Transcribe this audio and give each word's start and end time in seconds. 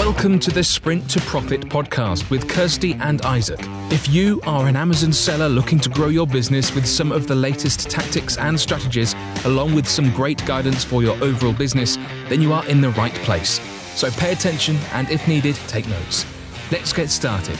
Welcome 0.00 0.38
to 0.38 0.50
the 0.50 0.64
Sprint 0.64 1.10
to 1.10 1.20
Profit 1.20 1.60
podcast 1.60 2.30
with 2.30 2.48
Kirsty 2.48 2.94
and 3.00 3.20
Isaac. 3.20 3.60
If 3.92 4.08
you 4.08 4.40
are 4.46 4.66
an 4.66 4.74
Amazon 4.74 5.12
seller 5.12 5.46
looking 5.46 5.78
to 5.78 5.90
grow 5.90 6.08
your 6.08 6.26
business 6.26 6.74
with 6.74 6.86
some 6.86 7.12
of 7.12 7.26
the 7.26 7.34
latest 7.34 7.90
tactics 7.90 8.38
and 8.38 8.58
strategies, 8.58 9.14
along 9.44 9.74
with 9.74 9.86
some 9.86 10.10
great 10.12 10.42
guidance 10.46 10.82
for 10.82 11.02
your 11.02 11.22
overall 11.22 11.52
business, 11.52 11.98
then 12.30 12.40
you 12.40 12.50
are 12.54 12.66
in 12.66 12.80
the 12.80 12.88
right 12.92 13.12
place. 13.12 13.60
So 13.94 14.10
pay 14.12 14.32
attention 14.32 14.76
and, 14.94 15.10
if 15.10 15.28
needed, 15.28 15.54
take 15.68 15.86
notes. 15.86 16.24
Let's 16.72 16.94
get 16.94 17.10
started. 17.10 17.58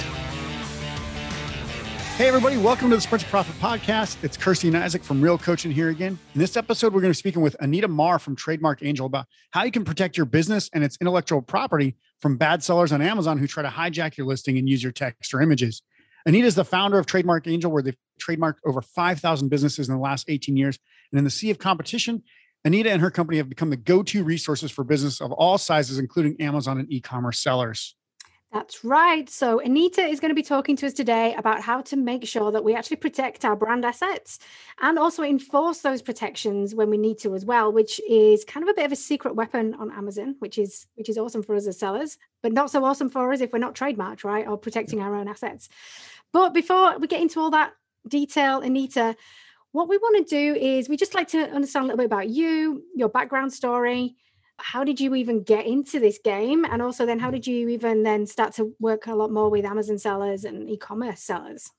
Hey, 2.16 2.28
everybody, 2.28 2.56
welcome 2.56 2.88
to 2.88 2.96
the 2.96 3.02
Sprint 3.02 3.22
to 3.22 3.28
Profit 3.28 3.54
podcast. 3.56 4.16
It's 4.24 4.38
Kirsty 4.38 4.68
and 4.68 4.78
Isaac 4.78 5.04
from 5.04 5.20
Real 5.20 5.36
Coaching 5.36 5.72
here 5.72 5.90
again. 5.90 6.18
In 6.34 6.40
this 6.40 6.56
episode, 6.56 6.94
we're 6.94 7.02
going 7.02 7.12
to 7.12 7.18
be 7.18 7.20
speaking 7.20 7.42
with 7.42 7.54
Anita 7.60 7.88
Marr 7.88 8.18
from 8.18 8.34
Trademark 8.34 8.82
Angel 8.82 9.04
about 9.04 9.26
how 9.50 9.64
you 9.64 9.70
can 9.70 9.84
protect 9.84 10.16
your 10.16 10.26
business 10.26 10.70
and 10.72 10.82
its 10.82 10.96
intellectual 11.02 11.42
property 11.42 11.96
from 12.20 12.36
bad 12.36 12.62
sellers 12.62 12.92
on 12.92 13.02
Amazon 13.02 13.38
who 13.38 13.46
try 13.46 13.62
to 13.62 13.68
hijack 13.68 14.16
your 14.16 14.26
listing 14.26 14.58
and 14.58 14.68
use 14.68 14.82
your 14.82 14.92
text 14.92 15.32
or 15.34 15.40
images. 15.40 15.82
Anita 16.26 16.46
is 16.46 16.54
the 16.54 16.64
founder 16.64 16.98
of 16.98 17.06
Trademark 17.06 17.46
Angel, 17.46 17.70
where 17.70 17.82
they've 17.82 17.96
trademarked 18.20 18.58
over 18.64 18.82
5,000 18.82 19.48
businesses 19.48 19.88
in 19.88 19.94
the 19.94 20.00
last 20.00 20.28
18 20.28 20.56
years. 20.56 20.78
And 21.10 21.18
in 21.18 21.24
the 21.24 21.30
sea 21.30 21.50
of 21.50 21.58
competition, 21.58 22.22
Anita 22.64 22.90
and 22.90 23.00
her 23.00 23.10
company 23.10 23.38
have 23.38 23.48
become 23.48 23.70
the 23.70 23.76
go 23.76 24.02
to 24.02 24.22
resources 24.22 24.70
for 24.70 24.84
business 24.84 25.20
of 25.20 25.32
all 25.32 25.56
sizes, 25.56 25.98
including 25.98 26.40
Amazon 26.40 26.78
and 26.78 26.92
e 26.92 27.00
commerce 27.00 27.38
sellers. 27.38 27.96
That's 28.52 28.84
right. 28.84 29.30
So, 29.30 29.60
Anita 29.60 30.02
is 30.02 30.18
going 30.18 30.30
to 30.30 30.34
be 30.34 30.42
talking 30.42 30.74
to 30.76 30.86
us 30.86 30.92
today 30.92 31.34
about 31.36 31.60
how 31.60 31.82
to 31.82 31.96
make 31.96 32.26
sure 32.26 32.50
that 32.50 32.64
we 32.64 32.74
actually 32.74 32.96
protect 32.96 33.44
our 33.44 33.54
brand 33.54 33.84
assets 33.84 34.40
and 34.80 34.98
also 34.98 35.22
enforce 35.22 35.82
those 35.82 36.02
protections 36.02 36.74
when 36.74 36.90
we 36.90 36.98
need 36.98 37.18
to 37.18 37.36
as 37.36 37.44
well, 37.44 37.72
which 37.72 38.00
is 38.08 38.44
kind 38.44 38.64
of 38.64 38.68
a 38.68 38.74
bit 38.74 38.86
of 38.86 38.90
a 38.90 38.96
secret 38.96 39.36
weapon 39.36 39.74
on 39.74 39.92
Amazon, 39.92 40.34
which 40.40 40.58
is 40.58 40.86
which 40.96 41.08
is 41.08 41.16
awesome 41.16 41.44
for 41.44 41.54
us 41.54 41.68
as 41.68 41.78
sellers, 41.78 42.18
but 42.42 42.52
not 42.52 42.72
so 42.72 42.84
awesome 42.84 43.08
for 43.08 43.32
us 43.32 43.40
if 43.40 43.52
we're 43.52 43.60
not 43.60 43.76
trademarked, 43.76 44.24
right? 44.24 44.48
Or 44.48 44.58
protecting 44.58 45.00
our 45.00 45.14
own 45.14 45.28
assets. 45.28 45.68
But 46.32 46.52
before 46.52 46.98
we 46.98 47.06
get 47.06 47.22
into 47.22 47.38
all 47.38 47.50
that 47.50 47.74
detail, 48.08 48.62
Anita, 48.62 49.14
what 49.70 49.88
we 49.88 49.96
want 49.96 50.26
to 50.26 50.34
do 50.34 50.60
is 50.60 50.88
we 50.88 50.96
just 50.96 51.14
like 51.14 51.28
to 51.28 51.38
understand 51.50 51.84
a 51.84 51.86
little 51.86 51.98
bit 51.98 52.06
about 52.06 52.28
you, 52.28 52.82
your 52.96 53.08
background 53.08 53.52
story, 53.52 54.16
how 54.62 54.84
did 54.84 55.00
you 55.00 55.14
even 55.14 55.42
get 55.42 55.66
into 55.66 55.98
this 55.98 56.18
game? 56.22 56.64
And 56.64 56.82
also 56.82 57.06
then 57.06 57.18
how 57.18 57.30
did 57.30 57.46
you 57.46 57.68
even 57.68 58.02
then 58.02 58.26
start 58.26 58.54
to 58.54 58.74
work 58.78 59.06
a 59.06 59.14
lot 59.14 59.30
more 59.30 59.50
with 59.50 59.64
amazon 59.64 59.98
sellers 59.98 60.44
and 60.44 60.68
e-commerce 60.68 61.22
sellers? 61.22 61.70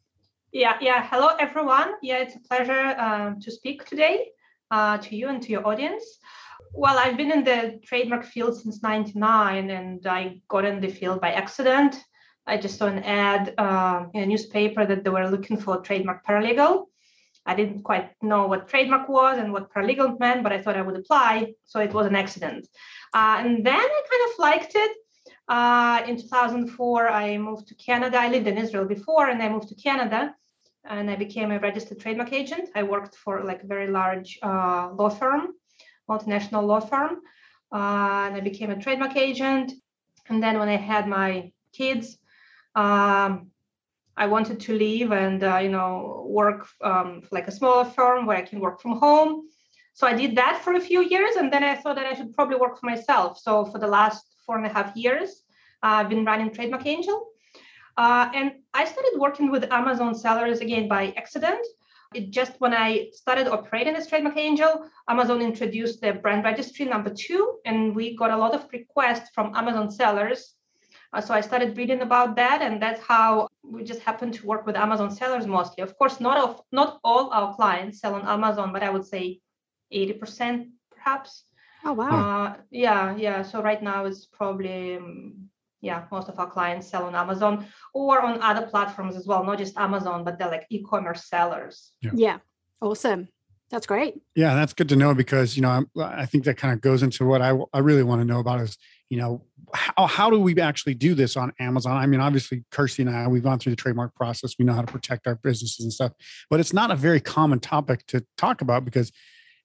Yeah 0.51 0.77
yeah. 0.81 1.07
Hello 1.09 1.29
everyone. 1.39 1.93
Yeah 2.01 2.17
it's 2.17 2.35
a 2.35 2.39
pleasure 2.39 2.95
um, 2.99 3.39
to 3.39 3.51
speak 3.51 3.85
today 3.85 4.27
uh, 4.69 4.97
to 4.97 5.15
you 5.15 5.29
and 5.29 5.41
to 5.43 5.49
your 5.49 5.65
audience. 5.67 6.03
Well 6.73 6.97
i've 6.97 7.17
been 7.17 7.31
in 7.31 7.43
the 7.43 7.79
trademark 7.83 8.25
field 8.25 8.59
since 8.61 8.81
99 8.81 9.69
and 9.69 10.07
i 10.07 10.41
got 10.47 10.65
in 10.65 10.79
the 10.81 10.89
field 10.89 11.21
by 11.21 11.31
accident. 11.31 12.03
I 12.47 12.57
just 12.57 12.77
saw 12.79 12.87
an 12.87 13.03
ad 13.03 13.53
uh, 13.57 14.05
in 14.13 14.23
a 14.23 14.25
newspaper 14.25 14.85
that 14.85 15.03
they 15.03 15.09
were 15.11 15.29
looking 15.29 15.57
for 15.57 15.79
a 15.79 15.81
trademark 15.81 16.25
paralegal 16.25 16.87
I 17.45 17.55
didn't 17.55 17.83
quite 17.83 18.11
know 18.21 18.45
what 18.47 18.67
trademark 18.67 19.09
was 19.09 19.37
and 19.37 19.51
what 19.51 19.73
paralegal 19.73 20.19
meant, 20.19 20.43
but 20.43 20.53
I 20.53 20.61
thought 20.61 20.77
I 20.77 20.81
would 20.81 20.95
apply. 20.95 21.53
So 21.65 21.79
it 21.79 21.93
was 21.93 22.05
an 22.05 22.15
accident. 22.15 22.67
Uh, 23.13 23.37
and 23.39 23.65
then 23.65 23.75
I 23.75 24.01
kind 24.11 24.31
of 24.31 24.39
liked 24.39 24.73
it. 24.75 24.91
Uh, 25.47 26.03
in 26.07 26.17
2004, 26.17 27.09
I 27.09 27.37
moved 27.37 27.67
to 27.67 27.75
Canada. 27.75 28.17
I 28.17 28.29
lived 28.29 28.47
in 28.47 28.57
Israel 28.57 28.85
before, 28.85 29.29
and 29.29 29.41
I 29.41 29.49
moved 29.49 29.69
to 29.69 29.75
Canada, 29.75 30.33
and 30.85 31.09
I 31.09 31.15
became 31.15 31.51
a 31.51 31.59
registered 31.59 31.99
trademark 31.99 32.31
agent. 32.31 32.69
I 32.75 32.83
worked 32.83 33.15
for 33.15 33.43
like 33.43 33.63
a 33.63 33.67
very 33.67 33.87
large 33.87 34.39
uh, 34.41 34.91
law 34.93 35.09
firm, 35.09 35.49
multinational 36.09 36.63
law 36.65 36.79
firm, 36.79 37.19
uh, 37.73 38.27
and 38.27 38.35
I 38.35 38.41
became 38.41 38.69
a 38.69 38.81
trademark 38.81 39.17
agent. 39.17 39.73
And 40.29 40.41
then 40.41 40.57
when 40.59 40.69
I 40.69 40.77
had 40.77 41.07
my 41.07 41.51
kids, 41.73 42.17
um, 42.75 43.50
I 44.17 44.27
wanted 44.27 44.59
to 44.61 44.73
leave 44.73 45.11
and 45.11 45.43
uh, 45.43 45.57
you 45.57 45.69
know 45.69 46.25
work 46.27 46.67
um, 46.83 47.23
like 47.31 47.47
a 47.47 47.51
smaller 47.51 47.85
firm 47.85 48.25
where 48.25 48.37
I 48.37 48.41
can 48.41 48.59
work 48.59 48.81
from 48.81 48.97
home. 48.99 49.47
So 49.93 50.07
I 50.07 50.13
did 50.13 50.35
that 50.35 50.61
for 50.63 50.73
a 50.73 50.79
few 50.79 51.01
years, 51.01 51.35
and 51.35 51.51
then 51.51 51.63
I 51.63 51.75
thought 51.75 51.95
that 51.95 52.05
I 52.05 52.13
should 52.13 52.33
probably 52.33 52.57
work 52.57 52.79
for 52.79 52.85
myself. 52.85 53.39
So 53.39 53.65
for 53.65 53.79
the 53.79 53.87
last 53.87 54.25
four 54.45 54.57
and 54.57 54.65
a 54.65 54.73
half 54.73 54.95
years, 54.95 55.43
uh, 55.83 55.99
I've 55.99 56.09
been 56.09 56.25
running 56.25 56.51
Trademark 56.51 56.85
Angel, 56.85 57.27
uh, 57.97 58.29
and 58.33 58.53
I 58.73 58.85
started 58.85 59.13
working 59.17 59.51
with 59.51 59.71
Amazon 59.71 60.15
sellers 60.15 60.59
again 60.59 60.87
by 60.87 61.13
accident. 61.17 61.65
It 62.13 62.31
just 62.31 62.53
when 62.59 62.73
I 62.73 63.09
started 63.13 63.47
operating 63.47 63.95
as 63.95 64.07
Trademark 64.07 64.37
Angel, 64.37 64.89
Amazon 65.07 65.41
introduced 65.41 66.01
the 66.01 66.13
brand 66.13 66.43
registry 66.43 66.85
number 66.85 67.09
two, 67.09 67.59
and 67.65 67.95
we 67.95 68.15
got 68.17 68.31
a 68.31 68.37
lot 68.37 68.53
of 68.53 68.67
requests 68.73 69.29
from 69.33 69.55
Amazon 69.55 69.89
sellers 69.89 70.55
uh, 71.13 71.21
so 71.21 71.33
I 71.33 71.41
started 71.41 71.77
reading 71.77 72.01
about 72.01 72.35
that, 72.37 72.61
and 72.61 72.81
that's 72.81 73.01
how 73.01 73.49
we 73.63 73.83
just 73.83 74.01
happen 74.01 74.31
to 74.31 74.45
work 74.45 74.65
with 74.65 74.75
Amazon 74.75 75.11
sellers 75.11 75.45
mostly. 75.45 75.83
Of 75.83 75.97
course, 75.97 76.19
not 76.19 76.37
of 76.37 76.61
not 76.71 76.99
all 77.03 77.29
our 77.31 77.53
clients 77.55 77.99
sell 77.99 78.15
on 78.15 78.27
Amazon, 78.27 78.71
but 78.71 78.83
I 78.83 78.89
would 78.89 79.05
say 79.05 79.41
80% 79.93 80.69
perhaps. 80.95 81.43
Oh 81.83 81.93
wow. 81.93 82.09
Uh, 82.09 82.57
yeah, 82.69 83.15
yeah. 83.15 83.41
So 83.41 83.61
right 83.61 83.81
now 83.81 84.05
it's 84.05 84.25
probably 84.25 84.97
um, 84.97 85.49
yeah, 85.81 86.05
most 86.11 86.29
of 86.29 86.39
our 86.39 86.49
clients 86.49 86.87
sell 86.87 87.05
on 87.05 87.15
Amazon 87.15 87.65
or 87.93 88.21
on 88.21 88.41
other 88.41 88.67
platforms 88.67 89.15
as 89.15 89.25
well, 89.25 89.43
not 89.43 89.57
just 89.57 89.77
Amazon, 89.77 90.23
but 90.23 90.37
they're 90.37 90.51
like 90.51 90.67
e-commerce 90.69 91.27
sellers. 91.27 91.91
Yeah. 92.01 92.11
yeah. 92.13 92.37
Awesome. 92.81 93.27
That's 93.71 93.87
great. 93.87 94.21
Yeah, 94.35 94.53
that's 94.53 94.73
good 94.73 94.89
to 94.89 94.95
know 94.95 95.13
because 95.13 95.55
you 95.55 95.61
know 95.61 95.85
I, 95.97 96.03
I 96.03 96.25
think 96.25 96.43
that 96.43 96.57
kind 96.57 96.73
of 96.73 96.81
goes 96.81 97.03
into 97.03 97.25
what 97.25 97.41
I 97.41 97.57
I 97.73 97.79
really 97.79 98.03
want 98.03 98.21
to 98.21 98.25
know 98.25 98.39
about 98.39 98.61
is 98.61 98.77
you 99.09 99.17
know 99.17 99.43
how 99.73 100.05
how 100.07 100.29
do 100.29 100.39
we 100.39 100.59
actually 100.59 100.93
do 100.93 101.13
this 101.13 101.37
on 101.37 101.51
Amazon? 101.59 101.97
I 101.97 102.05
mean, 102.05 102.19
obviously, 102.19 102.63
Kirsty 102.71 103.03
and 103.03 103.09
I 103.09 103.27
we've 103.27 103.43
gone 103.43 103.59
through 103.59 103.71
the 103.71 103.77
trademark 103.77 104.15
process. 104.15 104.55
We 104.57 104.65
know 104.65 104.73
how 104.73 104.81
to 104.81 104.91
protect 104.91 105.27
our 105.27 105.35
businesses 105.35 105.83
and 105.83 105.93
stuff, 105.93 106.13
but 106.49 106.59
it's 106.59 106.73
not 106.73 106.91
a 106.91 106.95
very 106.95 107.19
common 107.19 107.59
topic 107.59 108.05
to 108.07 108.25
talk 108.37 108.61
about 108.61 108.85
because 108.85 109.11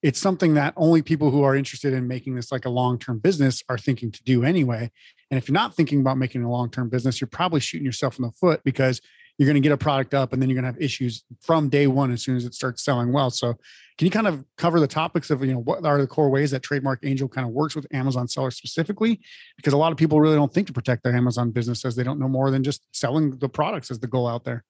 it's 0.03 0.19
something 0.19 0.53
that 0.53 0.73
only 0.77 1.01
people 1.01 1.31
who 1.31 1.43
are 1.43 1.55
interested 1.55 1.93
in 1.93 2.07
making 2.07 2.35
this 2.35 2.51
like 2.51 2.65
a 2.65 2.69
long-term 2.69 3.19
business 3.19 3.63
are 3.67 3.77
thinking 3.77 4.11
to 4.11 4.23
do 4.23 4.43
anyway. 4.43 4.91
And 5.31 5.37
if 5.37 5.47
you're 5.47 5.53
not 5.53 5.75
thinking 5.75 6.01
about 6.01 6.17
making 6.17 6.43
a 6.43 6.51
long-term 6.51 6.89
business, 6.89 7.19
you're 7.19 7.27
probably 7.27 7.59
shooting 7.59 7.85
yourself 7.85 8.19
in 8.19 8.23
the 8.23 8.31
foot 8.31 8.61
because 8.63 9.01
you're 9.37 9.47
going 9.47 9.61
to 9.61 9.61
get 9.61 9.71
a 9.71 9.77
product 9.77 10.13
up 10.13 10.33
and 10.33 10.41
then 10.41 10.49
you're 10.49 10.55
going 10.55 10.71
to 10.71 10.71
have 10.71 10.81
issues 10.81 11.23
from 11.41 11.69
day 11.69 11.87
one 11.87 12.11
as 12.11 12.23
soon 12.23 12.35
as 12.35 12.45
it 12.45 12.53
starts 12.53 12.83
selling 12.83 13.11
well. 13.11 13.29
So, 13.29 13.55
can 13.97 14.05
you 14.05 14.11
kind 14.11 14.27
of 14.27 14.45
cover 14.57 14.79
the 14.79 14.87
topics 14.87 15.29
of 15.31 15.43
you 15.43 15.53
know 15.53 15.59
what 15.59 15.85
are 15.85 15.99
the 15.99 16.07
core 16.07 16.29
ways 16.29 16.51
that 16.51 16.61
Trademark 16.61 16.99
Angel 17.03 17.27
kind 17.27 17.47
of 17.47 17.53
works 17.53 17.75
with 17.75 17.87
Amazon 17.91 18.27
sellers 18.27 18.55
specifically? 18.55 19.21
Because 19.55 19.73
a 19.73 19.77
lot 19.77 19.91
of 19.91 19.97
people 19.97 20.21
really 20.21 20.35
don't 20.35 20.53
think 20.53 20.67
to 20.67 20.73
protect 20.73 21.03
their 21.03 21.15
Amazon 21.15 21.51
business 21.51 21.83
as 21.83 21.95
they 21.95 22.03
don't 22.03 22.19
know 22.19 22.27
more 22.27 22.51
than 22.51 22.63
just 22.63 22.83
selling 22.91 23.37
the 23.37 23.49
products 23.49 23.89
as 23.89 23.99
the 23.99 24.07
goal 24.07 24.27
out 24.27 24.43
there. 24.43 24.63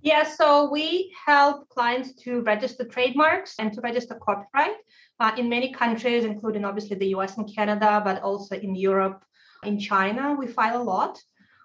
Yeah, 0.00 0.24
so 0.24 0.70
we 0.70 1.14
help 1.26 1.68
clients 1.68 2.14
to 2.24 2.42
register 2.42 2.84
trademarks 2.84 3.56
and 3.58 3.72
to 3.72 3.80
register 3.80 4.14
copyright 4.14 4.76
uh, 5.20 5.32
in 5.36 5.48
many 5.48 5.72
countries, 5.72 6.24
including 6.24 6.64
obviously 6.64 6.96
the 6.96 7.08
US 7.08 7.36
and 7.36 7.52
Canada, 7.52 8.00
but 8.04 8.22
also 8.22 8.56
in 8.56 8.74
Europe, 8.74 9.22
in 9.64 9.78
China, 9.78 10.34
we 10.38 10.46
file 10.46 10.80
a 10.80 10.82
lot 10.82 11.20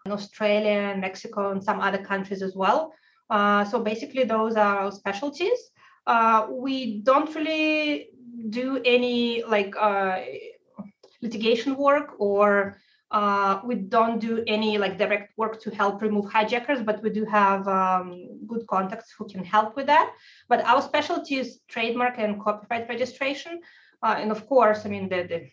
in 0.06 0.12
Australia 0.12 0.90
and 0.91 1.01
Mexico 1.01 1.51
and 1.51 1.63
some 1.63 1.80
other 1.80 2.00
countries 2.00 2.41
as 2.41 2.56
well. 2.56 2.94
Uh, 3.30 3.63
so 3.63 3.81
basically, 3.81 4.24
those 4.24 4.56
are 4.56 4.80
our 4.80 4.91
specialties. 4.91 5.72
Uh, 6.07 6.47
we 6.50 7.00
don't 7.01 7.34
really 7.35 8.09
do 8.50 8.81
any 8.85 9.44
like 9.44 9.75
uh, 9.78 10.19
litigation 11.22 11.75
work 11.75 12.16
or 12.19 12.78
uh, 13.12 13.59
we 13.66 13.75
don't 13.75 14.19
do 14.19 14.44
any 14.47 14.78
like 14.78 14.97
direct 14.97 15.38
work 15.38 15.62
to 15.62 15.69
help 15.69 16.01
remove 16.01 16.31
hijackers, 16.31 16.81
but 16.81 17.03
we 17.03 17.09
do 17.09 17.25
have 17.25 17.67
um, 17.67 18.25
good 18.47 18.66
contacts 18.67 19.13
who 19.17 19.28
can 19.28 19.44
help 19.44 19.75
with 19.75 19.85
that. 19.85 20.13
But 20.47 20.66
our 20.66 20.81
specialty 20.81 21.35
is 21.35 21.59
trademark 21.67 22.18
and 22.18 22.41
copyright 22.41 22.88
registration. 22.88 23.59
Uh, 24.01 24.16
and 24.18 24.31
of 24.31 24.47
course, 24.47 24.85
I 24.85 24.89
mean, 24.89 25.09
the, 25.09 25.23
the 25.23 25.50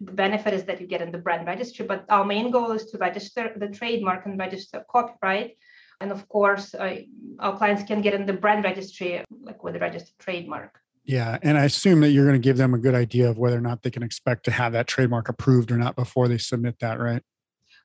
the 0.00 0.12
benefit 0.12 0.54
is 0.54 0.64
that 0.64 0.80
you 0.80 0.86
get 0.86 1.02
in 1.02 1.12
the 1.12 1.18
brand 1.18 1.46
registry, 1.46 1.86
but 1.86 2.04
our 2.08 2.24
main 2.24 2.50
goal 2.50 2.72
is 2.72 2.86
to 2.86 2.98
register 2.98 3.52
the 3.56 3.68
trademark 3.68 4.26
and 4.26 4.38
register 4.38 4.84
copyright. 4.90 5.56
And 6.00 6.12
of 6.12 6.28
course, 6.28 6.74
uh, 6.74 6.96
our 7.38 7.56
clients 7.56 7.82
can 7.82 8.00
get 8.00 8.14
in 8.14 8.26
the 8.26 8.32
brand 8.32 8.64
registry, 8.64 9.24
like 9.42 9.62
with 9.64 9.74
the 9.74 9.80
registered 9.80 10.18
trademark. 10.18 10.78
Yeah. 11.04 11.38
And 11.42 11.56
I 11.56 11.64
assume 11.64 12.00
that 12.02 12.10
you're 12.10 12.26
going 12.26 12.40
to 12.40 12.44
give 12.44 12.56
them 12.56 12.74
a 12.74 12.78
good 12.78 12.94
idea 12.94 13.30
of 13.30 13.38
whether 13.38 13.56
or 13.56 13.62
not 13.62 13.82
they 13.82 13.90
can 13.90 14.02
expect 14.02 14.44
to 14.44 14.50
have 14.50 14.72
that 14.72 14.86
trademark 14.86 15.28
approved 15.28 15.72
or 15.72 15.78
not 15.78 15.96
before 15.96 16.28
they 16.28 16.38
submit 16.38 16.78
that, 16.80 17.00
right? 17.00 17.22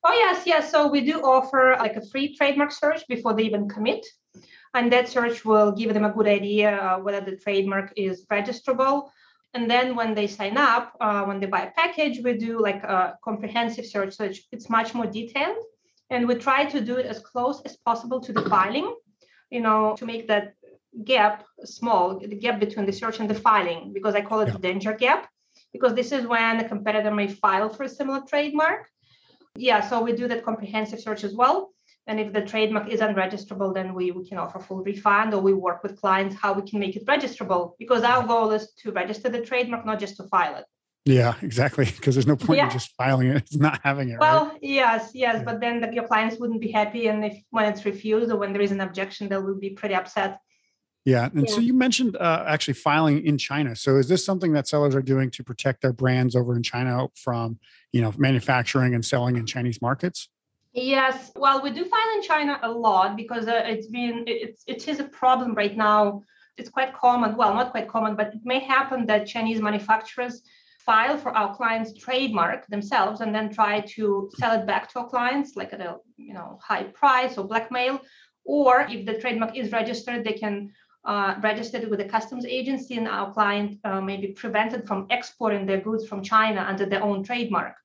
Oh, 0.03 0.13
yes. 0.13 0.43
Yes. 0.45 0.69
So 0.69 0.87
we 0.87 1.01
do 1.01 1.21
offer 1.21 1.75
like 1.79 1.95
a 1.95 2.05
free 2.05 2.35
trademark 2.35 2.71
search 2.71 3.07
before 3.07 3.33
they 3.33 3.43
even 3.43 3.69
commit. 3.69 4.05
And 4.73 4.91
that 4.91 5.07
search 5.07 5.45
will 5.45 5.71
give 5.71 5.93
them 5.93 6.03
a 6.03 6.11
good 6.11 6.27
idea 6.27 6.75
uh, 6.75 6.97
whether 6.97 7.21
the 7.21 7.37
trademark 7.37 7.93
is 7.95 8.25
registrable 8.25 9.09
and 9.53 9.69
then 9.69 9.95
when 9.95 10.15
they 10.15 10.27
sign 10.27 10.57
up, 10.57 10.95
uh, 10.99 11.23
when 11.25 11.39
they 11.39 11.45
buy 11.45 11.61
a 11.61 11.71
package, 11.71 12.21
we 12.23 12.33
do 12.33 12.59
like 12.59 12.83
a 12.83 13.17
comprehensive 13.23 13.85
search. 13.85 14.15
So 14.15 14.31
it's 14.51 14.69
much 14.69 14.95
more 14.95 15.05
detailed. 15.05 15.57
And 16.09 16.27
we 16.27 16.35
try 16.35 16.65
to 16.65 16.81
do 16.81 16.97
it 16.97 17.05
as 17.05 17.19
close 17.19 17.61
as 17.61 17.77
possible 17.77 18.19
to 18.21 18.33
the 18.33 18.47
filing, 18.49 18.93
you 19.49 19.61
know, 19.61 19.95
to 19.97 20.05
make 20.05 20.27
that 20.27 20.53
gap 21.03 21.45
small, 21.63 22.19
the 22.19 22.35
gap 22.35 22.59
between 22.59 22.85
the 22.85 22.93
search 22.93 23.19
and 23.19 23.29
the 23.29 23.35
filing, 23.35 23.91
because 23.93 24.15
I 24.15 24.21
call 24.21 24.41
it 24.41 24.47
yeah. 24.47 24.53
the 24.53 24.59
danger 24.59 24.93
gap, 24.93 25.29
because 25.71 25.93
this 25.95 26.11
is 26.11 26.27
when 26.27 26.59
a 26.59 26.67
competitor 26.67 27.11
may 27.11 27.27
file 27.27 27.69
for 27.69 27.83
a 27.83 27.89
similar 27.89 28.21
trademark. 28.27 28.87
Yeah, 29.55 29.81
so 29.87 30.01
we 30.01 30.13
do 30.13 30.27
that 30.27 30.45
comprehensive 30.45 30.99
search 30.99 31.23
as 31.23 31.33
well. 31.33 31.73
And 32.05 32.19
if 32.19 32.33
the 32.33 32.41
trademark 32.41 32.89
is 32.89 32.99
unregisterable, 32.99 33.73
then 33.73 33.93
we, 33.93 34.11
we 34.11 34.27
can 34.27 34.37
offer 34.37 34.59
full 34.59 34.83
refund 34.83 35.33
or 35.33 35.41
we 35.41 35.53
work 35.53 35.83
with 35.83 35.99
clients 36.01 36.35
how 36.35 36.53
we 36.53 36.69
can 36.69 36.79
make 36.79 36.95
it 36.95 37.05
registerable 37.05 37.73
because 37.79 38.03
our 38.03 38.27
goal 38.27 38.51
is 38.51 38.73
to 38.81 38.91
register 38.91 39.29
the 39.29 39.41
trademark, 39.41 39.85
not 39.85 39.99
just 39.99 40.17
to 40.17 40.23
file 40.23 40.57
it. 40.57 40.65
Yeah, 41.05 41.33
exactly. 41.41 41.85
Because 41.85 42.15
there's 42.15 42.27
no 42.27 42.35
point 42.35 42.57
yeah. 42.57 42.65
in 42.65 42.71
just 42.71 42.91
filing 42.95 43.27
it, 43.27 43.37
it's 43.45 43.55
not 43.55 43.79
having 43.83 44.09
it. 44.09 44.19
Well, 44.19 44.47
right? 44.47 44.59
yes, 44.61 45.11
yes, 45.13 45.35
yeah. 45.37 45.43
but 45.43 45.59
then 45.59 45.81
the, 45.81 45.93
your 45.93 46.07
clients 46.07 46.37
wouldn't 46.39 46.61
be 46.61 46.71
happy, 46.71 47.07
and 47.07 47.25
if 47.25 47.41
when 47.49 47.65
it's 47.65 47.85
refused 47.85 48.31
or 48.31 48.37
when 48.37 48.53
there 48.53 48.61
is 48.61 48.71
an 48.71 48.81
objection, 48.81 49.29
they 49.29 49.37
will 49.37 49.59
be 49.59 49.71
pretty 49.71 49.95
upset. 49.95 50.39
Yeah, 51.05 51.25
and 51.25 51.45
yeah. 51.47 51.53
so 51.53 51.59
you 51.59 51.73
mentioned 51.73 52.15
uh, 52.15 52.45
actually 52.47 52.75
filing 52.75 53.25
in 53.25 53.37
China. 53.37 53.75
So 53.75 53.97
is 53.97 54.07
this 54.07 54.23
something 54.25 54.53
that 54.53 54.69
sellers 54.69 54.95
are 54.95 55.01
doing 55.01 55.29
to 55.31 55.43
protect 55.43 55.81
their 55.81 55.91
brands 55.91 56.33
over 56.33 56.55
in 56.55 56.63
China 56.63 57.07
from, 57.15 57.59
you 57.91 58.01
know, 58.01 58.13
manufacturing 58.17 58.95
and 58.95 59.03
selling 59.03 59.35
in 59.35 59.45
Chinese 59.45 59.81
markets? 59.81 60.29
Yes, 60.71 61.31
well, 61.35 61.61
we 61.61 61.71
do 61.71 61.83
file 61.83 62.15
in 62.15 62.21
China 62.23 62.59
a 62.63 62.71
lot 62.71 63.17
because 63.17 63.47
uh, 63.47 63.63
it's 63.65 63.87
been 63.87 64.23
it's 64.25 64.63
it 64.65 64.87
is 64.87 64.99
a 64.99 65.03
problem 65.03 65.53
right 65.53 65.75
now. 65.75 66.23
It's 66.57 66.69
quite 66.69 66.93
common. 66.93 67.35
Well, 67.35 67.53
not 67.53 67.71
quite 67.71 67.89
common, 67.89 68.15
but 68.15 68.27
it 68.35 68.41
may 68.45 68.59
happen 68.59 69.05
that 69.07 69.27
Chinese 69.27 69.61
manufacturers 69.61 70.41
file 70.85 71.17
for 71.17 71.31
our 71.35 71.55
clients 71.55 71.93
trademark 71.93 72.67
themselves 72.67 73.21
and 73.21 73.33
then 73.33 73.53
try 73.53 73.79
to 73.95 74.29
sell 74.39 74.59
it 74.59 74.65
back 74.65 74.91
to 74.91 74.99
our 74.99 75.07
clients 75.07 75.55
like 75.55 75.71
at 75.73 75.81
a 75.81 75.95
you 76.17 76.33
know 76.33 76.59
high 76.61 76.83
price 76.83 77.37
or 77.37 77.47
blackmail. 77.47 78.01
Or 78.45 78.81
if 78.89 79.05
the 79.05 79.19
trademark 79.19 79.55
is 79.55 79.71
registered 79.71 80.23
they 80.23 80.33
can 80.33 80.71
uh, 81.05 81.35
register 81.41 81.77
it 81.77 81.89
with 81.89 81.99
the 81.99 82.05
customs 82.05 82.45
agency 82.45 82.95
and 82.95 83.07
our 83.07 83.33
client 83.33 83.79
uh, 83.83 84.01
may 84.01 84.17
be 84.17 84.27
prevented 84.27 84.87
from 84.87 85.07
exporting 85.09 85.65
their 85.65 85.81
goods 85.81 86.07
from 86.07 86.23
china 86.23 86.61
under 86.61 86.85
their 86.85 87.03
own 87.03 87.23
trademark. 87.23 87.75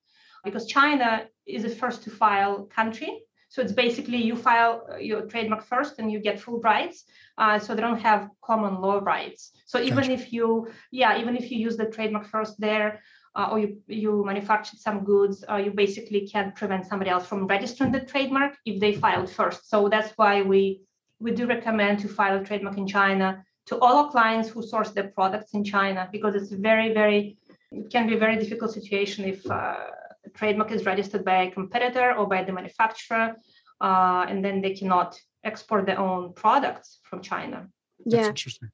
Because 0.43 0.67
china 0.67 1.25
is 1.45 1.65
a 1.65 1.69
first 1.69 2.03
to 2.03 2.09
file 2.09 2.65
country. 2.65 3.21
So 3.49 3.61
it's 3.63 3.73
basically 3.73 4.17
you 4.17 4.35
file 4.35 4.85
uh, 4.91 4.97
your 4.97 5.21
trademark 5.23 5.63
first 5.65 5.99
and 5.99 6.11
you 6.11 6.19
get 6.19 6.39
full 6.39 6.59
rights. 6.61 7.05
Uh, 7.39 7.57
so 7.57 7.73
they 7.73 7.81
don't 7.81 8.01
have 8.01 8.29
common 8.43 8.81
law 8.81 8.97
rights. 9.13 9.51
So 9.65 9.79
even 9.79 10.07
gotcha. 10.07 10.11
if 10.11 10.33
you, 10.33 10.67
yeah, 10.91 11.17
even 11.21 11.37
if 11.37 11.49
you 11.49 11.57
use 11.57 11.77
the 11.77 11.85
trademark 11.85 12.25
first 12.27 12.59
there, 12.59 13.01
uh, 13.35 13.47
or 13.51 13.59
you, 13.59 13.77
you 13.87 14.23
manufactured 14.25 14.79
some 14.79 15.05
goods, 15.05 15.45
uh, 15.49 15.55
you 15.55 15.71
basically 15.71 16.27
can't 16.27 16.53
prevent 16.55 16.85
somebody 16.85 17.09
else 17.09 17.25
from 17.25 17.47
registering 17.47 17.91
the 17.91 18.01
trademark 18.01 18.57
if 18.65 18.79
they 18.81 18.93
filed 18.93 19.29
first. 19.29 19.69
So 19.69 19.87
that's 19.87 20.11
why 20.17 20.41
we 20.41 20.81
we 21.21 21.31
do 21.31 21.45
recommend 21.45 21.99
to 21.99 22.07
file 22.07 22.39
a 22.41 22.43
trademark 22.43 22.77
in 22.77 22.87
China 22.87 23.43
to 23.67 23.77
all 23.79 23.95
our 23.97 24.11
clients 24.11 24.49
who 24.49 24.61
source 24.61 24.91
their 24.91 25.09
products 25.09 25.53
in 25.53 25.63
China 25.63 26.09
because 26.11 26.33
it's 26.35 26.51
very 26.51 26.93
very 26.93 27.37
it 27.71 27.89
can 27.91 28.07
be 28.07 28.15
a 28.15 28.17
very 28.17 28.37
difficult 28.37 28.71
situation 28.71 29.25
if 29.25 29.39
uh, 29.49 29.75
the 30.23 30.29
trademark 30.31 30.71
is 30.71 30.85
registered 30.85 31.23
by 31.23 31.43
a 31.43 31.51
competitor 31.51 32.13
or 32.17 32.27
by 32.27 32.43
the 32.43 32.51
manufacturer, 32.51 33.35
uh, 33.81 34.25
and 34.27 34.43
then 34.43 34.61
they 34.61 34.73
cannot 34.73 35.19
export 35.43 35.85
their 35.85 35.99
own 35.99 36.33
products 36.33 36.99
from 37.03 37.21
China. 37.21 37.67
That's 38.05 38.15
yeah. 38.15 38.27
interesting. 38.27 38.69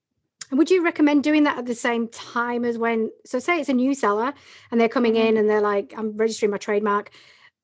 Would 0.51 0.69
you 0.69 0.83
recommend 0.83 1.23
doing 1.23 1.44
that 1.44 1.57
at 1.57 1.65
the 1.65 1.75
same 1.75 2.07
time 2.09 2.65
as 2.65 2.77
when? 2.77 3.09
So, 3.25 3.39
say 3.39 3.59
it's 3.59 3.69
a 3.69 3.73
new 3.73 3.95
seller 3.95 4.33
and 4.71 4.79
they're 4.79 4.89
coming 4.89 5.15
in 5.15 5.27
mm-hmm. 5.29 5.38
and 5.38 5.50
they're 5.50 5.62
like, 5.62 5.94
"I'm 5.97 6.15
registering 6.15 6.51
my 6.51 6.57
trademark." 6.57 7.12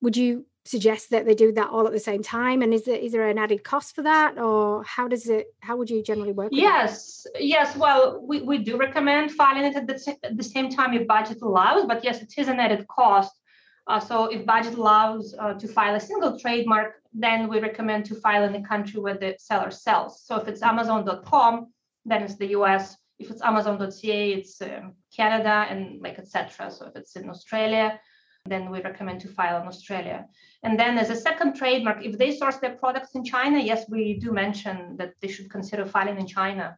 Would 0.01 0.17
you 0.17 0.45
suggest 0.65 1.09
that 1.09 1.25
they 1.25 1.35
do 1.35 1.51
that 1.51 1.69
all 1.69 1.85
at 1.85 1.93
the 1.93 1.99
same 1.99 2.23
time? 2.23 2.61
And 2.61 2.73
is 2.73 2.85
there 2.85 2.95
is 2.95 3.11
there 3.11 3.27
an 3.27 3.37
added 3.37 3.63
cost 3.63 3.93
for 3.93 4.01
that, 4.01 4.39
or 4.39 4.83
how 4.83 5.07
does 5.07 5.27
it? 5.29 5.53
How 5.59 5.77
would 5.77 5.91
you 5.91 6.01
generally 6.01 6.31
work? 6.31 6.49
yes, 6.51 7.27
yes. 7.39 7.75
Well, 7.75 8.19
we, 8.25 8.41
we 8.41 8.57
do 8.57 8.77
recommend 8.77 9.31
filing 9.31 9.65
it 9.65 9.75
at 9.75 9.85
the, 9.85 10.17
at 10.23 10.35
the 10.35 10.43
same 10.43 10.69
time 10.69 10.93
if 10.93 11.07
budget 11.07 11.41
allows, 11.43 11.85
but 11.85 12.03
yes, 12.03 12.21
it 12.21 12.33
is 12.37 12.47
an 12.47 12.59
added 12.59 12.87
cost 12.87 13.40
uh, 13.87 13.99
so 13.99 14.25
if 14.25 14.45
budget 14.45 14.75
allows 14.75 15.35
uh, 15.39 15.53
to 15.53 15.67
file 15.67 15.95
a 15.95 15.99
single 15.99 16.39
trademark, 16.39 17.01
then 17.13 17.49
we 17.49 17.59
recommend 17.59 18.05
to 18.05 18.15
file 18.15 18.43
in 18.43 18.53
the 18.53 18.67
country 18.67 18.99
where 18.99 19.17
the 19.17 19.35
seller 19.39 19.71
sells. 19.71 20.23
So 20.25 20.37
if 20.37 20.47
it's 20.47 20.61
Amazon.com, 20.61 21.73
then 22.05 22.23
it's 22.23 22.35
the 22.35 22.47
US. 22.57 22.97
If 23.19 23.29
it's 23.29 23.41
Amazon.ca, 23.41 24.33
it's 24.33 24.61
um, 24.61 24.93
Canada 25.15 25.65
and 25.69 26.01
like 26.01 26.17
etc. 26.19 26.71
So 26.71 26.87
if 26.87 26.95
it's 26.95 27.15
in 27.15 27.29
Australia, 27.29 27.99
then 28.45 28.71
we 28.71 28.81
recommend 28.81 29.21
to 29.21 29.27
file 29.27 29.61
in 29.61 29.67
Australia. 29.67 30.25
And 30.63 30.79
then 30.79 30.97
as 30.97 31.09
a 31.09 31.15
second 31.15 31.55
trademark, 31.55 32.03
if 32.03 32.17
they 32.17 32.35
source 32.35 32.57
their 32.57 32.75
products 32.75 33.13
in 33.13 33.23
China, 33.23 33.59
yes, 33.59 33.85
we 33.89 34.19
do 34.19 34.31
mention 34.31 34.95
that 34.97 35.13
they 35.21 35.27
should 35.27 35.49
consider 35.49 35.85
filing 35.85 36.19
in 36.19 36.27
China 36.27 36.77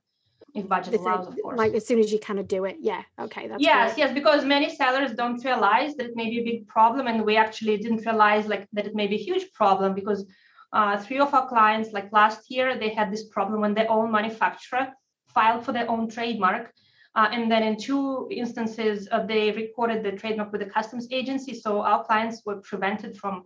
if 0.54 0.68
budget 0.70 0.94
allows, 0.96 1.28
of 1.28 1.36
course. 1.42 1.58
Like 1.58 1.74
as 1.74 1.86
soon 1.88 2.00
as 2.00 2.12
you 2.12 2.20
kind 2.20 2.40
of 2.40 2.48
do 2.48 2.66
it. 2.66 2.78
Yeah. 2.80 3.02
Okay. 3.20 3.48
That's 3.48 3.62
yes, 3.62 3.94
great. 3.94 4.04
yes, 4.04 4.14
because 4.14 4.46
many 4.46 4.74
sellers 4.76 5.14
don't 5.14 5.44
realize 5.44 5.96
that 5.96 6.06
it 6.08 6.16
may 6.16 6.30
be 6.30 6.40
a 6.40 6.44
big 6.44 6.68
problem, 6.68 7.08
and 7.08 7.26
we 7.26 7.36
actually 7.38 7.78
didn't 7.78 8.06
realize 8.06 8.48
like 8.48 8.68
that 8.74 8.86
it 8.86 8.96
may 8.96 9.08
be 9.08 9.16
a 9.16 9.24
huge 9.30 9.52
problem 9.54 9.94
because 9.94 10.26
uh, 10.72 10.98
three 10.98 11.20
of 11.20 11.34
our 11.34 11.48
clients, 11.48 11.92
like 11.92 12.12
last 12.12 12.50
year, 12.50 12.78
they 12.78 12.90
had 12.90 13.12
this 13.12 13.26
problem 13.26 13.62
when 13.62 13.74
their 13.74 13.90
own 13.92 14.12
manufacturer 14.12 14.88
filed 15.28 15.66
for 15.66 15.72
their 15.72 15.90
own 15.90 16.10
trademark. 16.10 16.72
Uh, 17.16 17.30
and 17.32 17.52
then 17.52 17.62
in 17.62 17.78
two 17.78 18.28
instances, 18.32 19.08
uh, 19.12 19.24
they 19.24 19.52
recorded 19.52 20.04
the 20.04 20.12
trademark 20.12 20.52
with 20.52 20.62
the 20.62 20.70
customs 20.70 21.08
agency. 21.12 21.54
So 21.54 21.82
our 21.82 22.04
clients 22.04 22.42
were 22.44 22.56
prevented 22.62 23.16
from 23.18 23.44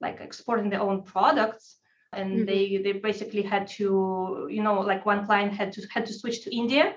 like 0.00 0.20
exporting 0.20 0.70
their 0.70 0.80
own 0.80 1.02
products 1.02 1.79
and 2.12 2.30
mm-hmm. 2.30 2.44
they 2.44 2.78
they 2.78 2.92
basically 2.92 3.42
had 3.42 3.66
to 3.66 4.48
you 4.50 4.62
know 4.62 4.80
like 4.80 5.06
one 5.06 5.24
client 5.26 5.52
had 5.52 5.72
to 5.72 5.86
had 5.92 6.04
to 6.06 6.12
switch 6.12 6.42
to 6.44 6.54
india 6.54 6.94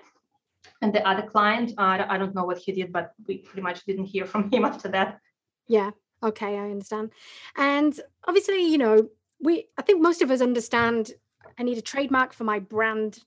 and 0.81 0.93
the 0.93 1.07
other 1.07 1.21
client 1.21 1.71
uh, 1.77 2.05
i 2.09 2.17
don't 2.17 2.35
know 2.35 2.45
what 2.45 2.57
he 2.57 2.71
did 2.71 2.91
but 2.91 3.13
we 3.27 3.37
pretty 3.37 3.61
much 3.61 3.83
didn't 3.85 4.05
hear 4.05 4.25
from 4.25 4.49
him 4.53 4.65
after 4.65 4.87
that. 4.89 5.19
Yeah. 5.67 5.91
Okay 6.21 6.57
i 6.57 6.69
understand. 6.69 7.11
And 7.57 7.99
obviously 8.27 8.65
you 8.65 8.77
know 8.77 9.09
we 9.39 9.67
i 9.77 9.81
think 9.81 10.01
most 10.01 10.21
of 10.21 10.31
us 10.31 10.41
understand 10.41 11.11
i 11.59 11.63
need 11.63 11.77
a 11.77 11.81
trademark 11.81 12.33
for 12.33 12.45
my 12.45 12.59
brand 12.59 13.19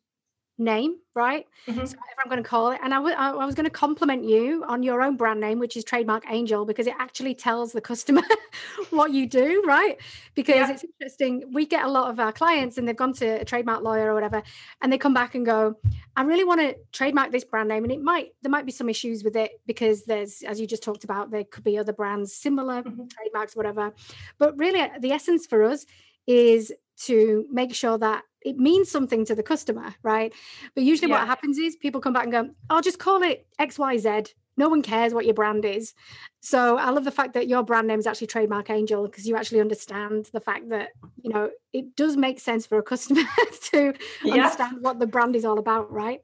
name, 0.59 0.97
right? 1.15 1.47
Mm-hmm. 1.67 1.85
So 1.85 1.97
whatever 1.97 2.23
I'm 2.25 2.31
going 2.31 2.43
to 2.43 2.49
call 2.49 2.71
it. 2.71 2.81
And 2.83 2.95
I, 2.95 2.97
w- 2.97 3.15
I 3.15 3.45
was 3.45 3.55
going 3.55 3.65
to 3.65 3.71
compliment 3.71 4.25
you 4.25 4.65
on 4.67 4.83
your 4.83 5.03
own 5.03 5.17
brand 5.17 5.41
name, 5.41 5.59
which 5.59 5.77
is 5.77 5.85
Trademark 5.85 6.25
Angel, 6.31 6.65
because 6.65 6.87
it 6.87 6.95
actually 6.99 7.35
tells 7.35 7.73
the 7.73 7.81
customer 7.81 8.23
what 8.91 9.13
you 9.13 9.27
do, 9.27 9.63
right? 9.67 9.99
Because 10.35 10.55
yeah. 10.55 10.71
it's 10.71 10.85
interesting. 10.85 11.45
We 11.53 11.67
get 11.67 11.85
a 11.85 11.89
lot 11.89 12.11
of 12.11 12.19
our 12.19 12.33
clients 12.33 12.79
and 12.79 12.89
they've 12.89 12.97
gone 12.97 13.13
to 13.15 13.27
a 13.41 13.45
trademark 13.45 13.83
lawyer 13.83 14.11
or 14.11 14.15
whatever, 14.15 14.43
and 14.81 14.93
they 14.93 14.99
come 14.99 15.15
back 15.15 15.35
and 15.35 15.45
go, 15.45 15.77
I 16.17 16.23
really 16.23 16.45
want 16.45 16.61
to 16.61 16.77
trademark 16.93 17.33
this 17.33 17.45
brand 17.45 17.69
name. 17.69 17.85
And 17.85 17.93
it 17.93 18.01
might, 18.01 18.33
there 18.43 18.51
might 18.51 18.67
be 18.67 18.73
some 18.73 18.89
issues 18.89 19.23
with 19.23 19.37
it 19.37 19.61
because 19.67 20.05
there's, 20.05 20.43
as 20.43 20.59
you 20.59 20.67
just 20.67 20.83
talked 20.83 21.05
about, 21.05 21.31
there 21.31 21.45
could 21.45 21.65
be 21.65 21.77
other 21.79 21.93
brands, 21.93 22.35
similar 22.35 22.83
mm-hmm. 22.83 23.07
trademarks, 23.09 23.55
whatever. 23.55 23.93
But 24.39 24.59
really, 24.59 24.89
the 25.01 25.13
essence 25.13 25.47
for 25.47 25.65
us 25.65 25.85
is 26.27 26.73
to 27.05 27.47
make 27.51 27.75
sure 27.75 27.99
that 27.99 28.23
it 28.43 28.59
means 28.59 28.91
something 28.91 29.25
to 29.25 29.35
the 29.35 29.43
customer, 29.43 29.95
right? 30.03 30.33
But 30.75 30.85
usually 30.85 31.11
yeah. 31.11 31.19
what 31.19 31.27
happens 31.27 31.59
is 31.59 31.77
people 31.77 32.01
come 32.01 32.13
back 32.13 32.25
and 32.25 32.33
go, 32.33 32.51
I'll 32.71 32.81
just 32.81 32.99
call 32.99 33.23
it 33.23 33.47
XYZ. 33.61 34.29
No 34.57 34.69
one 34.69 34.83
cares 34.83 35.13
what 35.13 35.27
your 35.27 35.35
brand 35.35 35.65
is. 35.65 35.93
So 36.41 36.79
I 36.79 36.91
love 36.91 37.05
the 37.05 37.11
fact 37.11 37.35
that 37.35 37.49
your 37.49 37.63
brand 37.63 37.89
name 37.89 37.99
is 37.99 38.07
actually 38.07 38.29
Trademark 38.29 38.71
Angel 38.71 39.03
because 39.03 39.27
you 39.27 39.37
actually 39.37 39.61
understand 39.61 40.31
the 40.33 40.41
fact 40.41 40.71
that, 40.71 40.91
you 41.21 41.31
know, 41.31 41.51
it 41.73 41.97
does 41.97 42.17
make 42.17 42.41
sense 42.41 42.67
for 42.67 42.79
a 42.79 42.83
customer 42.83 43.23
to 43.73 43.93
yeah. 44.25 44.35
understand 44.35 44.79
what 44.81 44.99
the 44.99 45.07
brand 45.07 45.37
is 45.37 45.45
all 45.45 45.59
about, 45.59 45.93
right? 45.93 46.23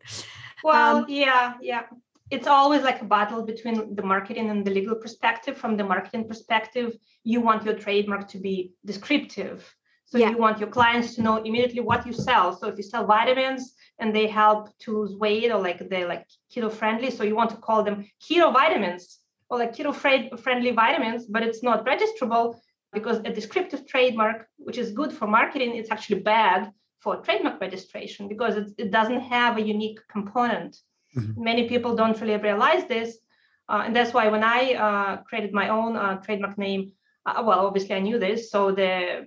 Well, 0.63 0.99
um, 0.99 1.07
yeah, 1.09 1.55
yeah. 1.61 1.83
It's 2.31 2.47
always 2.47 2.83
like 2.83 3.03
a 3.03 3.05
battle 3.05 3.43
between 3.43 3.95
the 3.95 4.03
marketing 4.03 4.49
and 4.49 4.65
the 4.65 4.71
legal 4.71 4.95
perspective. 4.95 5.59
From 5.59 5.77
the 5.77 5.85
marketing 5.85 6.27
perspective, 6.27 6.97
you 7.25 7.43
want 7.43 7.65
your 7.65 7.75
trademark 7.75 8.29
to 8.29 8.39
be 8.39 8.73
descriptive 8.87 9.75
so 10.13 10.19
yeah. 10.19 10.29
you 10.29 10.37
want 10.37 10.59
your 10.61 10.69
clients 10.69 11.15
to 11.15 11.23
know 11.23 11.37
immediately 11.39 11.81
what 11.81 12.07
you 12.07 12.13
sell. 12.13 12.55
So 12.55 12.69
if 12.69 12.77
you 12.77 12.83
sell 12.83 13.07
vitamins 13.07 13.73
and 13.99 14.15
they 14.15 14.27
help 14.27 14.69
to 14.81 14.99
lose 14.99 15.15
weight 15.17 15.51
or 15.51 15.59
like 15.59 15.89
they're 15.89 16.07
like 16.07 16.27
keto 16.55 16.71
friendly, 16.71 17.11
so 17.11 17.25
you 17.25 17.35
want 17.35 17.49
to 17.49 17.57
call 17.57 17.83
them 17.83 18.07
keto 18.23 18.53
vitamins 18.53 19.21
or 19.49 19.57
like 19.57 19.75
keto 19.75 19.95
friendly 20.39 20.71
vitamins, 20.71 21.25
but 21.25 21.43
it's 21.43 21.63
not 21.63 21.87
registrable 21.87 22.61
because 22.93 23.21
a 23.25 23.33
descriptive 23.33 23.87
trademark, 23.87 24.49
which 24.59 24.77
is 24.77 24.93
good 24.93 25.15
for 25.15 25.27
marketing, 25.27 25.77
it's 25.77 25.91
actually 25.91 26.21
bad 26.21 26.71
for 27.01 27.17
trademark 27.17 27.59
registration 27.59 28.29
because 28.29 28.55
it, 28.57 28.67
it 28.77 28.91
doesn't 28.91 29.21
have 29.21 29.57
a 29.57 29.63
unique 29.63 29.99
component. 30.11 30.77
Mm-hmm. 31.17 31.43
Many 31.43 31.71
people 31.71 31.97
don't 31.97 32.21
really 32.21 32.37
realize 32.37 32.85
this. 32.85 33.17
Uh, 33.67 33.85
and 33.87 33.97
that's 33.97 34.13
why 34.13 34.29
when 34.29 34.45
I 34.45 34.75
uh, 34.75 35.23
created 35.23 35.55
my 35.55 35.71
own 35.71 35.97
uh, 35.97 36.17
trademark 36.17 36.59
name, 36.59 36.93
uh, 37.25 37.43
well, 37.47 37.61
obviously 37.67 37.95
I 37.95 38.01
knew 38.01 38.19
this. 38.19 38.51
So 38.51 38.73
the 38.73 39.25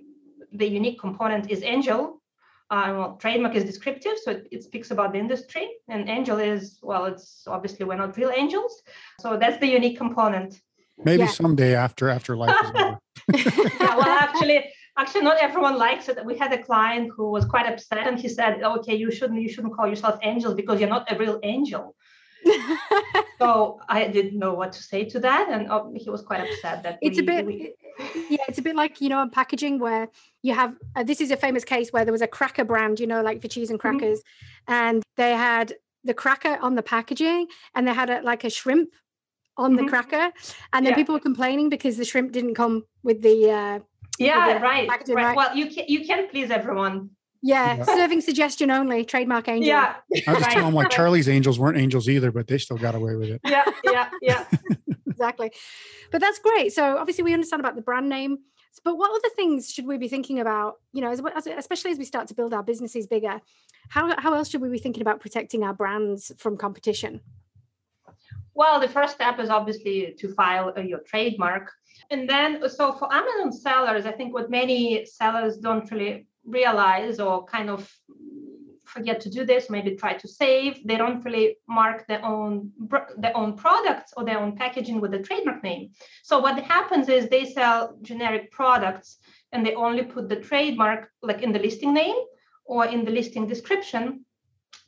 the 0.56 0.66
unique 0.66 1.00
component 1.00 1.50
is 1.50 1.62
angel. 1.62 2.20
Uh, 2.68 2.92
well, 2.96 3.16
trademark 3.20 3.54
is 3.54 3.64
descriptive, 3.64 4.14
so 4.24 4.32
it, 4.32 4.48
it, 4.50 4.64
speaks 4.64 4.90
about 4.90 5.12
the 5.12 5.18
industry, 5.18 5.68
and 5.88 6.08
angel 6.08 6.38
is 6.38 6.80
well, 6.82 7.04
it's 7.04 7.44
obviously 7.46 7.86
we're 7.86 7.96
not 7.96 8.16
real 8.16 8.32
angels, 8.34 8.82
so 9.20 9.36
that's 9.36 9.58
the 9.58 9.68
unique 9.68 9.96
component. 9.96 10.60
Maybe 10.98 11.22
yeah. 11.22 11.28
someday 11.28 11.76
after 11.76 12.08
after 12.08 12.36
life 12.36 12.56
is 12.64 12.70
over. 12.70 12.98
yeah, 13.80 13.96
well, 13.96 14.08
actually, 14.08 14.64
actually, 14.98 15.22
not 15.22 15.36
everyone 15.38 15.78
likes 15.78 16.08
it. 16.08 16.18
We 16.24 16.36
had 16.36 16.52
a 16.52 16.62
client 16.62 17.12
who 17.16 17.30
was 17.30 17.44
quite 17.44 17.66
upset, 17.66 18.06
and 18.08 18.18
he 18.18 18.28
said, 18.28 18.60
"Okay, 18.62 18.96
you 18.96 19.12
shouldn't 19.12 19.40
you 19.40 19.48
shouldn't 19.48 19.74
call 19.76 19.86
yourself 19.86 20.18
angels 20.24 20.54
because 20.54 20.80
you're 20.80 20.88
not 20.88 21.10
a 21.12 21.16
real 21.16 21.38
angel." 21.44 21.94
So 23.38 23.80
I 23.88 24.06
didn't 24.08 24.38
know 24.38 24.54
what 24.54 24.72
to 24.72 24.82
say 24.82 25.04
to 25.04 25.20
that, 25.20 25.48
and 25.50 25.70
uh, 25.70 25.84
he 25.94 26.10
was 26.10 26.22
quite 26.22 26.40
upset 26.40 26.82
that 26.82 26.98
it's 27.02 27.18
we, 27.18 27.22
a 27.22 27.26
bit. 27.26 27.46
we- 27.46 27.74
yeah, 28.30 28.44
it's 28.48 28.58
a 28.58 28.62
bit 28.62 28.76
like 28.76 29.00
you 29.00 29.08
know 29.08 29.18
on 29.18 29.30
packaging 29.30 29.78
where 29.78 30.08
you 30.42 30.54
have. 30.54 30.74
Uh, 30.94 31.02
this 31.02 31.20
is 31.20 31.30
a 31.30 31.36
famous 31.36 31.64
case 31.64 31.92
where 31.92 32.04
there 32.04 32.12
was 32.12 32.22
a 32.22 32.26
cracker 32.26 32.64
brand, 32.64 33.00
you 33.00 33.06
know, 33.06 33.22
like 33.22 33.40
for 33.42 33.48
cheese 33.48 33.70
and 33.70 33.78
Mhm. 33.78 33.82
crackers, 33.82 34.22
and 34.68 35.02
they 35.16 35.32
had 35.32 35.74
the 36.04 36.14
cracker 36.14 36.58
on 36.60 36.74
the 36.74 36.82
packaging, 36.82 37.46
and 37.74 37.86
they 37.88 37.94
had 37.94 38.10
a, 38.10 38.20
like 38.22 38.44
a 38.44 38.50
shrimp 38.50 38.90
on 39.56 39.76
the 39.76 39.82
Mhm. 39.82 39.88
cracker, 39.88 40.32
and 40.72 40.84
then 40.84 40.92
Yeah. 40.92 40.96
people 40.96 41.14
were 41.14 41.20
complaining 41.20 41.68
because 41.70 41.96
the 41.96 42.04
shrimp 42.04 42.32
didn't 42.32 42.54
come 42.54 42.84
with 43.02 43.22
the. 43.22 43.50
Uh, 43.50 43.78
yeah, 44.18 44.54
the 44.54 44.60
right, 44.60 44.88
right. 44.88 45.08
right? 45.08 45.36
Well, 45.36 45.56
you 45.56 45.66
can 45.66 45.84
you 45.88 46.06
can 46.06 46.28
please 46.28 46.50
everyone. 46.50 47.10
Yeah, 47.46 47.76
Yeah. 47.76 47.84
serving 47.84 48.20
suggestion 48.20 48.70
only, 48.70 49.04
trademark 49.04 49.48
angel. 49.48 49.68
Yeah, 49.68 49.94
I 50.26 50.32
was 50.32 50.42
Right. 50.42 50.52
telling 50.52 50.66
them 50.66 50.74
like 50.74 50.90
Charlie's 50.90 51.28
Angels 51.28 51.58
weren't 51.58 51.78
angels 51.78 52.08
either, 52.08 52.32
but 52.32 52.46
they 52.48 52.58
still 52.58 52.76
got 52.76 52.94
away 52.94 53.14
with 53.16 53.30
it. 53.30 53.40
yeah, 53.44 53.64
yeah, 53.84 54.10
yeah. 54.20 54.44
exactly. 55.06 55.52
But 56.10 56.20
that's 56.20 56.38
great. 56.38 56.72
So 56.72 56.96
obviously 56.98 57.24
we 57.24 57.32
understand 57.32 57.60
about 57.60 57.76
the 57.76 57.82
brand 57.82 58.08
name. 58.08 58.38
But 58.84 58.98
what 58.98 59.10
other 59.10 59.34
things 59.34 59.72
should 59.72 59.86
we 59.86 59.96
be 59.96 60.06
thinking 60.08 60.38
about? 60.38 60.74
You 60.92 61.00
know, 61.00 61.10
as, 61.10 61.20
as, 61.34 61.46
especially 61.46 61.92
as 61.92 61.98
we 61.98 62.04
start 62.04 62.28
to 62.28 62.34
build 62.34 62.52
our 62.52 62.62
businesses 62.62 63.06
bigger, 63.06 63.40
how 63.88 64.14
how 64.20 64.34
else 64.34 64.50
should 64.50 64.60
we 64.60 64.68
be 64.68 64.78
thinking 64.78 65.00
about 65.00 65.18
protecting 65.20 65.62
our 65.64 65.72
brands 65.72 66.30
from 66.36 66.56
competition? 66.58 67.20
Well, 68.54 68.78
the 68.80 68.88
first 68.88 69.14
step 69.14 69.38
is 69.38 69.48
obviously 69.50 70.14
to 70.18 70.34
file 70.34 70.72
uh, 70.76 70.80
your 70.80 71.00
trademark. 71.00 71.72
And 72.10 72.28
then, 72.28 72.68
so 72.68 72.92
for 72.92 73.12
Amazon 73.12 73.50
sellers, 73.52 74.04
I 74.06 74.12
think 74.12 74.32
what 74.34 74.50
many 74.50 75.04
sellers 75.06 75.56
don't 75.56 75.90
really 75.90 76.26
realize 76.46 77.18
or 77.20 77.44
kind 77.44 77.70
of 77.70 77.90
forget 78.86 79.20
to 79.20 79.30
do 79.30 79.44
this, 79.44 79.68
maybe 79.68 79.94
try 79.94 80.14
to 80.14 80.28
save, 80.28 80.86
they 80.86 80.96
don't 80.96 81.24
really 81.24 81.56
mark 81.68 82.06
their 82.06 82.24
own 82.24 82.70
their 83.18 83.36
own 83.36 83.54
products 83.56 84.12
or 84.16 84.24
their 84.24 84.38
own 84.38 84.56
packaging 84.56 85.00
with 85.00 85.10
the 85.10 85.18
trademark 85.18 85.62
name. 85.62 85.90
So 86.22 86.38
what 86.38 86.58
happens 86.62 87.08
is 87.08 87.28
they 87.28 87.44
sell 87.44 87.98
generic 88.02 88.50
products 88.50 89.18
and 89.52 89.64
they 89.64 89.74
only 89.74 90.04
put 90.04 90.28
the 90.28 90.36
trademark 90.36 91.10
like 91.22 91.42
in 91.42 91.52
the 91.52 91.58
listing 91.58 91.92
name 91.92 92.16
or 92.64 92.86
in 92.86 93.04
the 93.04 93.10
listing 93.10 93.46
description. 93.46 94.24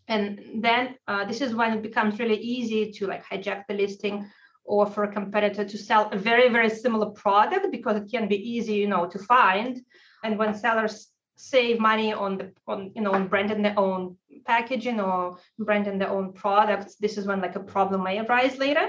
And 0.06 0.62
then 0.66 0.96
uh, 1.06 1.24
this 1.26 1.40
is 1.40 1.54
when 1.54 1.72
it 1.74 1.82
becomes 1.82 2.18
really 2.18 2.40
easy 2.54 2.92
to 2.92 3.06
like 3.06 3.24
hijack 3.26 3.64
the 3.68 3.74
listing 3.74 4.30
or 4.64 4.86
for 4.86 5.04
a 5.04 5.12
competitor 5.12 5.64
to 5.64 5.78
sell 5.78 6.08
a 6.10 6.18
very 6.18 6.48
very 6.50 6.70
similar 6.70 7.10
product 7.10 7.66
because 7.70 7.96
it 7.96 8.10
can 8.10 8.28
be 8.28 8.36
easy 8.36 8.74
you 8.74 8.88
know 8.88 9.06
to 9.06 9.18
find. 9.18 9.80
And 10.24 10.38
when 10.38 10.54
sellers 10.54 11.08
save 11.38 11.78
money 11.78 12.12
on 12.12 12.36
the 12.36 12.52
on 12.66 12.90
you 12.96 13.00
know 13.00 13.12
on 13.12 13.28
branding 13.28 13.62
their 13.62 13.78
own 13.78 14.16
packaging 14.44 15.00
or 15.00 15.38
branding 15.58 15.98
their 15.98 16.10
own 16.10 16.32
products. 16.32 16.96
This 16.96 17.16
is 17.16 17.26
when 17.26 17.40
like 17.40 17.54
a 17.54 17.60
problem 17.60 18.02
may 18.02 18.18
arise 18.18 18.58
later. 18.58 18.88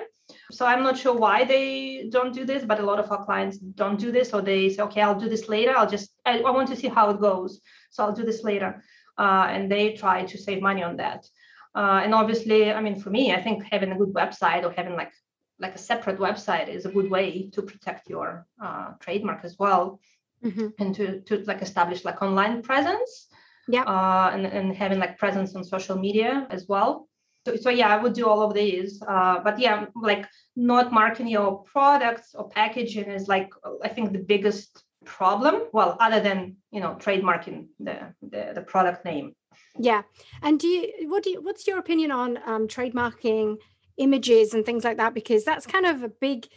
So 0.52 0.66
i'm 0.66 0.84
not 0.84 0.98
sure 0.98 1.16
why 1.16 1.44
they 1.44 2.08
don't 2.10 2.34
do 2.34 2.46
this 2.46 2.64
but 2.64 2.80
a 2.80 2.86
lot 2.86 3.00
of 3.00 3.12
our 3.12 3.24
clients 3.24 3.58
don't 3.58 4.00
do 4.00 4.12
this. 4.12 4.34
Or 4.34 4.42
they 4.42 4.70
say 4.70 4.82
okay 4.84 5.02
i'll 5.02 5.20
do 5.20 5.30
this 5.30 5.48
later. 5.48 5.74
I'll 5.78 5.90
just 5.90 6.10
i, 6.26 6.40
I 6.40 6.52
want 6.52 6.70
to 6.70 6.76
see 6.76 6.88
how 6.88 7.12
it 7.12 7.22
goes. 7.22 7.62
So 7.92 8.04
i'll 8.04 8.20
do 8.20 8.26
this 8.26 8.44
later. 8.44 8.84
Uh, 9.18 9.48
and 9.50 9.72
they 9.72 9.94
try 9.94 10.26
to 10.26 10.38
save 10.38 10.62
money 10.62 10.82
on 10.82 10.98
that. 10.98 11.28
Uh, 11.76 12.02
and 12.04 12.16
obviously, 12.16 12.72
I 12.72 12.82
mean, 12.82 13.00
for 13.00 13.10
me, 13.10 13.34
I 13.34 13.42
think 13.42 13.64
having 13.70 13.92
a 13.92 13.98
good 13.98 14.14
website 14.14 14.64
or 14.64 14.72
having 14.72 14.96
like 14.96 15.14
like 15.60 15.76
a 15.76 15.86
separate 15.92 16.20
website 16.20 16.70
is 16.70 16.86
a 16.86 16.92
good 16.92 17.10
way 17.12 17.50
to 17.54 17.62
protect 17.62 18.10
your 18.10 18.48
uh, 18.64 18.94
trademark 19.02 19.44
as 19.44 19.58
well, 19.60 20.00
Mhm. 20.44 20.74
and 20.80 20.96
to 20.96 21.22
to 21.22 21.44
like 21.46 21.62
establish 21.62 22.06
like 22.06 22.22
online 22.22 22.62
presence. 22.62 23.28
Yeah. 23.68 23.84
Uh, 23.84 24.32
and 24.34 24.46
and 24.46 24.76
having 24.76 25.00
like 25.00 25.18
presence 25.18 25.56
on 25.56 25.64
social 25.64 25.98
media 25.98 26.48
as 26.50 26.68
well. 26.68 27.08
So, 27.46 27.56
so 27.56 27.70
yeah, 27.70 27.90
I 27.90 27.98
would 28.02 28.14
do 28.14 28.28
all 28.28 28.42
of 28.42 28.54
these. 28.54 29.02
Uh, 29.02 29.40
but 29.44 29.60
yeah, 29.60 29.86
like 29.96 30.26
not 30.56 30.92
marking 30.92 31.28
your 31.28 31.64
products 31.64 32.36
or 32.36 32.50
packaging 32.50 33.06
is 33.06 33.28
like 33.28 33.50
I 33.84 33.90
think 33.90 34.12
the 34.12 34.20
biggest 34.20 34.84
problem. 35.06 35.64
Well, 35.72 35.98
other 36.00 36.20
than 36.20 36.58
you 36.72 36.82
know 36.82 36.96
trademarking 36.96 37.68
the 37.80 38.14
the, 38.22 38.54
the 38.56 38.62
product 38.62 39.06
name. 39.06 39.36
Yeah. 39.78 40.04
And 40.42 40.60
do 40.60 40.68
you 40.68 41.10
what 41.10 41.24
do 41.24 41.30
you 41.32 41.42
what's 41.42 41.68
your 41.68 41.80
opinion 41.80 42.12
on 42.12 42.40
um, 42.46 42.68
trademarking 42.68 43.58
images 43.98 44.54
and 44.54 44.66
things 44.66 44.84
like 44.84 44.98
that? 44.98 45.14
Because 45.14 45.44
that's 45.44 45.66
kind 45.66 45.86
of 45.86 46.04
a 46.04 46.10
big 46.10 46.48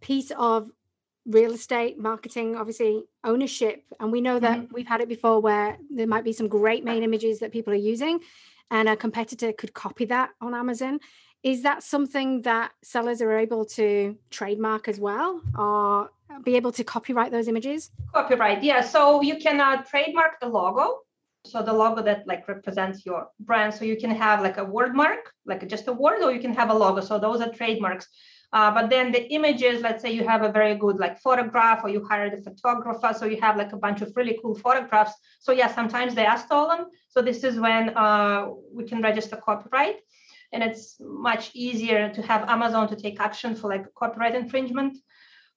piece 0.00 0.32
of 0.36 0.70
real 1.26 1.52
estate 1.52 1.98
marketing, 1.98 2.56
obviously 2.56 3.04
ownership. 3.24 3.84
And 4.00 4.10
we 4.10 4.20
know 4.20 4.38
that 4.40 4.72
we've 4.72 4.86
had 4.86 5.00
it 5.00 5.08
before 5.08 5.40
where 5.40 5.78
there 5.90 6.06
might 6.06 6.24
be 6.24 6.32
some 6.32 6.48
great 6.48 6.84
main 6.84 7.02
images 7.02 7.38
that 7.40 7.52
people 7.52 7.72
are 7.72 7.76
using 7.76 8.20
and 8.70 8.88
a 8.88 8.96
competitor 8.96 9.52
could 9.52 9.74
copy 9.74 10.06
that 10.06 10.30
on 10.40 10.54
Amazon. 10.54 10.98
Is 11.42 11.62
that 11.62 11.82
something 11.82 12.42
that 12.42 12.72
sellers 12.82 13.20
are 13.20 13.36
able 13.36 13.64
to 13.76 14.16
trademark 14.30 14.88
as 14.88 14.98
well 14.98 15.42
or 15.58 16.10
be 16.44 16.56
able 16.56 16.72
to 16.72 16.84
copyright 16.84 17.32
those 17.32 17.48
images? 17.48 17.90
Copyright, 18.12 18.62
yeah. 18.62 18.80
So 18.80 19.22
you 19.22 19.36
can 19.36 19.60
uh, 19.60 19.82
trademark 19.82 20.40
the 20.40 20.48
logo. 20.48 21.00
So 21.44 21.60
the 21.62 21.72
logo 21.72 22.02
that 22.02 22.26
like 22.26 22.46
represents 22.46 23.04
your 23.04 23.28
brand. 23.40 23.74
So 23.74 23.84
you 23.84 23.96
can 23.96 24.10
have 24.10 24.40
like 24.40 24.58
a 24.58 24.64
word 24.64 24.94
mark, 24.94 25.32
like 25.44 25.66
just 25.68 25.88
a 25.88 25.92
word, 25.92 26.22
or 26.22 26.32
you 26.32 26.40
can 26.40 26.54
have 26.54 26.70
a 26.70 26.74
logo. 26.74 27.00
So 27.00 27.18
those 27.18 27.40
are 27.40 27.50
trademarks. 27.50 28.06
Uh, 28.52 28.70
but 28.70 28.90
then 28.90 29.10
the 29.12 29.32
images, 29.32 29.80
let's 29.80 30.02
say 30.02 30.12
you 30.12 30.26
have 30.28 30.42
a 30.42 30.52
very 30.52 30.74
good 30.74 30.98
like 30.98 31.18
photograph, 31.18 31.82
or 31.84 31.88
you 31.88 32.04
hired 32.04 32.34
a 32.34 32.42
photographer, 32.42 33.14
so 33.18 33.24
you 33.24 33.40
have 33.40 33.56
like 33.56 33.72
a 33.72 33.76
bunch 33.76 34.02
of 34.02 34.12
really 34.14 34.38
cool 34.42 34.54
photographs. 34.54 35.14
So 35.40 35.52
yeah, 35.52 35.74
sometimes 35.74 36.14
they 36.14 36.26
are 36.26 36.38
stolen. 36.38 36.86
So 37.08 37.22
this 37.22 37.44
is 37.44 37.58
when 37.58 37.96
uh, 37.96 38.48
we 38.70 38.84
can 38.84 39.00
register 39.00 39.36
copyright, 39.36 39.96
and 40.52 40.62
it's 40.62 40.96
much 41.00 41.50
easier 41.54 42.10
to 42.10 42.22
have 42.22 42.48
Amazon 42.48 42.88
to 42.88 42.96
take 42.96 43.20
action 43.20 43.54
for 43.54 43.68
like 43.68 43.86
copyright 43.94 44.34
infringement. 44.34 44.98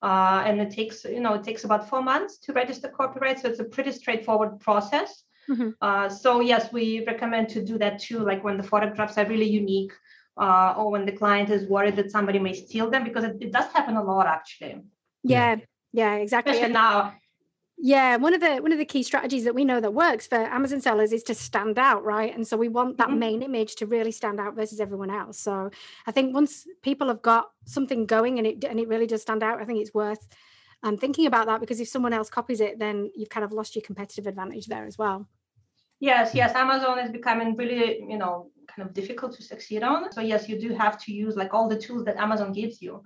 Uh, 0.01 0.43
and 0.45 0.61
it 0.61 0.71
takes 0.71 1.03
you 1.03 1.19
know 1.19 1.33
it 1.33 1.43
takes 1.43 1.63
about 1.63 1.89
four 1.89 2.01
months 2.01 2.37
to 2.37 2.53
register 2.53 2.87
copyright, 2.87 3.39
so 3.39 3.49
it's 3.49 3.59
a 3.59 3.65
pretty 3.65 3.91
straightforward 3.91 4.59
process. 4.59 5.23
Mhm. 5.49 5.73
Uh, 5.81 6.09
so 6.09 6.39
yes, 6.39 6.71
we 6.71 7.03
recommend 7.05 7.49
to 7.49 7.63
do 7.63 7.77
that 7.77 7.99
too, 7.99 8.19
like 8.19 8.43
when 8.43 8.57
the 8.57 8.63
photographs 8.63 9.17
are 9.17 9.25
really 9.25 9.45
unique, 9.45 9.93
uh, 10.37 10.73
or 10.77 10.91
when 10.91 11.05
the 11.05 11.11
client 11.11 11.49
is 11.49 11.67
worried 11.67 11.95
that 11.95 12.11
somebody 12.11 12.39
may 12.39 12.53
steal 12.53 12.89
them, 12.89 13.03
because 13.03 13.23
it, 13.23 13.37
it 13.41 13.51
does 13.51 13.71
happen 13.73 13.95
a 13.95 14.03
lot 14.03 14.27
actually, 14.27 14.81
Yeah. 15.23 15.57
Yeah, 15.93 16.15
exactly. 16.15 16.51
especially 16.51 16.73
now. 16.73 17.13
Yeah, 17.77 18.15
one 18.17 18.33
of 18.33 18.41
the 18.41 18.57
one 18.57 18.71
of 18.71 18.77
the 18.77 18.85
key 18.85 19.03
strategies 19.03 19.43
that 19.43 19.55
we 19.55 19.65
know 19.65 19.79
that 19.81 19.93
works 19.93 20.27
for 20.27 20.35
Amazon 20.35 20.79
sellers 20.81 21.11
is 21.11 21.23
to 21.23 21.35
stand 21.35 21.77
out, 21.77 22.03
right? 22.03 22.33
And 22.33 22.47
so 22.47 22.55
we 22.57 22.69
want 22.69 22.97
that 22.97 23.09
Mhm. 23.09 23.17
main 23.17 23.41
image 23.41 23.75
to 23.75 23.85
really 23.85 24.11
stand 24.11 24.39
out 24.39 24.55
versus 24.55 24.79
everyone 24.79 25.09
else. 25.09 25.37
So 25.39 25.71
I 26.07 26.11
think 26.11 26.33
once 26.33 26.67
people 26.81 27.07
have 27.07 27.21
got 27.21 27.51
something 27.65 28.05
going 28.05 28.37
and 28.39 28.47
it 28.47 28.63
and 28.63 28.79
it 28.79 28.87
really 28.87 29.07
does 29.07 29.21
stand 29.21 29.43
out, 29.43 29.61
I 29.61 29.65
think 29.65 29.79
it's 29.79 29.93
worth 29.93 30.25
um, 30.83 30.97
thinking 30.97 31.25
about 31.27 31.47
that 31.47 31.59
because 31.59 31.79
if 31.79 31.87
someone 31.87 32.13
else 32.13 32.29
copies 32.29 32.61
it, 32.61 32.79
then 32.79 33.11
you've 33.15 33.29
kind 33.29 33.43
of 33.43 33.51
lost 33.51 33.75
your 33.75 33.83
competitive 33.83 34.27
advantage 34.27 34.67
there 34.67 34.85
as 34.85 34.97
well. 34.97 35.27
Yes, 35.99 36.35
yes, 36.35 36.53
Amazon 36.55 36.99
is 36.99 37.09
becoming 37.09 37.55
really, 37.55 38.01
you 38.01 38.17
know, 38.17 38.51
kind 38.67 38.87
of 38.87 38.93
difficult 38.93 39.33
to 39.35 39.43
succeed 39.43 39.83
on. 39.83 40.11
So 40.11 40.21
yes, 40.21 40.47
you 40.49 40.59
do 40.59 40.73
have 40.73 40.97
to 41.03 41.13
use 41.13 41.35
like 41.35 41.53
all 41.53 41.67
the 41.69 41.79
tools 41.79 42.05
that 42.05 42.17
Amazon 42.17 42.51
gives 42.51 42.81
you. 42.81 43.03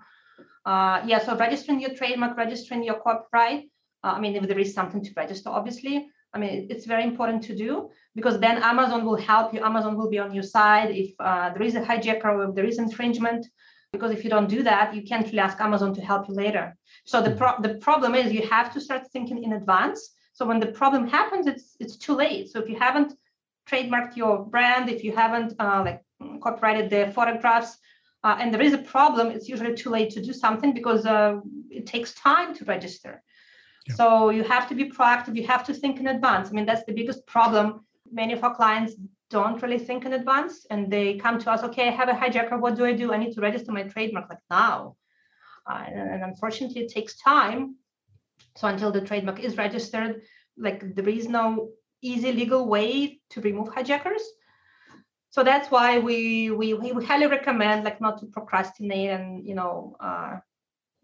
Uh, 0.65 1.01
yeah, 1.05 1.19
so 1.19 1.35
registering 1.35 1.79
your 1.81 1.93
trademark, 1.95 2.37
registering 2.37 2.83
your 2.83 2.99
copyright. 2.99 3.69
Uh, 4.03 4.13
I 4.17 4.19
mean, 4.19 4.35
if 4.35 4.47
there 4.47 4.59
is 4.59 4.73
something 4.73 5.03
to 5.03 5.11
register, 5.15 5.49
obviously. 5.49 6.07
I 6.33 6.37
mean, 6.37 6.67
it's 6.69 6.85
very 6.85 7.03
important 7.03 7.43
to 7.45 7.55
do 7.55 7.89
because 8.15 8.39
then 8.39 8.61
Amazon 8.61 9.03
will 9.03 9.15
help 9.15 9.53
you. 9.53 9.61
Amazon 9.61 9.97
will 9.97 10.09
be 10.09 10.19
on 10.19 10.33
your 10.33 10.43
side 10.43 10.91
if 10.91 11.09
uh, 11.19 11.49
there 11.53 11.63
is 11.63 11.75
a 11.75 11.81
hijacker 11.81 12.25
or 12.25 12.49
if 12.49 12.55
there 12.55 12.65
is 12.65 12.77
infringement. 12.77 13.47
Because 13.91 14.11
if 14.11 14.23
you 14.23 14.29
don't 14.29 14.47
do 14.47 14.61
that, 14.61 14.93
you 14.93 15.01
can't 15.01 15.25
really 15.25 15.39
ask 15.39 15.59
Amazon 15.59 15.95
to 15.95 16.01
help 16.01 16.27
you 16.27 16.35
later. 16.35 16.77
So 17.05 17.21
the 17.21 17.31
pro- 17.31 17.59
the 17.59 17.75
problem 17.87 18.13
is 18.13 18.31
you 18.31 18.47
have 18.47 18.71
to 18.73 18.79
start 18.79 19.11
thinking 19.11 19.43
in 19.43 19.53
advance. 19.53 19.99
So 20.33 20.45
when 20.45 20.59
the 20.59 20.67
problem 20.67 21.07
happens, 21.07 21.47
it's 21.47 21.75
it's 21.79 21.97
too 21.97 22.13
late. 22.13 22.49
So 22.51 22.59
if 22.59 22.69
you 22.69 22.77
haven't 22.77 23.13
trademarked 23.69 24.15
your 24.15 24.45
brand, 24.45 24.89
if 24.89 25.03
you 25.03 25.15
haven't 25.15 25.53
uh, 25.59 25.81
like 25.85 26.01
copyrighted 26.41 26.89
the 26.89 27.11
photographs, 27.13 27.77
uh, 28.23 28.35
and 28.39 28.53
there 28.53 28.61
is 28.61 28.73
a 28.73 28.79
problem, 28.79 29.27
it's 29.27 29.47
usually 29.47 29.75
too 29.75 29.89
late 29.89 30.09
to 30.11 30.21
do 30.21 30.33
something 30.33 30.73
because 30.73 31.05
uh, 31.05 31.39
it 31.69 31.85
takes 31.85 32.13
time 32.13 32.53
to 32.55 32.65
register. 32.65 33.23
Yeah. 33.87 33.95
So 33.95 34.29
you 34.29 34.43
have 34.43 34.67
to 34.69 34.75
be 34.75 34.89
proactive. 34.89 35.35
You 35.35 35.47
have 35.47 35.63
to 35.67 35.73
think 35.73 35.99
in 35.99 36.07
advance. 36.07 36.49
I 36.49 36.51
mean, 36.51 36.65
that's 36.65 36.85
the 36.85 36.93
biggest 36.93 37.25
problem. 37.27 37.85
Many 38.11 38.33
of 38.33 38.43
our 38.43 38.53
clients 38.53 38.95
don't 39.29 39.61
really 39.61 39.77
think 39.77 40.05
in 40.05 40.13
advance, 40.13 40.65
and 40.69 40.91
they 40.91 41.17
come 41.17 41.39
to 41.39 41.51
us. 41.51 41.63
Okay, 41.63 41.87
I 41.87 41.91
have 41.91 42.09
a 42.09 42.13
hijacker. 42.13 42.59
What 42.59 42.75
do 42.75 42.83
I 42.85 42.93
do? 42.93 43.13
I 43.13 43.17
need 43.17 43.33
to 43.35 43.41
register 43.41 43.71
my 43.71 43.83
trademark 43.83 44.29
like 44.29 44.39
now. 44.49 44.95
Uh, 45.69 45.83
and, 45.87 46.09
and 46.13 46.23
unfortunately, 46.23 46.81
it 46.81 46.91
takes 46.91 47.15
time. 47.21 47.75
So 48.57 48.67
until 48.67 48.91
the 48.91 49.01
trademark 49.01 49.39
is 49.39 49.55
registered, 49.55 50.23
like 50.57 50.95
there 50.95 51.07
is 51.07 51.29
no 51.29 51.69
easy 52.01 52.31
legal 52.31 52.67
way 52.67 53.19
to 53.31 53.41
remove 53.41 53.73
hijackers. 53.73 54.21
So 55.31 55.43
that's 55.43 55.69
why 55.69 55.99
we 55.99 56.49
we 56.51 56.73
we 56.73 57.05
highly 57.05 57.27
recommend 57.27 57.83
like 57.83 58.01
not 58.01 58.19
to 58.19 58.25
procrastinate 58.25 59.11
and 59.11 59.45
you 59.45 59.53
know 59.53 59.95
uh, 59.99 60.37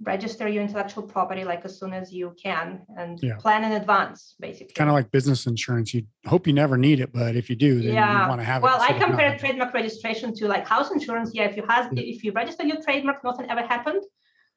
register 0.01 0.47
your 0.47 0.63
intellectual 0.63 1.03
property 1.03 1.43
like 1.45 1.63
as 1.63 1.79
soon 1.79 1.93
as 1.93 2.11
you 2.11 2.33
can 2.41 2.81
and 2.97 3.19
Yeah. 3.21 3.37
plan 3.37 3.63
in 3.63 3.73
advance, 3.73 4.35
basically. 4.39 4.73
Kind 4.73 4.89
of 4.89 4.95
like 4.95 5.09
business 5.11 5.45
insurance. 5.45 5.93
You 5.93 6.03
hope 6.25 6.47
you 6.47 6.53
never 6.53 6.75
need 6.75 6.99
it, 6.99 7.13
but 7.13 7.35
if 7.35 7.49
you 7.49 7.55
do, 7.55 7.81
then 7.81 7.93
Yeah. 7.93 8.23
you 8.23 8.27
want 8.29 8.41
to 8.41 8.45
have 8.45 8.61
it. 8.61 8.65
well. 8.65 8.75
I 8.81 8.87
instead 8.87 8.95
of 8.95 8.99
not 9.01 9.07
compare 9.09 9.37
trademark 9.37 9.73
registration 9.73 10.33
to 10.35 10.47
like 10.47 10.67
house 10.67 10.91
insurance. 10.91 11.31
Yeah, 11.33 11.43
if 11.45 11.55
you 11.55 11.63
has 11.69 11.85
Yeah. 11.91 12.03
if 12.13 12.23
you 12.23 12.31
register 12.31 12.65
your 12.65 12.81
trademark, 12.81 13.23
nothing 13.23 13.47
ever 13.49 13.61
happened. 13.61 14.03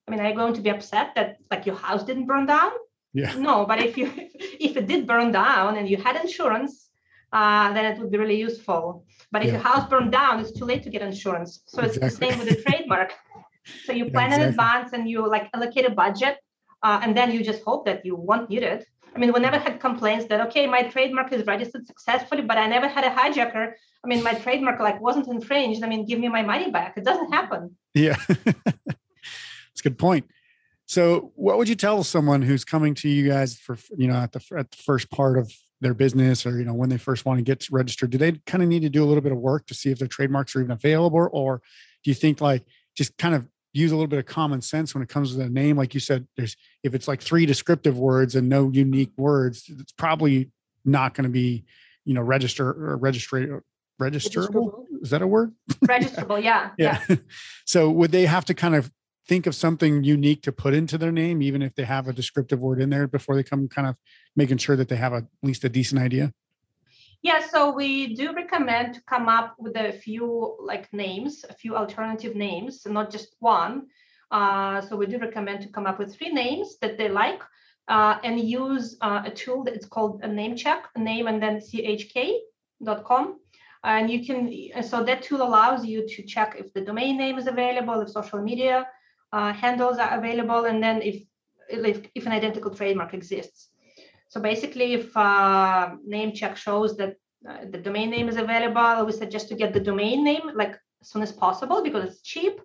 I 0.07 0.11
mean, 0.11 0.21
are 0.21 0.29
you 0.31 0.35
going 0.35 0.55
to 0.55 0.63
be 0.63 0.71
upset 0.71 1.15
that 1.17 1.37
like 1.51 1.67
your 1.67 1.77
house 1.77 2.03
didn't 2.05 2.27
burn 2.27 2.47
down? 2.47 2.73
Yeah. 3.13 3.35
No, 3.35 3.65
but 3.67 3.81
if 3.81 3.97
you 3.97 4.13
if 4.67 4.77
it 4.77 4.87
did 4.87 5.07
burn 5.07 5.33
down 5.33 5.77
and 5.77 5.89
you 5.89 5.97
had 5.97 6.17
insurance, 6.17 6.89
uh, 7.33 7.73
then 7.73 7.85
it 7.87 7.99
would 7.99 8.11
be 8.11 8.19
really 8.19 8.39
useful. 8.39 9.05
But 9.33 9.43
if 9.43 9.49
Yeah. 9.49 9.55
your 9.55 9.63
house 9.63 9.89
burned 9.89 10.13
down, 10.13 10.41
it's 10.41 10.53
too 10.53 10.65
late 10.65 10.83
to 10.85 10.91
get 10.91 11.03
insurance. 11.03 11.63
So 11.67 11.83
it's 11.83 11.99
the 11.99 12.11
same 12.11 12.39
with 12.39 12.49
the 12.49 12.57
trademark. 12.67 13.15
So 13.85 13.93
you 13.93 14.11
plan 14.11 14.33
in 14.33 14.41
advance 14.49 14.93
and 14.93 15.09
you 15.09 15.29
like 15.29 15.51
allocate 15.55 15.87
a 15.87 15.91
budget, 15.91 16.39
uh, 16.83 17.01
and 17.03 17.17
then 17.17 17.33
you 17.33 17.43
just 17.45 17.63
hope 17.65 17.85
that 17.87 18.05
you 18.07 18.17
won't 18.17 18.49
need 18.51 18.63
it. 18.63 18.87
I 19.15 19.19
mean, 19.19 19.33
we 19.33 19.41
never 19.41 19.59
had 19.59 19.81
complaints 19.81 20.27
that 20.27 20.41
okay, 20.47 20.67
my 20.67 20.83
trademark 20.85 21.33
is 21.33 21.45
registered 21.47 21.87
successfully, 21.87 22.43
but 22.43 22.57
I 22.57 22.67
never 22.67 22.89
had 22.89 23.05
a 23.05 23.11
hijacker. 23.11 23.73
I 24.05 24.07
mean, 24.07 24.23
my 24.23 24.35
trademark 24.35 24.79
like 24.81 25.01
wasn't 25.01 25.29
infringed. 25.29 25.83
I 25.83 25.89
mean, 25.89 26.07
give 26.07 26.19
me 26.21 26.29
my 26.29 26.43
money 26.43 26.71
back. 26.71 26.97
It 26.97 27.05
doesn't 27.05 27.33
happen. 27.33 27.77
Yeah. 27.95 28.17
That's 28.29 29.81
a 29.81 29.83
good 29.83 29.99
point. 29.99 30.27
So, 30.89 31.33
what 31.37 31.59
would 31.59 31.69
you 31.69 31.75
tell 31.75 32.03
someone 32.03 32.41
who's 32.41 32.65
coming 32.65 32.95
to 32.95 33.11
you 33.11 33.29
guys 33.29 33.59
for, 33.59 33.77
you 33.95 34.09
know, 34.09 34.15
at 34.15 34.33
the 34.33 34.41
at 34.57 34.71
the 34.71 34.79
first 34.79 35.11
part 35.11 35.37
of 35.37 35.53
their 35.83 35.93
business 35.93 36.47
or, 36.47 36.59
you 36.59 36.65
know, 36.65 36.73
when 36.73 36.89
they 36.89 36.97
first 36.97 37.27
want 37.27 37.39
to 37.39 37.43
get 37.43 37.69
registered? 37.71 38.09
Do 38.09 38.17
they 38.17 38.33
kind 38.47 38.63
of 38.63 38.71
need 38.71 38.81
to 38.81 38.89
do 38.89 39.05
a 39.05 39.07
little 39.07 39.21
bit 39.21 39.31
of 39.31 39.37
work 39.39 39.67
to 39.67 39.75
see 39.75 39.91
if 39.91 39.99
their 39.99 40.09
trademarks 40.09 40.57
are 40.57 40.61
even 40.61 40.71
available? 40.71 41.29
Or 41.31 41.61
do 42.03 42.11
you 42.11 42.15
think 42.15 42.41
like 42.41 42.65
just 42.97 43.19
kind 43.19 43.35
of 43.35 43.47
use 43.75 43.93
a 43.93 43.97
little 43.97 44.09
bit 44.09 44.19
of 44.19 44.25
common 44.25 44.63
sense 44.63 44.95
when 44.95 45.03
it 45.03 45.11
comes 45.11 45.33
to 45.33 45.37
the 45.37 45.51
name? 45.51 45.77
Like 45.77 45.93
you 45.93 46.01
said, 46.01 46.27
there's 46.39 46.57
if 46.83 46.95
it's 46.95 47.07
like 47.07 47.21
three 47.21 47.45
descriptive 47.45 47.99
words 47.99 48.35
and 48.35 48.49
no 48.49 48.71
unique 48.71 49.13
words, 49.19 49.65
it's 49.69 49.93
probably 49.93 50.51
not 50.87 51.13
going 51.13 51.25
to 51.25 51.31
be, 51.31 51.65
you 52.07 52.15
know, 52.15 52.23
register 52.23 52.67
or 52.67 52.97
register 52.97 53.63
registerable. 54.01 54.85
Is 55.03 55.11
that 55.11 55.21
a 55.21 55.27
word? 55.27 55.53
registerable 55.85 56.43
yeah, 56.43 56.71
yeah. 56.79 57.03
yeah. 57.11 57.17
so 57.67 57.91
would 57.91 58.11
they 58.11 58.25
have 58.25 58.47
to 58.47 58.55
kind 58.55 58.75
of 58.75 58.91
think 59.29 59.47
of 59.47 59.55
something 59.55 60.03
unique 60.03 60.43
to 60.43 60.53
put 60.53 60.75
into 60.75 60.97
their 60.97 61.13
name, 61.13 61.43
even 61.43 61.61
if 61.63 61.75
they 61.75 61.85
have 61.85 62.09
a 62.09 62.13
descriptive 62.13 62.61
word 62.61 62.81
in 62.81 62.91
there 62.91 63.07
before 63.07 63.37
they 63.37 63.43
come 63.43 63.69
kind 63.69 63.87
of 63.87 63.95
making 64.35 64.57
sure 64.57 64.75
that 64.75 64.89
they 64.89 64.97
have 64.97 65.13
a, 65.13 65.17
at 65.17 65.25
least 65.43 65.65
a 65.65 65.69
decent 65.69 66.01
idea? 66.01 66.33
Yeah, 67.23 67.47
so 67.47 67.73
we 67.73 68.15
do 68.15 68.33
recommend 68.33 68.95
to 68.95 69.03
come 69.03 69.29
up 69.29 69.55
with 69.59 69.77
a 69.77 69.93
few 69.93 70.57
like 70.61 70.93
names, 70.93 71.45
a 71.49 71.53
few 71.53 71.77
alternative 71.77 72.35
names, 72.35 72.87
not 72.87 73.11
just 73.11 73.37
one. 73.41 73.87
Uh, 74.31 74.81
so 74.81 74.97
we 74.97 75.07
do 75.07 75.19
recommend 75.19 75.61
to 75.63 75.69
come 75.69 75.87
up 75.87 75.99
with 75.99 76.15
three 76.15 76.31
names 76.31 76.79
that 76.81 76.97
they 76.97 77.09
like 77.09 77.43
uh, 77.89 78.19
and 78.23 78.41
use 78.41 78.97
uh, 79.01 79.23
a 79.25 79.31
tool 79.31 79.65
that's 79.65 79.87
called 79.87 80.23
a 80.23 80.29
name 80.29 80.57
check, 80.57 80.89
a 80.95 81.01
name 81.01 81.27
and 81.27 81.43
then 81.43 81.59
chk.com. 81.59 83.39
And 83.85 84.11
you 84.11 84.25
can, 84.25 84.83
so 84.83 85.03
that 85.05 85.23
tool 85.23 85.43
allows 85.43 85.85
you 85.85 86.07
to 86.09 86.23
check 86.23 86.57
if 86.59 86.73
the 86.73 86.81
domain 86.81 87.17
name 87.17 87.39
is 87.39 87.47
available, 87.47 88.01
if 88.01 88.11
social 88.11 88.41
media 88.41 88.87
uh, 89.33 89.53
handles 89.53 89.99
are 89.99 90.19
available, 90.19 90.65
and 90.65 90.83
then 90.83 91.03
if, 91.03 91.23
if, 91.69 92.07
if 92.15 92.27
an 92.27 92.33
identical 92.33 92.75
trademark 92.75 93.15
exists. 93.15 93.69
So 94.29 94.41
basically, 94.41 94.95
if 94.95 95.17
uh, 95.17 95.91
name 96.05 96.33
check 96.33 96.57
shows 96.57 96.97
that 96.97 97.17
uh, 97.49 97.65
the 97.71 97.79
domain 97.79 98.11
name 98.11 98.29
is 98.29 98.37
available, 98.37 99.07
we 99.07 99.13
suggest 99.13 99.49
to 99.49 99.55
get 99.55 99.73
the 99.73 99.81
domain 99.81 100.25
name 100.25 100.51
like 100.55 100.79
as 101.01 101.09
soon 101.09 101.23
as 101.23 101.33
possible 101.33 101.83
because 101.83 102.05
it's 102.11 102.23
cheap. 102.23 102.61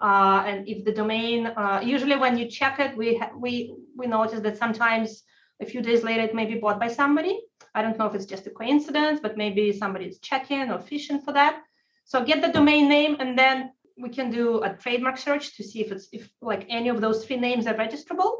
Uh, 0.00 0.44
and 0.46 0.68
if 0.68 0.84
the 0.84 0.92
domain, 0.92 1.46
uh, 1.46 1.80
usually 1.82 2.16
when 2.16 2.38
you 2.38 2.46
check 2.48 2.78
it, 2.78 2.96
we 2.96 3.16
ha- 3.16 3.32
we 3.36 3.74
we 3.96 4.06
notice 4.06 4.40
that 4.40 4.56
sometimes 4.56 5.24
a 5.60 5.66
few 5.66 5.82
days 5.82 6.04
later 6.04 6.22
it 6.22 6.34
may 6.34 6.46
be 6.46 6.54
bought 6.54 6.78
by 6.78 6.88
somebody. 6.88 7.40
I 7.74 7.82
don't 7.82 7.98
know 7.98 8.06
if 8.06 8.14
it's 8.14 8.26
just 8.26 8.46
a 8.46 8.50
coincidence, 8.50 9.18
but 9.20 9.36
maybe 9.36 9.72
somebody 9.72 10.06
is 10.06 10.18
checking 10.20 10.70
or 10.70 10.78
fishing 10.78 11.20
for 11.20 11.32
that. 11.32 11.62
So 12.04 12.24
get 12.24 12.42
the 12.42 12.52
domain 12.52 12.88
name, 12.88 13.16
and 13.18 13.36
then 13.36 13.72
we 14.00 14.08
can 14.08 14.30
do 14.30 14.62
a 14.62 14.74
trademark 14.74 15.18
search 15.18 15.56
to 15.56 15.62
see 15.64 15.80
if 15.80 15.92
it's 15.92 16.08
if 16.12 16.28
like 16.40 16.66
any 16.68 16.88
of 16.88 17.00
those 17.00 17.24
three 17.24 17.36
names 17.36 17.66
are 17.66 17.74
registrable. 17.74 18.30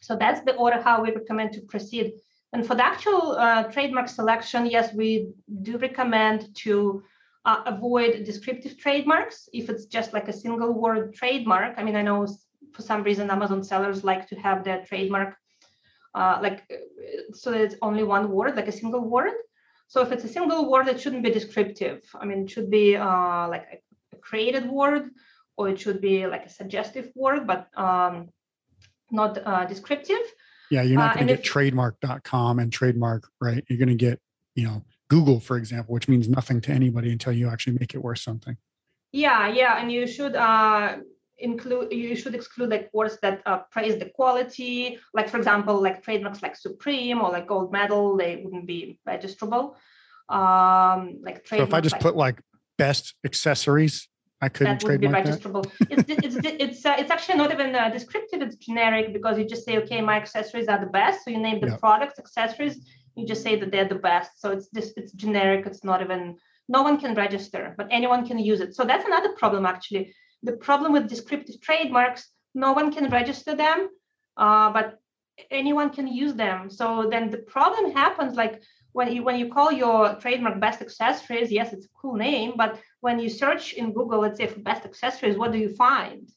So 0.00 0.16
that's 0.16 0.40
the 0.42 0.54
order 0.56 0.80
how 0.80 1.02
we 1.02 1.12
recommend 1.12 1.52
to 1.54 1.60
proceed. 1.62 2.14
And 2.52 2.66
for 2.66 2.74
the 2.74 2.84
actual 2.84 3.32
uh, 3.32 3.64
trademark 3.64 4.08
selection, 4.08 4.66
yes, 4.66 4.92
we 4.94 5.28
do 5.62 5.78
recommend 5.78 6.54
to 6.64 7.02
uh, 7.44 7.62
avoid 7.66 8.24
descriptive 8.24 8.76
trademarks 8.78 9.48
if 9.52 9.68
it's 9.70 9.86
just 9.86 10.12
like 10.12 10.28
a 10.28 10.32
single 10.32 10.72
word 10.72 11.14
trademark. 11.14 11.74
I 11.76 11.84
mean, 11.84 11.96
I 11.96 12.02
know 12.02 12.26
for 12.72 12.82
some 12.82 13.02
reason 13.02 13.30
Amazon 13.30 13.62
sellers 13.62 14.04
like 14.04 14.28
to 14.28 14.36
have 14.36 14.64
their 14.64 14.84
trademark 14.84 15.36
uh, 16.14 16.38
like 16.42 16.70
so 17.32 17.50
that 17.52 17.60
it's 17.60 17.76
only 17.82 18.02
one 18.02 18.30
word, 18.30 18.56
like 18.56 18.68
a 18.68 18.72
single 18.72 19.00
word. 19.00 19.32
So 19.88 20.02
if 20.02 20.12
it's 20.12 20.24
a 20.24 20.28
single 20.28 20.70
word, 20.70 20.88
it 20.88 21.00
shouldn't 21.00 21.22
be 21.22 21.30
descriptive. 21.30 22.02
I 22.14 22.24
mean, 22.24 22.44
it 22.44 22.50
should 22.50 22.70
be 22.70 22.96
uh, 22.96 23.48
like 23.48 23.82
created 24.30 24.64
word, 24.80 25.04
or 25.56 25.64
it 25.72 25.78
should 25.82 26.00
be 26.00 26.16
like 26.32 26.44
a 26.50 26.52
suggestive 26.60 27.06
word, 27.24 27.42
but 27.50 27.62
um, 27.86 28.14
not 29.20 29.32
uh, 29.50 29.64
descriptive. 29.72 30.24
Yeah, 30.74 30.82
you're 30.88 31.02
not 31.04 31.12
Uh, 31.12 31.14
going 31.18 31.26
to 31.28 31.32
get 31.34 31.40
if- 31.44 31.50
trademark.com 31.54 32.52
and 32.62 32.68
trademark, 32.78 33.22
right? 33.46 33.62
You're 33.68 33.82
going 33.84 33.96
to 33.98 34.02
get, 34.08 34.16
you 34.58 34.64
know, 34.66 34.78
Google, 35.14 35.38
for 35.48 35.56
example, 35.62 35.90
which 35.96 36.08
means 36.12 36.26
nothing 36.38 36.58
to 36.66 36.70
anybody 36.80 37.10
until 37.16 37.32
you 37.40 37.46
actually 37.52 37.76
make 37.82 37.92
it 37.96 38.00
worth 38.08 38.20
something. 38.30 38.56
Yeah, 39.24 39.42
yeah, 39.60 39.72
and 39.80 39.90
you 39.96 40.06
should 40.14 40.36
uh, 40.50 40.88
include 41.48 41.86
you 42.02 42.14
should 42.20 42.34
exclude 42.40 42.70
like 42.74 42.86
words 42.98 43.14
that 43.24 43.36
uh, 43.50 43.58
praise 43.74 43.94
the 44.02 44.08
quality. 44.18 44.74
Like 45.16 45.28
for 45.32 45.38
example, 45.42 45.74
like 45.86 45.96
trademarks 46.06 46.40
like 46.46 46.54
Supreme 46.68 47.18
or 47.22 47.28
like 47.36 47.46
Gold 47.52 47.68
Medal, 47.78 48.04
they 48.20 48.32
wouldn't 48.42 48.66
be 48.74 48.80
registrable. 49.12 49.64
Um, 50.38 51.00
like 51.26 51.38
So 51.48 51.56
if 51.68 51.74
I 51.74 51.80
just 51.80 51.94
like- 51.96 52.02
put 52.06 52.14
like 52.26 52.38
best 52.78 53.04
accessories, 53.28 54.08
I 54.42 54.48
couldn't 54.48 54.74
that 54.74 54.82
would 54.82 55.00
be 55.00 55.06
registrable. 55.08 55.70
It's 55.90 56.04
it's 56.08 56.36
it's 56.44 56.86
uh, 56.86 56.96
it's 56.98 57.10
actually 57.10 57.38
not 57.38 57.52
even 57.52 57.74
uh, 57.74 57.90
descriptive. 57.90 58.40
It's 58.42 58.56
generic 58.56 59.12
because 59.12 59.38
you 59.38 59.44
just 59.44 59.64
say, 59.64 59.76
okay, 59.78 60.00
my 60.00 60.16
accessories 60.16 60.68
are 60.68 60.80
the 60.80 60.90
best. 60.90 61.24
So 61.24 61.30
you 61.30 61.38
name 61.38 61.60
the 61.60 61.68
Yeah. 61.68 61.76
products, 61.76 62.18
accessories. 62.18 62.76
You 63.16 63.26
just 63.26 63.42
say 63.42 63.56
that 63.60 63.70
they're 63.70 63.88
the 63.88 63.96
best. 64.10 64.40
So 64.40 64.50
it's 64.50 64.68
just 64.68 64.96
it's 64.96 65.12
generic. 65.12 65.66
It's 65.66 65.84
not 65.84 66.00
even 66.00 66.36
no 66.68 66.82
one 66.82 66.98
can 66.98 67.14
register, 67.14 67.74
but 67.76 67.88
anyone 67.90 68.26
can 68.26 68.38
use 68.38 68.60
it. 68.60 68.74
So 68.74 68.84
that's 68.84 69.04
another 69.04 69.32
problem 69.32 69.66
actually. 69.66 70.14
The 70.42 70.52
problem 70.52 70.92
with 70.92 71.08
descriptive 71.08 71.60
trademarks, 71.60 72.30
no 72.54 72.72
one 72.72 72.92
can 72.92 73.10
register 73.10 73.54
them, 73.54 73.88
uh, 74.36 74.72
but 74.72 75.00
anyone 75.50 75.90
can 75.90 76.06
use 76.06 76.34
them. 76.34 76.70
So 76.70 77.08
then 77.10 77.30
the 77.30 77.38
problem 77.38 77.92
happens 77.92 78.36
like 78.36 78.62
when 78.92 79.12
you 79.12 79.22
when 79.22 79.36
you 79.38 79.48
call 79.52 79.70
your 79.70 80.14
trademark 80.16 80.60
best 80.60 80.80
accessories, 80.80 81.52
yes, 81.52 81.72
it's 81.72 81.86
a 81.86 81.94
cool 82.00 82.14
name, 82.14 82.54
but 82.56 82.80
when 83.00 83.18
you 83.18 83.28
search 83.28 83.72
in 83.72 83.92
Google, 83.92 84.20
let's 84.20 84.38
say 84.38 84.46
for 84.46 84.60
best 84.60 84.84
accessories, 84.84 85.36
what 85.36 85.52
do 85.52 85.58
you 85.58 85.74
find? 85.74 86.28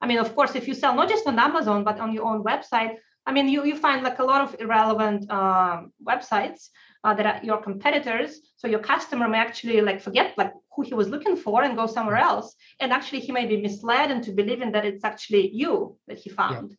I 0.00 0.06
mean, 0.06 0.18
of 0.18 0.34
course, 0.34 0.54
if 0.54 0.66
you 0.68 0.74
sell 0.74 0.94
not 0.94 1.08
just 1.08 1.26
on 1.26 1.38
Amazon 1.38 1.84
but 1.84 2.00
on 2.00 2.12
your 2.12 2.24
own 2.24 2.42
website, 2.42 2.96
I 3.26 3.32
mean, 3.32 3.48
you 3.48 3.64
you 3.64 3.76
find 3.76 4.02
like 4.02 4.18
a 4.18 4.24
lot 4.24 4.40
of 4.42 4.60
irrelevant 4.60 5.30
um, 5.30 5.92
websites 6.02 6.68
uh, 7.04 7.14
that 7.14 7.26
are 7.26 7.40
your 7.44 7.58
competitors. 7.58 8.40
So 8.56 8.66
your 8.66 8.80
customer 8.80 9.28
may 9.28 9.38
actually 9.38 9.80
like 9.82 10.00
forget 10.00 10.36
like 10.38 10.52
who 10.74 10.82
he 10.82 10.94
was 10.94 11.08
looking 11.08 11.36
for 11.36 11.62
and 11.62 11.76
go 11.76 11.86
somewhere 11.86 12.16
else, 12.16 12.54
and 12.80 12.92
actually 12.92 13.20
he 13.20 13.32
may 13.32 13.46
be 13.46 13.60
misled 13.60 14.10
into 14.10 14.32
believing 14.32 14.72
that 14.72 14.84
it's 14.84 15.04
actually 15.04 15.50
you 15.52 15.96
that 16.08 16.18
he 16.18 16.30
found. 16.30 16.76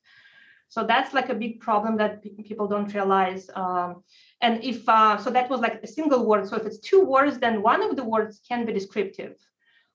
So 0.71 0.85
that's 0.85 1.13
like 1.13 1.27
a 1.27 1.35
big 1.35 1.59
problem 1.59 1.97
that 1.97 2.23
pe- 2.23 2.43
people 2.49 2.65
don't 2.65 2.93
realize. 2.93 3.49
Um, 3.55 4.03
and 4.39 4.63
if 4.63 4.87
uh, 4.87 5.17
so, 5.17 5.29
that 5.29 5.49
was 5.49 5.59
like 5.59 5.83
a 5.83 5.87
single 5.97 6.25
word. 6.25 6.47
So 6.47 6.55
if 6.55 6.65
it's 6.65 6.79
two 6.79 7.03
words, 7.03 7.39
then 7.39 7.61
one 7.61 7.83
of 7.83 7.97
the 7.97 8.05
words 8.05 8.39
can 8.47 8.65
be 8.65 8.71
descriptive, 8.71 9.35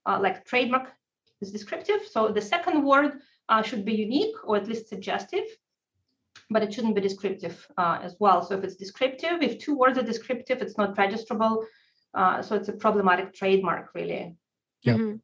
uh, 0.05 0.19
like 0.21 0.45
trademark 0.45 0.93
is 1.41 1.51
descriptive. 1.51 2.03
So 2.15 2.29
the 2.29 2.43
second 2.43 2.85
word 2.85 3.21
uh, 3.49 3.63
should 3.63 3.87
be 3.87 3.95
unique 3.95 4.37
or 4.45 4.59
at 4.59 4.69
least 4.69 4.91
suggestive, 4.91 5.47
but 6.51 6.63
it 6.63 6.75
shouldn't 6.75 6.95
be 6.95 7.01
descriptive 7.01 7.67
uh, 7.79 7.99
as 8.03 8.15
well. 8.21 8.43
So 8.43 8.55
if 8.59 8.63
it's 8.63 8.77
descriptive, 8.77 9.41
if 9.41 9.59
two 9.59 9.79
words 9.79 9.97
are 9.97 10.03
descriptive, 10.03 10.61
it's 10.61 10.77
not 10.77 10.95
registrable. 10.97 11.65
Uh, 12.13 12.43
so 12.43 12.55
it's 12.55 12.69
a 12.69 12.75
problematic 12.75 13.33
trademark, 13.33 13.95
really. 13.95 14.37
Yep. 14.83 14.97
Mhm. 14.97 15.21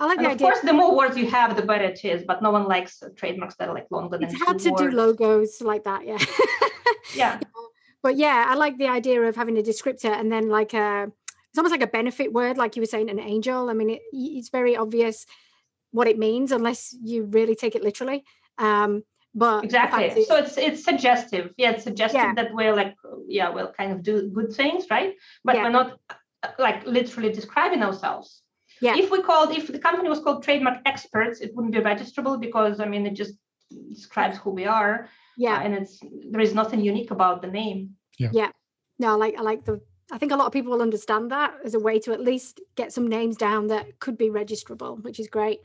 I 0.00 0.06
like 0.06 0.18
And 0.18 0.26
the 0.26 0.30
of 0.30 0.34
idea. 0.34 0.46
course, 0.48 0.60
the 0.60 0.72
more 0.72 0.96
words 0.96 1.16
you 1.16 1.28
have, 1.30 1.56
the 1.56 1.62
better 1.62 1.84
it 1.84 2.04
is. 2.04 2.24
But 2.26 2.42
no 2.42 2.50
one 2.50 2.64
likes 2.64 3.02
trademarks 3.16 3.54
that 3.56 3.68
are 3.68 3.74
like 3.74 3.86
longer 3.90 4.18
than 4.18 4.28
it's 4.28 4.42
hard 4.42 4.58
to 4.60 4.70
do 4.76 4.90
logos 4.90 5.60
like 5.60 5.84
that, 5.84 6.06
yeah. 6.06 6.18
Yeah. 7.16 7.38
but 8.02 8.16
yeah, 8.16 8.46
I 8.48 8.54
like 8.54 8.76
the 8.78 8.88
idea 8.88 9.20
of 9.22 9.36
having 9.36 9.56
a 9.58 9.62
descriptor 9.62 10.10
and 10.18 10.30
then 10.32 10.48
like 10.48 10.74
a 10.74 11.10
it's 11.50 11.58
almost 11.58 11.70
like 11.72 11.82
a 11.82 11.86
benefit 11.98 12.32
word, 12.32 12.56
like 12.58 12.74
you 12.74 12.82
were 12.82 12.86
saying, 12.86 13.10
an 13.10 13.20
angel. 13.20 13.70
I 13.70 13.74
mean, 13.74 13.90
it, 13.90 14.00
it's 14.12 14.48
very 14.48 14.76
obvious 14.76 15.24
what 15.92 16.08
it 16.08 16.18
means 16.18 16.50
unless 16.50 16.92
you 17.04 17.24
really 17.24 17.54
take 17.54 17.76
it 17.76 17.82
literally. 17.84 18.24
Um, 18.58 19.04
but 19.36 19.64
exactly 19.64 20.04
is- 20.06 20.28
so 20.28 20.36
it's 20.36 20.56
it's 20.56 20.84
suggestive 20.84 21.52
yeah 21.56 21.70
it's 21.72 21.82
suggestive 21.82 22.20
Yeah. 22.20 22.34
that 22.34 22.54
we're 22.54 22.72
like 22.74 22.94
yeah 23.26 23.48
we'll 23.50 23.72
kind 23.72 23.90
of 23.90 24.00
do 24.04 24.28
good 24.30 24.52
things 24.52 24.86
right 24.88 25.14
but 25.44 25.56
Yeah. 25.56 25.64
we're 25.64 25.70
not 25.70 25.98
uh, 26.08 26.50
like 26.60 26.86
literally 26.86 27.32
describing 27.32 27.82
ourselves 27.82 28.42
Yeah. 28.84 28.96
if 29.02 29.10
we 29.10 29.22
called 29.22 29.50
if 29.60 29.66
the 29.76 29.82
company 29.86 30.08
was 30.14 30.20
called 30.24 30.38
trademark 30.46 30.78
experts 30.92 31.40
it 31.44 31.50
wouldn't 31.54 31.74
be 31.78 31.80
registrable 31.80 32.34
because 32.46 32.80
i 32.84 32.86
mean 32.92 33.04
it 33.10 33.14
just 33.22 33.34
describes 33.88 34.38
who 34.38 34.50
we 34.50 34.66
are. 34.66 35.08
Yeah. 35.36 35.56
Uh, 35.56 35.60
and 35.60 35.74
it's 35.74 36.00
there 36.30 36.40
is 36.40 36.54
nothing 36.54 36.80
unique 36.80 37.10
about 37.10 37.42
the 37.42 37.48
name. 37.48 37.96
Yeah. 38.18 38.30
Yeah. 38.32 38.50
No, 38.98 39.12
I 39.12 39.14
like 39.14 39.34
I 39.38 39.42
like 39.42 39.64
the 39.64 39.80
I 40.12 40.18
think 40.18 40.32
a 40.32 40.36
lot 40.36 40.46
of 40.46 40.52
people 40.52 40.72
will 40.72 40.82
understand 40.82 41.30
that 41.30 41.54
as 41.64 41.74
a 41.74 41.80
way 41.80 41.98
to 42.00 42.12
at 42.12 42.20
least 42.20 42.60
get 42.76 42.92
some 42.92 43.08
names 43.08 43.36
down 43.36 43.68
that 43.68 43.98
could 44.00 44.18
be 44.18 44.28
registrable, 44.28 45.02
which 45.02 45.18
is 45.18 45.28
great. 45.28 45.60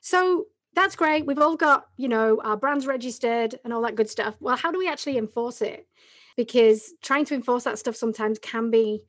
So 0.00 0.46
that's 0.74 0.96
great. 0.96 1.26
We've 1.26 1.40
all 1.40 1.56
got, 1.56 1.86
you 1.96 2.08
know, 2.08 2.40
our 2.44 2.56
brands 2.56 2.86
registered 2.86 3.58
and 3.64 3.72
all 3.72 3.82
that 3.82 3.96
good 3.96 4.08
stuff. 4.08 4.36
Well, 4.40 4.56
how 4.56 4.70
do 4.70 4.78
we 4.78 4.88
actually 4.88 5.18
enforce 5.18 5.60
it? 5.60 5.88
Because 6.36 6.94
trying 7.02 7.24
to 7.26 7.34
enforce 7.34 7.64
that 7.64 7.78
stuff 7.78 7.96
sometimes 7.96 8.38
can 8.38 8.70
be 8.70 9.02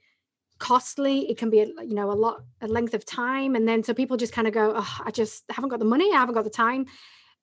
costly. 0.60 1.30
It 1.30 1.38
can 1.38 1.50
be, 1.50 1.58
you 1.58 1.96
know, 1.96 2.12
a 2.12 2.14
lot, 2.14 2.44
a 2.62 2.68
length 2.68 2.94
of 2.94 3.06
time. 3.06 3.56
And 3.56 3.68
then 3.68 3.84
so 3.84 3.94
people 3.94 4.18
just 4.18 4.34
kind 4.34 4.48
of 4.48 4.54
go, 4.54 4.74
oh, 4.76 4.98
I 5.04 5.12
just 5.12 5.44
haven't 5.50 5.70
got 5.70 5.80
the 5.80 5.86
money. 5.86 6.12
I 6.14 6.18
haven't 6.18 6.36
got 6.36 6.44
the 6.44 6.50
time. 6.50 6.86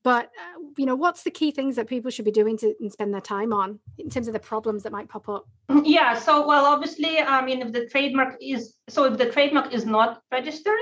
But, 0.05 0.27
uh, 0.27 0.61
you 0.77 0.85
know, 0.85 0.97
what's 0.97 1.23
the 1.23 1.31
key 1.31 1.53
things 1.53 1.77
that 1.77 1.87
people 1.87 2.11
should 2.11 2.25
be 2.25 2.33
doing 2.33 2.57
to 2.59 2.75
spend 2.91 3.15
their 3.15 3.21
time 3.21 3.53
on 3.53 3.79
in 3.99 4.11
terms 4.11 4.27
of 4.27 4.33
the 4.33 4.41
problems 4.41 4.83
that 4.83 4.91
might 4.91 5.09
pop 5.09 5.29
up? 5.29 5.47
Yeah. 5.85 6.19
So, 6.19 6.47
well, 6.47 6.65
obviously, 6.65 7.21
I 7.21 7.45
mean, 7.45 7.63
if 7.63 7.73
the 7.73 7.87
trademark 7.87 8.37
is, 8.41 8.75
so 8.89 9.05
if 9.05 9.17
the 9.17 9.31
trademark 9.31 9.73
is 9.73 9.87
not 9.87 10.21
registered, 10.33 10.81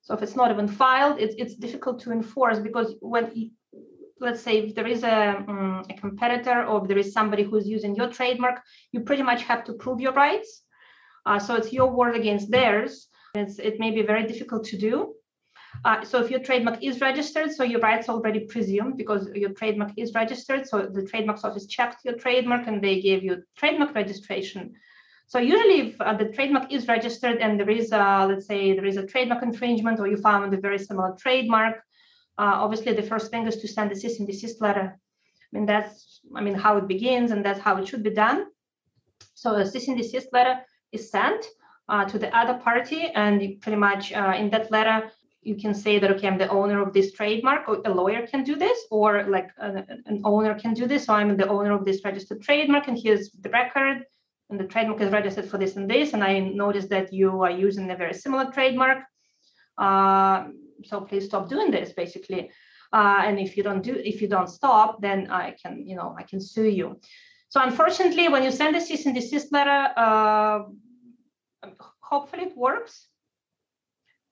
so 0.00 0.14
if 0.14 0.22
it's 0.22 0.36
not 0.36 0.50
even 0.50 0.66
filed, 0.66 1.18
it's, 1.18 1.34
it's 1.36 1.56
difficult 1.56 2.00
to 2.00 2.12
enforce 2.12 2.58
because 2.58 2.94
when, 3.00 3.50
let's 4.20 4.40
say, 4.40 4.58
if 4.60 4.74
there 4.74 4.86
is 4.86 5.02
a, 5.02 5.44
um, 5.46 5.82
a 5.90 5.94
competitor 5.94 6.64
or 6.64 6.82
if 6.82 6.88
there 6.88 6.98
is 6.98 7.12
somebody 7.12 7.42
who's 7.42 7.68
using 7.68 7.94
your 7.94 8.08
trademark, 8.08 8.62
you 8.92 9.00
pretty 9.00 9.22
much 9.22 9.42
have 9.42 9.64
to 9.64 9.74
prove 9.74 10.00
your 10.00 10.12
rights. 10.12 10.63
Uh, 11.26 11.38
so 11.38 11.54
it's 11.54 11.72
your 11.72 11.90
word 11.90 12.16
against 12.16 12.50
theirs. 12.50 13.08
It's, 13.34 13.58
it 13.58 13.80
may 13.80 13.90
be 13.90 14.02
very 14.02 14.26
difficult 14.26 14.64
to 14.66 14.78
do. 14.78 15.14
Uh, 15.84 16.04
so 16.04 16.22
if 16.22 16.30
your 16.30 16.40
trademark 16.40 16.82
is 16.82 17.00
registered, 17.00 17.50
so 17.52 17.64
your 17.64 17.80
rights 17.80 18.08
already 18.08 18.40
presumed 18.40 18.96
because 18.96 19.28
your 19.34 19.50
trademark 19.50 19.92
is 19.96 20.14
registered. 20.14 20.66
So 20.66 20.86
the 20.86 21.04
trademarks 21.04 21.44
office 21.44 21.66
checked 21.66 22.04
your 22.04 22.14
trademark 22.14 22.66
and 22.66 22.82
they 22.82 23.00
gave 23.00 23.24
you 23.24 23.42
trademark 23.56 23.94
registration. 23.94 24.74
So 25.26 25.38
usually 25.38 25.88
if 25.88 26.00
uh, 26.00 26.14
the 26.14 26.26
trademark 26.26 26.72
is 26.72 26.86
registered 26.86 27.38
and 27.38 27.58
there 27.58 27.70
is 27.70 27.92
a, 27.92 28.26
let's 28.28 28.46
say 28.46 28.74
there 28.74 28.84
is 28.86 28.98
a 28.98 29.06
trademark 29.06 29.42
infringement 29.42 29.98
or 29.98 30.06
you 30.06 30.16
found 30.16 30.54
a 30.54 30.60
very 30.60 30.78
similar 30.78 31.14
trademark, 31.18 31.76
uh, 32.38 32.54
obviously 32.64 32.92
the 32.92 33.02
first 33.02 33.30
thing 33.30 33.46
is 33.46 33.56
to 33.56 33.68
send 33.68 33.90
a 33.90 33.96
cease 33.96 34.18
and 34.18 34.28
desist 34.28 34.60
letter. 34.60 34.98
I 35.52 35.56
mean, 35.56 35.66
that's, 35.66 36.20
I 36.34 36.40
mean, 36.40 36.54
how 36.54 36.76
it 36.76 36.88
begins 36.88 37.30
and 37.30 37.44
that's 37.44 37.60
how 37.60 37.76
it 37.78 37.88
should 37.88 38.02
be 38.02 38.10
done. 38.10 38.46
So 39.34 39.54
a 39.54 39.66
cease 39.66 39.88
and 39.88 39.96
desist 39.96 40.28
letter 40.32 40.60
is 40.94 41.10
sent 41.10 41.44
uh, 41.88 42.04
to 42.06 42.18
the 42.18 42.34
other 42.36 42.54
party 42.54 43.02
and 43.14 43.60
pretty 43.60 43.76
much 43.76 44.12
uh, 44.12 44.34
in 44.36 44.48
that 44.50 44.70
letter, 44.70 45.10
you 45.44 45.56
can 45.56 45.74
say 45.74 45.98
that 45.98 46.10
okay 46.10 46.26
i'm 46.26 46.38
the 46.38 46.48
owner 46.48 46.80
of 46.82 46.92
this 46.92 47.12
trademark 47.12 47.68
or 47.68 47.80
a 47.84 47.90
lawyer 47.90 48.26
can 48.26 48.42
do 48.42 48.56
this 48.56 48.78
or 48.90 49.24
like 49.24 49.50
an, 49.58 49.84
an, 50.06 50.20
owner 50.24 50.54
can 50.54 50.74
do 50.74 50.86
this 50.86 51.04
so 51.04 51.14
i'm 51.14 51.36
the 51.36 51.48
owner 51.48 51.72
of 51.72 51.84
this 51.84 52.04
registered 52.04 52.40
trademark 52.42 52.88
and 52.88 52.98
here's 52.98 53.30
the 53.30 53.50
record 53.50 54.04
and 54.50 54.58
the 54.58 54.64
trademark 54.64 55.00
is 55.00 55.12
registered 55.12 55.48
for 55.48 55.58
this 55.58 55.76
and 55.76 55.88
this 55.88 56.14
and 56.14 56.24
i 56.24 56.38
noticed 56.38 56.88
that 56.88 57.12
you 57.12 57.42
are 57.42 57.50
using 57.50 57.90
a 57.90 57.96
very 57.96 58.14
similar 58.14 58.50
trademark. 58.50 58.98
Uh, 59.76 60.44
so 60.84 61.00
please 61.00 61.24
stop 61.26 61.48
doing 61.48 61.70
this 61.70 61.92
basically. 61.92 62.50
Uh, 62.92 63.22
and 63.26 63.40
if 63.40 63.56
you 63.56 63.62
don't 63.62 63.82
do 63.82 63.94
if 64.04 64.22
you 64.22 64.28
don't 64.28 64.48
stop 64.48 65.00
then 65.02 65.28
i 65.30 65.54
can 65.60 65.84
you 65.84 65.96
know 65.96 66.14
i 66.16 66.22
can 66.22 66.40
sue 66.40 66.68
you 66.68 67.00
so 67.54 67.62
unfortunately 67.68 68.26
when 68.28 68.42
you 68.42 68.50
send 68.50 68.74
a 68.76 68.80
cease 68.80 69.06
and 69.06 69.14
desist 69.14 69.52
letter 69.52 69.80
uh, 70.04 70.58
hopefully 72.10 72.44
it 72.50 72.56
works 72.56 72.94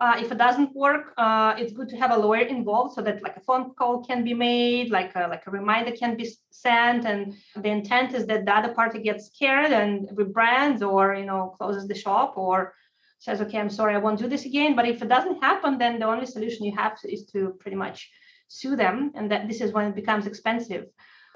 uh, 0.03 0.17
if 0.19 0.33
it 0.33 0.39
doesn't 0.39 0.75
work, 0.75 1.15
uh, 1.17 1.55
it's 1.57 1.73
good 1.73 1.89
to 1.89 1.97
have 1.97 2.11
a 2.11 2.17
lawyer 2.17 2.47
involved 2.47 2.93
so 2.93 3.01
that 3.01 3.23
like 3.23 3.37
a 3.37 3.41
phone 3.49 3.73
call 3.75 4.05
can 4.05 4.25
be 4.25 4.35
made, 4.35 4.91
like 4.91 5.13
a, 5.15 5.29
like 5.29 5.45
a 5.47 5.51
reminder 5.53 5.93
can 5.93 6.17
be 6.17 6.29
sent. 6.51 7.07
And 7.07 7.37
the 7.55 7.69
intent 7.69 8.13
is 8.13 8.27
that 8.27 8.45
the 8.45 8.53
other 8.53 8.75
party 8.75 9.01
gets 9.01 9.27
scared 9.27 9.71
and 9.71 10.09
rebrands 10.09 10.83
or, 10.83 11.15
you 11.15 11.25
know, 11.25 11.55
closes 11.57 11.87
the 11.87 11.95
shop 11.95 12.35
or 12.37 12.75
says, 13.21 13.41
okay, 13.43 13.61
I'm 13.61 13.71
sorry, 13.71 13.95
I 13.95 13.99
won't 13.99 14.19
do 14.19 14.29
this 14.29 14.45
again. 14.45 14.75
But 14.75 14.89
if 14.89 15.03
it 15.03 15.09
doesn't 15.09 15.41
happen, 15.41 15.79
then 15.79 16.01
the 16.01 16.07
only 16.07 16.27
solution 16.27 16.67
you 16.67 16.75
have 16.77 16.99
is 17.05 17.25
to 17.27 17.55
pretty 17.61 17.77
much 17.77 18.11
sue 18.49 18.75
them. 18.75 19.13
And 19.15 19.31
that 19.31 19.47
this 19.47 19.61
is 19.61 19.71
when 19.71 19.87
it 19.87 19.95
becomes 19.95 20.27
expensive. 20.27 20.87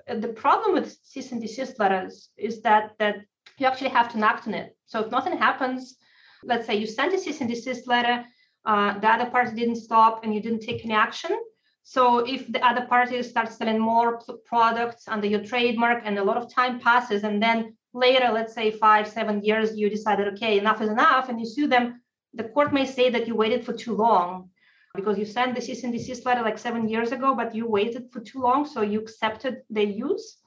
The 0.07 0.29
problem 0.29 0.75
with 0.75 0.97
cease 1.03 1.33
and 1.33 1.41
desist 1.41 1.79
letters 1.79 2.31
is 2.37 2.63
that, 2.63 2.93
that 2.99 3.17
you 3.59 3.67
actually 3.67 3.91
have 3.91 4.13
to 4.13 4.19
act 4.19 4.47
on 4.47 4.55
it. 4.55 4.77
So 4.87 5.01
if 5.01 5.11
nothing 5.11 5.37
happens, 5.37 5.97
let's 6.45 6.67
say 6.67 6.77
you 6.77 6.87
send 6.87 7.13
a 7.13 7.19
cease 7.19 7.41
and 7.41 7.51
desist 7.51 7.89
letter, 7.89 8.25
uh, 8.65 8.99
the 8.99 9.09
other 9.09 9.31
party 9.31 9.57
didn't 9.57 9.77
stop 9.77 10.25
and 10.25 10.35
you 10.35 10.41
didn't 10.41 10.61
take 10.61 10.85
any 10.85 10.95
action. 10.95 11.37
So 11.83 12.19
if 12.19 12.51
the 12.51 12.65
other 12.65 12.85
party 12.87 13.23
starts 13.23 13.57
selling 13.57 13.79
more 13.79 14.21
products 14.45 15.07
under 15.09 15.27
your 15.27 15.45
trademark 15.45 16.03
and 16.05 16.19
a 16.19 16.25
lot 16.25 16.37
of 16.37 16.53
time 16.53 16.81
passes 16.81 17.23
and 17.25 17.43
then 17.43 17.77
later, 17.93 18.31
let's 18.33 18.55
say 18.55 18.71
five, 18.71 19.09
seven 19.09 19.43
years, 19.43 19.77
you 19.77 19.89
decided, 19.89 20.29
okay, 20.35 20.59
enough 20.59 20.81
is 20.83 20.89
enough 20.89 21.29
and 21.29 21.41
you 21.41 21.47
sue 21.47 21.67
them, 21.67 22.01
the 22.35 22.45
court 22.45 22.73
may 22.73 22.85
say 22.85 23.09
that 23.11 23.27
you 23.27 23.35
waited 23.35 23.65
for 23.65 23.73
too 23.73 23.95
long 23.95 24.51
because 24.97 25.19
you 25.19 25.25
sent 25.25 25.55
the 25.55 25.61
cease 25.61 25.85
and 25.85 25.93
desist 25.93 26.27
letter 26.27 26.43
like 26.43 26.59
seven 26.59 26.89
years 26.89 27.13
ago, 27.13 27.35
but 27.35 27.55
you 27.55 27.69
waited 27.69 28.11
for 28.11 28.21
too 28.21 28.41
long. 28.41 28.67
So 28.67 28.81
you 28.83 29.01
accepted 29.01 29.63
the 29.71 29.85
use. 29.85 30.39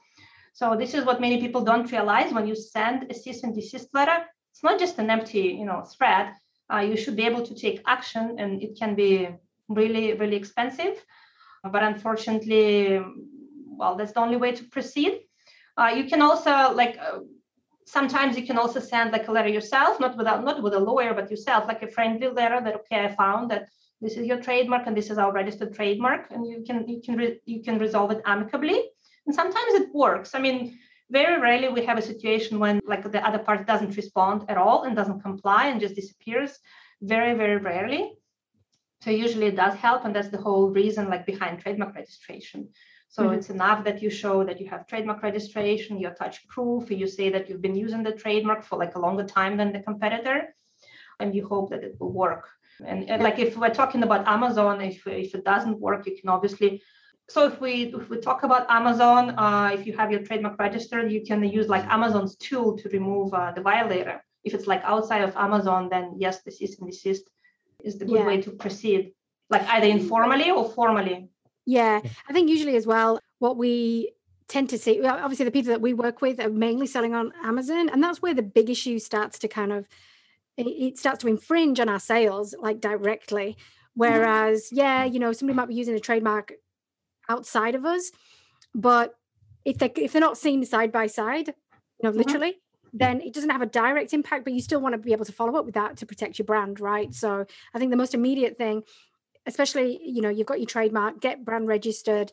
So 0.53 0.75
this 0.75 0.93
is 0.93 1.05
what 1.05 1.21
many 1.21 1.39
people 1.39 1.61
don't 1.61 1.89
realize 1.91 2.33
when 2.33 2.47
you 2.47 2.55
send 2.55 3.09
a 3.11 3.13
cease 3.13 3.43
and 3.43 3.55
desist 3.55 3.87
letter, 3.93 4.25
it's 4.51 4.63
not 4.63 4.79
just 4.79 4.99
an 4.99 5.09
empty, 5.09 5.55
you 5.59 5.65
know, 5.65 5.83
threat 5.97 6.33
uh, 6.71 6.79
you 6.79 6.95
should 6.95 7.15
be 7.15 7.25
able 7.25 7.45
to 7.45 7.55
take 7.55 7.81
action 7.87 8.35
and 8.37 8.61
it 8.61 8.77
can 8.77 8.95
be 8.95 9.29
really 9.67 10.13
really 10.13 10.35
expensive 10.35 11.03
but 11.71 11.83
unfortunately 11.83 13.01
well 13.77 13.95
that's 13.95 14.13
the 14.13 14.19
only 14.19 14.37
way 14.37 14.51
to 14.51 14.63
proceed 14.65 15.21
uh, 15.77 15.91
you 15.95 16.05
can 16.05 16.21
also 16.21 16.73
like 16.73 16.97
uh, 16.97 17.19
sometimes 17.85 18.37
you 18.37 18.45
can 18.45 18.57
also 18.57 18.79
send 18.79 19.11
like 19.11 19.27
a 19.27 19.31
letter 19.31 19.49
yourself 19.49 19.99
not 19.99 20.17
without 20.17 20.43
not 20.43 20.61
with 20.61 20.73
a 20.73 20.79
lawyer 20.79 21.13
but 21.13 21.29
yourself 21.29 21.67
like 21.67 21.83
a 21.83 21.87
friendly 21.87 22.27
letter 22.27 22.61
that 22.61 22.75
okay 22.75 23.05
i 23.05 23.15
found 23.15 23.49
that 23.51 23.67
this 24.01 24.15
is 24.15 24.25
your 24.25 24.41
trademark 24.41 24.87
and 24.87 24.95
this 24.95 25.09
is 25.09 25.17
our 25.17 25.31
registered 25.31 25.73
trademark 25.73 26.31
and 26.31 26.45
you 26.45 26.63
can 26.65 26.87
you 26.87 27.01
can 27.01 27.15
re- 27.17 27.39
you 27.45 27.61
can 27.61 27.79
resolve 27.79 28.11
it 28.11 28.21
amicably. 28.25 28.89
And 29.25 29.35
sometimes 29.35 29.73
it 29.73 29.89
works. 29.93 30.33
I 30.33 30.39
mean 30.39 30.79
very 31.11 31.41
rarely 31.41 31.69
we 31.69 31.85
have 31.85 31.97
a 31.97 32.01
situation 32.01 32.59
when 32.59 32.79
like 32.85 33.11
the 33.11 33.25
other 33.27 33.39
party 33.39 33.63
doesn't 33.63 33.97
respond 33.97 34.45
at 34.47 34.57
all 34.57 34.83
and 34.83 34.95
doesn't 34.95 35.21
comply 35.21 35.67
and 35.67 35.81
just 35.81 35.95
disappears. 35.95 36.57
Very 37.01 37.33
very 37.33 37.57
rarely. 37.57 38.13
So 39.01 39.11
usually 39.11 39.47
it 39.47 39.55
does 39.55 39.75
help 39.75 40.05
and 40.05 40.15
that's 40.15 40.29
the 40.29 40.43
whole 40.45 40.69
reason 40.69 41.09
like 41.09 41.25
behind 41.25 41.59
trademark 41.59 41.95
registration. 41.95 42.69
So 43.09 43.23
mm-hmm. 43.23 43.33
it's 43.35 43.49
enough 43.49 43.83
that 43.85 44.01
you 44.03 44.09
show 44.09 44.43
that 44.43 44.61
you 44.61 44.69
have 44.69 44.87
trademark 44.87 45.23
registration 45.23 45.99
you 45.99 46.07
attach 46.07 46.47
proof 46.47 46.89
you 46.89 47.07
say 47.07 47.29
that 47.31 47.49
you've 47.49 47.61
been 47.67 47.75
using 47.75 48.03
the 48.03 48.13
trademark 48.13 48.63
for 48.63 48.77
like 48.77 48.95
a 48.95 48.99
longer 48.99 49.25
time 49.25 49.57
than 49.57 49.73
the 49.73 49.79
competitor 49.79 50.55
and 51.19 51.35
you 51.35 51.45
hope 51.45 51.69
that 51.71 51.83
it 51.83 51.95
will 51.99 52.13
work 52.13 52.45
and, 52.85 53.09
and 53.09 53.21
like 53.21 53.39
if 53.39 53.57
we're 53.57 53.73
talking 53.73 54.03
about 54.03 54.27
amazon 54.27 54.81
if, 54.81 55.05
if 55.07 55.35
it 55.35 55.43
doesn't 55.43 55.79
work 55.79 56.05
you 56.05 56.15
can 56.19 56.29
obviously 56.29 56.81
so 57.29 57.45
if 57.45 57.61
we 57.61 57.93
if 57.95 58.09
we 58.09 58.17
talk 58.17 58.43
about 58.43 58.65
Amazon, 58.69 59.37
uh, 59.37 59.69
if 59.71 59.85
you 59.85 59.95
have 59.95 60.11
your 60.11 60.21
trademark 60.21 60.59
registered, 60.59 61.11
you 61.11 61.21
can 61.23 61.43
use 61.43 61.67
like 61.67 61.85
Amazon's 61.85 62.35
tool 62.35 62.75
to 62.77 62.89
remove 62.89 63.33
uh, 63.33 63.51
the 63.51 63.61
violator. 63.61 64.23
If 64.43 64.53
it's 64.55 64.65
like 64.65 64.81
outside 64.83 65.21
of 65.21 65.35
Amazon, 65.35 65.89
then 65.89 66.15
yes, 66.17 66.41
the 66.41 66.51
cease 66.51 66.79
and 66.79 66.89
desist 66.89 67.29
is 67.83 67.99
the 67.99 68.05
good 68.05 68.19
yeah. 68.19 68.25
way 68.25 68.41
to 68.41 68.51
proceed, 68.51 69.13
like 69.49 69.61
either 69.69 69.87
informally 69.87 70.49
or 70.49 70.69
formally. 70.71 71.29
Yeah, 71.65 72.01
I 72.27 72.33
think 72.33 72.49
usually 72.49 72.75
as 72.75 72.87
well, 72.87 73.19
what 73.37 73.57
we 73.57 74.13
tend 74.47 74.69
to 74.69 74.79
see, 74.79 75.05
obviously 75.05 75.45
the 75.45 75.51
people 75.51 75.71
that 75.71 75.81
we 75.81 75.93
work 75.93 76.21
with 76.21 76.39
are 76.39 76.49
mainly 76.49 76.87
selling 76.87 77.13
on 77.13 77.31
Amazon, 77.43 77.89
and 77.89 78.03
that's 78.03 78.23
where 78.23 78.33
the 78.33 78.41
big 78.41 78.71
issue 78.71 78.97
starts 78.97 79.37
to 79.39 79.47
kind 79.47 79.71
of 79.71 79.87
it 80.67 80.97
starts 80.97 81.19
to 81.21 81.27
infringe 81.27 81.79
on 81.79 81.89
our 81.89 81.99
sales 81.99 82.55
like 82.59 82.81
directly. 82.81 83.51
Mm-hmm. 83.51 83.59
Whereas, 83.95 84.69
yeah, 84.71 85.05
you 85.05 85.19
know, 85.19 85.33
somebody 85.33 85.55
might 85.55 85.67
be 85.67 85.75
using 85.75 85.95
a 85.95 85.99
trademark 85.99 86.53
outside 87.29 87.75
of 87.75 87.85
us 87.85 88.11
but 88.73 89.15
if 89.65 89.77
they 89.77 89.91
if 89.97 90.11
they're 90.11 90.21
not 90.21 90.37
seen 90.37 90.65
side 90.65 90.91
by 90.91 91.07
side 91.07 91.47
you 91.47 91.53
know 92.03 92.09
mm-hmm. 92.09 92.19
literally 92.19 92.51
mm-hmm. 92.51 92.97
then 92.97 93.21
it 93.21 93.33
doesn't 93.33 93.49
have 93.49 93.61
a 93.61 93.67
direct 93.67 94.13
impact 94.13 94.43
but 94.43 94.53
you 94.53 94.61
still 94.61 94.81
want 94.81 94.93
to 94.93 94.97
be 94.97 95.11
able 95.11 95.25
to 95.25 95.31
follow 95.31 95.57
up 95.57 95.65
with 95.65 95.75
that 95.75 95.97
to 95.97 96.05
protect 96.05 96.39
your 96.39 96.45
brand 96.45 96.79
right 96.79 97.13
so 97.13 97.45
i 97.73 97.79
think 97.79 97.91
the 97.91 97.97
most 97.97 98.13
immediate 98.13 98.57
thing 98.57 98.83
especially 99.45 99.99
you 100.03 100.21
know 100.21 100.29
you've 100.29 100.47
got 100.47 100.59
your 100.59 100.67
trademark 100.67 101.19
get 101.19 101.45
brand 101.45 101.67
registered 101.67 102.31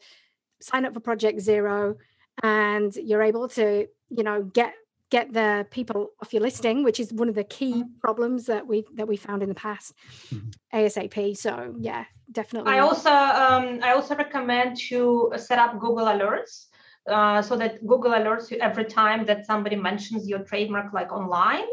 sign 0.60 0.84
up 0.84 0.94
for 0.94 1.00
project 1.00 1.40
zero 1.40 1.96
and 2.42 2.94
you're 2.96 3.22
able 3.22 3.48
to 3.48 3.86
you 4.08 4.22
know 4.22 4.42
get 4.42 4.74
get 5.10 5.32
the 5.32 5.66
people 5.70 6.08
off 6.20 6.32
your 6.32 6.42
listing 6.42 6.82
which 6.82 6.98
is 6.98 7.12
one 7.12 7.28
of 7.28 7.34
the 7.34 7.44
key 7.44 7.74
mm-hmm. 7.74 7.98
problems 8.00 8.46
that 8.46 8.66
we 8.66 8.84
that 8.94 9.06
we 9.06 9.16
found 9.16 9.42
in 9.42 9.48
the 9.48 9.54
past 9.54 9.94
mm-hmm. 10.30 10.48
asap 10.74 11.36
so 11.36 11.74
yeah 11.78 12.04
definitely 12.32 12.72
i 12.72 12.78
also 12.78 13.10
um, 13.10 13.78
i 13.82 13.92
also 13.92 14.16
recommend 14.16 14.76
to 14.76 15.32
set 15.36 15.58
up 15.58 15.72
google 15.78 16.06
alerts 16.06 16.66
uh, 17.08 17.40
so 17.40 17.56
that 17.56 17.84
google 17.86 18.10
alerts 18.10 18.50
you 18.50 18.58
every 18.58 18.84
time 18.84 19.24
that 19.24 19.46
somebody 19.46 19.76
mentions 19.76 20.28
your 20.28 20.40
trademark 20.40 20.92
like 20.92 21.12
online 21.12 21.66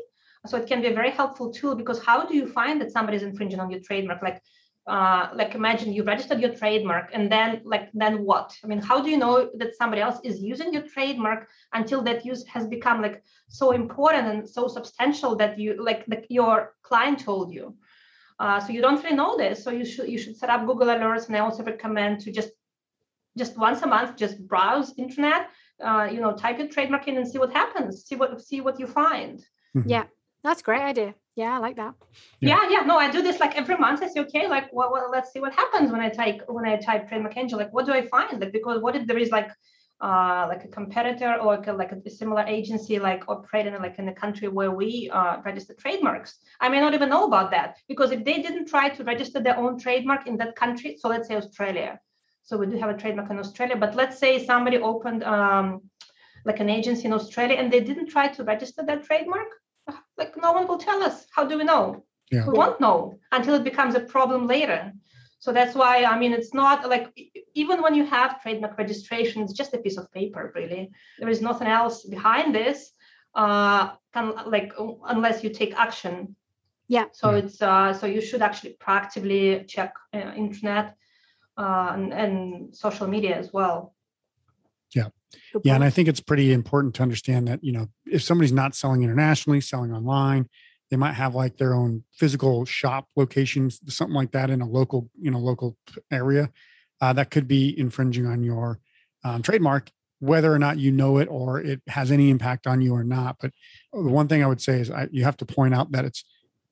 so 0.45 0.57
it 0.57 0.67
can 0.67 0.81
be 0.81 0.87
a 0.87 0.93
very 0.93 1.09
helpful 1.09 1.51
tool 1.51 1.73
because 1.73 2.03
how 2.03 2.25
do 2.25 2.35
you 2.35 2.45
find 2.45 2.79
that 2.81 2.91
somebody 2.91 3.17
is 3.17 3.23
infringing 3.23 3.59
on 3.59 3.71
your 3.71 3.79
trademark 3.79 4.21
like 4.21 4.41
uh, 4.87 5.29
like 5.33 5.55
imagine 5.55 5.93
you 5.93 6.03
registered 6.03 6.41
your 6.41 6.53
trademark 6.53 7.09
and 7.13 7.31
then 7.31 7.61
like 7.63 7.89
then 7.93 8.25
what? 8.25 8.53
I 8.63 8.67
mean 8.67 8.79
how 8.81 9.01
do 9.01 9.09
you 9.09 9.17
know 9.17 9.49
that 9.57 9.75
somebody 9.75 10.01
else 10.01 10.19
is 10.23 10.41
using 10.41 10.73
your 10.73 10.83
trademark 10.83 11.47
until 11.73 12.01
that 12.03 12.25
use 12.25 12.45
has 12.47 12.67
become 12.67 13.01
like 13.01 13.23
so 13.47 13.71
important 13.71 14.27
and 14.27 14.49
so 14.49 14.67
substantial 14.67 15.35
that 15.37 15.57
you 15.57 15.81
like 15.81 16.05
the, 16.07 16.25
your 16.29 16.73
client 16.83 17.19
told 17.19 17.53
you? 17.53 17.75
Uh, 18.39 18.59
so 18.59 18.73
you 18.73 18.81
don't 18.81 19.01
really 19.03 19.15
know 19.15 19.37
this 19.37 19.63
so 19.63 19.69
you 19.69 19.85
should 19.85 20.09
you 20.09 20.17
should 20.17 20.35
set 20.35 20.49
up 20.49 20.65
google 20.65 20.87
alerts 20.87 21.27
and 21.27 21.37
i 21.37 21.39
also 21.39 21.63
recommend 21.63 22.19
to 22.19 22.31
just 22.31 22.49
just 23.37 23.57
once 23.57 23.81
a 23.83 23.87
month 23.87 24.17
just 24.17 24.45
browse 24.47 24.93
internet 24.97 25.49
uh, 25.83 26.09
you 26.11 26.19
know 26.19 26.33
type 26.33 26.57
your 26.57 26.67
trademark 26.67 27.07
in 27.07 27.15
and 27.15 27.27
see 27.27 27.37
what 27.37 27.53
happens 27.53 28.03
see 28.05 28.15
what 28.15 28.41
see 28.41 28.59
what 28.59 28.79
you 28.79 28.87
find. 28.87 29.39
Mm-hmm. 29.75 29.87
yeah 29.87 30.05
that's 30.43 30.61
great 30.63 30.81
idea 30.81 31.13
yeah 31.35 31.55
i 31.55 31.57
like 31.57 31.75
that 31.75 31.93
yeah. 32.39 32.59
yeah. 32.63 32.69
yeah 32.69 32.81
no 32.81 32.97
i 32.97 33.09
do 33.09 33.21
this 33.21 33.39
like 33.39 33.55
every 33.55 33.77
month 33.77 34.01
i 34.03 34.07
say 34.07 34.19
okay 34.19 34.47
like 34.47 34.71
well, 34.71 34.91
well 34.91 35.09
let's 35.11 35.31
see 35.31 35.39
what 35.39 35.53
happens 35.53 35.91
when 35.91 36.01
i 36.01 36.09
type 36.09 36.41
when 36.47 36.65
i 36.65 36.75
type 36.77 37.07
trademark 37.07 37.35
angel 37.37 37.57
like 37.57 37.73
what 37.73 37.85
do 37.85 37.93
i 37.93 38.05
find 38.07 38.39
like 38.39 38.51
because 38.51 38.81
what 38.81 38.95
if 38.95 39.07
there 39.07 39.17
is 39.17 39.31
like 39.31 39.49
uh, 40.01 40.45
like 40.49 40.65
a 40.65 40.67
competitor 40.67 41.35
or 41.35 41.55
like 41.55 41.67
a, 41.67 41.71
like 41.71 41.91
a 41.93 42.09
similar 42.09 42.41
agency 42.41 42.99
like 42.99 43.23
operating 43.29 43.73
like 43.75 43.97
in 43.99 44.09
a 44.09 44.13
country 44.13 44.49
where 44.49 44.71
we 44.71 45.09
uh, 45.13 45.37
register 45.45 45.73
trademarks 45.79 46.39
i 46.59 46.67
may 46.67 46.81
not 46.81 46.93
even 46.93 47.09
know 47.09 47.23
about 47.23 47.49
that 47.51 47.77
because 47.87 48.11
if 48.11 48.25
they 48.25 48.41
didn't 48.41 48.67
try 48.67 48.89
to 48.89 49.03
register 49.05 49.39
their 49.39 49.57
own 49.57 49.79
trademark 49.79 50.27
in 50.27 50.35
that 50.35 50.57
country 50.57 50.97
so 50.99 51.07
let's 51.07 51.27
say 51.29 51.35
australia 51.35 51.97
so 52.43 52.57
we 52.57 52.65
do 52.65 52.77
have 52.77 52.89
a 52.89 52.97
trademark 52.97 53.29
in 53.31 53.39
australia 53.39 53.77
but 53.77 53.95
let's 53.95 54.19
say 54.19 54.45
somebody 54.45 54.77
opened 54.77 55.23
um, 55.23 55.81
like 56.43 56.59
an 56.59 56.69
agency 56.69 57.05
in 57.05 57.13
australia 57.13 57.55
and 57.55 57.71
they 57.71 57.79
didn't 57.79 58.07
try 58.07 58.27
to 58.27 58.43
register 58.43 58.83
their 58.85 58.99
trademark 58.99 59.47
like 60.17 60.35
no 60.37 60.51
one 60.51 60.67
will 60.67 60.77
tell 60.77 61.01
us. 61.03 61.25
How 61.35 61.45
do 61.45 61.57
we 61.57 61.63
know? 61.63 62.05
Yeah. 62.31 62.47
we 62.47 62.57
won't 62.57 62.81
know 62.81 63.19
until 63.31 63.53
it 63.55 63.63
becomes 63.63 63.95
a 63.95 63.99
problem 63.99 64.47
later. 64.47 64.91
So 65.39 65.51
that's 65.51 65.75
why 65.75 66.05
i 66.05 66.17
mean 66.17 66.31
it's 66.31 66.53
not 66.53 66.89
like 66.89 67.05
even 67.53 67.81
when 67.81 67.93
you 67.95 68.05
have 68.05 68.41
trademark 68.41 68.77
registration 68.77 69.43
it's 69.43 69.53
just 69.61 69.73
a 69.73 69.77
piece 69.77 69.97
of 69.97 70.11
paper 70.11 70.51
really. 70.55 70.89
There 71.19 71.29
is 71.29 71.41
nothing 71.41 71.67
else 71.67 72.03
behind 72.03 72.55
this 72.55 72.91
uh 73.35 73.91
can 74.13 74.33
like 74.55 74.73
unless 75.13 75.43
you 75.43 75.49
take 75.49 75.73
action. 75.75 76.35
Yeah. 76.87 77.07
So 77.11 77.31
it's 77.41 77.61
uh 77.61 77.93
so 77.93 78.05
you 78.07 78.21
should 78.21 78.41
actually 78.41 78.77
proactively 78.83 79.67
check 79.67 79.93
uh, 80.13 80.31
internet 80.45 80.95
uh 81.57 81.91
and, 81.95 82.13
and 82.13 82.75
social 82.75 83.07
media 83.07 83.35
as 83.37 83.51
well. 83.53 83.93
Yeah 84.95 85.09
yeah 85.63 85.75
and 85.75 85.83
i 85.83 85.89
think 85.89 86.07
it's 86.07 86.19
pretty 86.19 86.53
important 86.53 86.93
to 86.93 87.01
understand 87.01 87.47
that 87.47 87.63
you 87.63 87.71
know 87.71 87.87
if 88.05 88.21
somebody's 88.21 88.51
not 88.51 88.75
selling 88.75 89.03
internationally 89.03 89.61
selling 89.61 89.93
online 89.93 90.47
they 90.89 90.97
might 90.97 91.13
have 91.13 91.35
like 91.35 91.57
their 91.57 91.73
own 91.73 92.03
physical 92.13 92.65
shop 92.65 93.07
locations 93.15 93.79
something 93.87 94.15
like 94.15 94.31
that 94.31 94.49
in 94.49 94.61
a 94.61 94.67
local 94.67 95.09
you 95.19 95.31
know 95.31 95.39
local 95.39 95.77
area 96.11 96.49
uh, 97.01 97.11
that 97.11 97.31
could 97.31 97.47
be 97.47 97.77
infringing 97.77 98.25
on 98.25 98.43
your 98.43 98.79
um, 99.23 99.41
trademark 99.41 99.91
whether 100.23 100.53
or 100.53 100.59
not 100.59 100.77
you 100.77 100.89
know 100.89 101.17
it 101.17 101.27
or 101.29 101.59
it 101.59 101.81
has 101.87 102.09
any 102.09 102.29
impact 102.29 102.65
on 102.65 102.79
you 102.79 102.95
or 102.95 103.03
not. 103.03 103.35
But 103.41 103.51
the 103.91 104.03
one 104.03 104.29
thing 104.29 104.41
i 104.41 104.47
would 104.47 104.61
say 104.61 104.79
is 104.79 104.89
I, 104.89 105.09
you 105.11 105.25
have 105.25 105.35
to 105.37 105.45
point 105.45 105.73
out 105.73 105.91
that 105.91 106.05
it's 106.05 106.23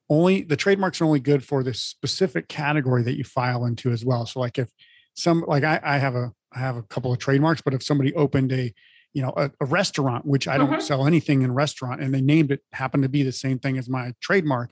only 0.09 0.43
the 0.43 0.55
trademarks 0.55 1.01
are 1.01 1.05
only 1.05 1.19
good 1.19 1.43
for 1.43 1.61
this 1.61 1.81
specific 1.81 2.47
category 2.47 3.03
that 3.03 3.17
you 3.17 3.25
file 3.25 3.65
into 3.65 3.91
as 3.91 4.05
well. 4.05 4.25
So 4.25 4.39
like 4.39 4.57
if 4.57 4.69
some 5.13 5.43
like 5.47 5.63
I, 5.63 5.79
I 5.83 5.97
have 5.97 6.15
a 6.15 6.33
I 6.53 6.59
have 6.59 6.77
a 6.77 6.83
couple 6.83 7.11
of 7.11 7.19
trademarks, 7.19 7.61
but 7.61 7.73
if 7.73 7.83
somebody 7.83 8.13
opened 8.13 8.51
a, 8.51 8.73
you 9.13 9.21
know, 9.21 9.33
a, 9.37 9.51
a 9.61 9.65
restaurant, 9.65 10.25
which 10.25 10.47
I 10.47 10.57
don't 10.57 10.69
mm-hmm. 10.69 10.81
sell 10.81 11.07
anything 11.07 11.41
in 11.43 11.53
restaurant, 11.53 12.01
and 12.01 12.13
they 12.13 12.21
named 12.21 12.51
it 12.51 12.61
happened 12.73 13.03
to 13.03 13.09
be 13.09 13.23
the 13.23 13.31
same 13.31 13.59
thing 13.59 13.77
as 13.77 13.89
my 13.89 14.13
trademark, 14.21 14.71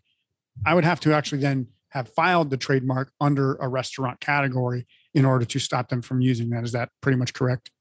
I 0.66 0.74
would 0.74 0.84
have 0.84 1.00
to 1.02 1.14
actually 1.14 1.42
then 1.42 1.68
have 1.90 2.10
filed 2.10 2.50
the 2.50 2.58
trademark 2.58 3.12
under 3.20 3.56
a 3.56 3.68
restaurant 3.68 4.20
category 4.20 4.86
in 5.14 5.26
order 5.26 5.46
to 5.46 5.60
stop 5.60 5.90
them 5.90 6.02
from 6.02 6.22
using 6.22 6.50
that. 6.52 6.64
Is 6.64 6.72
that 6.74 6.90
pretty 7.02 7.18
much 7.18 7.34
correct? 7.34 7.72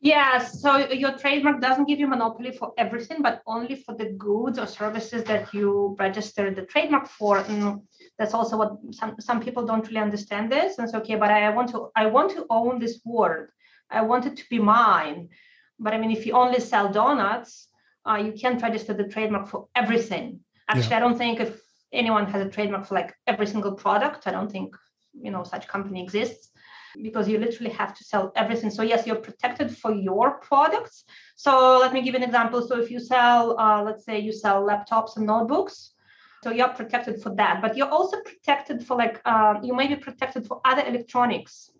Yes. 0.00 0.62
So 0.62 0.76
your 0.76 1.18
trademark 1.18 1.60
doesn't 1.60 1.86
give 1.86 1.98
you 1.98 2.06
monopoly 2.06 2.52
for 2.52 2.72
everything, 2.78 3.20
but 3.20 3.42
only 3.46 3.74
for 3.74 3.96
the 3.96 4.10
goods 4.10 4.58
or 4.58 4.66
services 4.66 5.24
that 5.24 5.52
you 5.52 5.96
register 5.98 6.54
the 6.54 6.62
trademark 6.62 7.08
for. 7.08 7.38
And 7.38 7.80
that's 8.16 8.32
also 8.32 8.56
what 8.56 8.76
some, 8.92 9.16
some 9.18 9.40
people 9.40 9.66
don't 9.66 9.86
really 9.88 10.00
understand 10.00 10.52
this. 10.52 10.78
And 10.78 10.86
it's 10.86 10.94
okay, 10.94 11.16
but 11.16 11.30
I 11.30 11.50
want 11.50 11.70
to 11.70 11.88
I 11.96 12.06
want 12.06 12.30
to 12.32 12.46
own 12.48 12.78
this 12.78 13.00
word. 13.04 13.50
I 13.90 14.02
want 14.02 14.26
it 14.26 14.36
to 14.36 14.44
be 14.48 14.60
mine. 14.60 15.30
But 15.80 15.94
I 15.94 15.98
mean, 15.98 16.12
if 16.12 16.26
you 16.26 16.34
only 16.34 16.60
sell 16.60 16.92
donuts, 16.92 17.68
uh, 18.08 18.16
you 18.16 18.32
can't 18.32 18.62
register 18.62 18.94
the 18.94 19.08
trademark 19.08 19.48
for 19.48 19.66
everything. 19.74 20.40
Actually, 20.68 20.90
yeah. 20.90 20.96
I 20.98 21.00
don't 21.00 21.18
think 21.18 21.40
if 21.40 21.60
anyone 21.92 22.26
has 22.26 22.46
a 22.46 22.48
trademark 22.48 22.86
for 22.86 22.94
like 22.94 23.14
every 23.26 23.46
single 23.46 23.72
product, 23.72 24.28
I 24.28 24.30
don't 24.30 24.50
think 24.50 24.76
you 25.12 25.32
know 25.32 25.42
such 25.42 25.66
company 25.66 26.04
exists 26.04 26.52
because 27.02 27.28
you 27.28 27.38
literally 27.38 27.70
have 27.70 27.94
to 27.94 28.04
sell 28.04 28.32
everything. 28.36 28.70
So 28.70 28.82
yes, 28.82 29.06
you're 29.06 29.16
protected 29.16 29.76
for 29.76 29.92
your 29.92 30.38
products. 30.38 31.04
So 31.36 31.78
let 31.78 31.92
me 31.92 32.02
give 32.02 32.14
an 32.14 32.22
example. 32.22 32.66
So 32.66 32.80
if 32.80 32.90
you 32.90 33.00
sell, 33.00 33.58
uh, 33.58 33.82
let's 33.82 34.04
say 34.04 34.18
you 34.18 34.32
sell 34.32 34.62
laptops 34.62 35.16
and 35.16 35.26
notebooks, 35.26 35.92
so 36.42 36.50
you're 36.50 36.68
protected 36.68 37.22
for 37.22 37.34
that. 37.36 37.60
But 37.60 37.76
you're 37.76 37.90
also 37.90 38.20
protected 38.22 38.86
for 38.86 38.96
like 38.96 39.20
uh, 39.24 39.54
you 39.62 39.74
may 39.74 39.88
be 39.88 39.96
protected 39.96 40.46
for 40.46 40.60
other 40.64 40.84
electronics. 40.86 41.70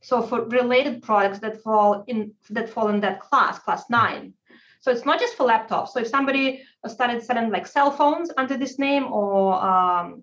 So 0.00 0.22
for 0.22 0.44
related 0.44 1.02
products 1.02 1.40
that 1.40 1.62
fall 1.62 2.04
in 2.06 2.32
that 2.50 2.68
fall 2.68 2.88
in 2.88 3.00
that 3.00 3.20
class, 3.20 3.58
class 3.58 3.84
nine. 3.90 4.34
So 4.80 4.92
it's 4.92 5.04
not 5.04 5.18
just 5.18 5.36
for 5.36 5.46
laptops. 5.46 5.88
So 5.88 6.00
if 6.00 6.08
somebody 6.08 6.62
started 6.86 7.22
selling 7.22 7.50
like 7.50 7.66
cell 7.66 7.90
phones 7.90 8.30
under 8.36 8.56
this 8.56 8.78
name 8.78 9.12
or 9.12 9.54
um, 9.62 10.22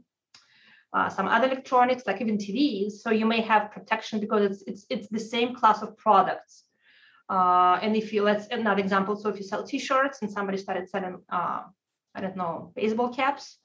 uh, 0.95 1.09
some 1.09 1.27
other 1.27 1.47
electronics, 1.47 2.03
like 2.07 2.21
even 2.21 2.37
TVs. 2.37 2.93
So 3.03 3.09
you 3.11 3.25
may 3.25 3.41
have 3.41 3.69
protection 3.71 4.21
because 4.21 4.43
it's 4.49 4.63
it's 4.65 4.85
it's 4.89 5.07
the 5.09 5.19
same 5.19 5.53
class 5.53 5.81
of 5.81 5.97
products. 5.97 6.63
Uh, 7.29 7.77
and 7.81 7.95
if 7.97 8.13
you 8.13 8.23
let's 8.23 8.47
another 8.47 8.79
example, 8.79 9.15
so 9.17 9.27
if 9.29 9.37
you 9.37 9.43
sell 9.43 9.63
T-shirts 9.65 10.21
and 10.21 10.31
somebody 10.31 10.57
started 10.57 10.87
selling, 10.87 11.17
uh, 11.29 11.61
I 12.15 12.21
don't 12.21 12.37
know, 12.37 12.71
baseball 12.75 13.09
caps, 13.13 13.57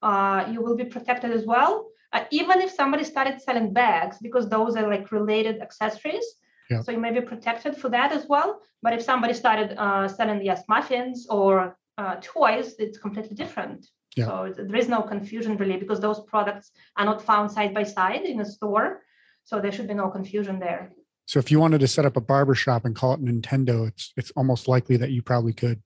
uh, 0.00 0.46
you 0.50 0.62
will 0.62 0.76
be 0.76 0.84
protected 0.84 1.32
as 1.32 1.44
well. 1.44 1.88
Uh, 2.14 2.24
even 2.30 2.60
if 2.60 2.70
somebody 2.70 3.04
started 3.04 3.42
selling 3.42 3.72
bags, 3.72 4.16
because 4.22 4.48
those 4.48 4.74
are 4.76 4.88
like 4.88 5.12
related 5.12 5.60
accessories, 5.60 6.26
yeah. 6.70 6.80
so 6.80 6.92
you 6.92 6.98
may 6.98 7.12
be 7.12 7.20
protected 7.20 7.76
for 7.76 7.90
that 7.90 8.10
as 8.10 8.24
well. 8.26 8.60
But 8.82 8.94
if 8.94 9.02
somebody 9.02 9.34
started 9.34 9.74
uh, 9.76 10.08
selling 10.08 10.42
yes 10.42 10.62
muffins 10.66 11.26
or 11.28 11.76
toys, 12.22 12.76
it's 12.78 12.96
completely 12.96 13.36
different. 13.36 13.86
Yeah. 14.16 14.26
So 14.26 14.54
there 14.56 14.76
is 14.76 14.88
no 14.88 15.02
confusion 15.02 15.56
really 15.56 15.76
because 15.76 16.00
those 16.00 16.20
products 16.20 16.72
are 16.96 17.04
not 17.04 17.22
found 17.22 17.50
side 17.50 17.72
by 17.74 17.84
side 17.84 18.22
in 18.22 18.40
a 18.40 18.44
store. 18.44 19.02
So 19.44 19.60
there 19.60 19.72
should 19.72 19.88
be 19.88 19.94
no 19.94 20.08
confusion 20.08 20.58
there. 20.58 20.92
So 21.26 21.38
if 21.38 21.50
you 21.50 21.60
wanted 21.60 21.80
to 21.80 21.88
set 21.88 22.04
up 22.04 22.16
a 22.16 22.20
barber 22.20 22.54
shop 22.54 22.84
and 22.84 22.94
call 22.94 23.14
it 23.14 23.24
Nintendo, 23.24 23.86
it's 23.86 24.12
it's 24.16 24.32
almost 24.32 24.66
likely 24.66 24.96
that 24.96 25.10
you 25.10 25.22
probably 25.22 25.52
could. 25.52 25.80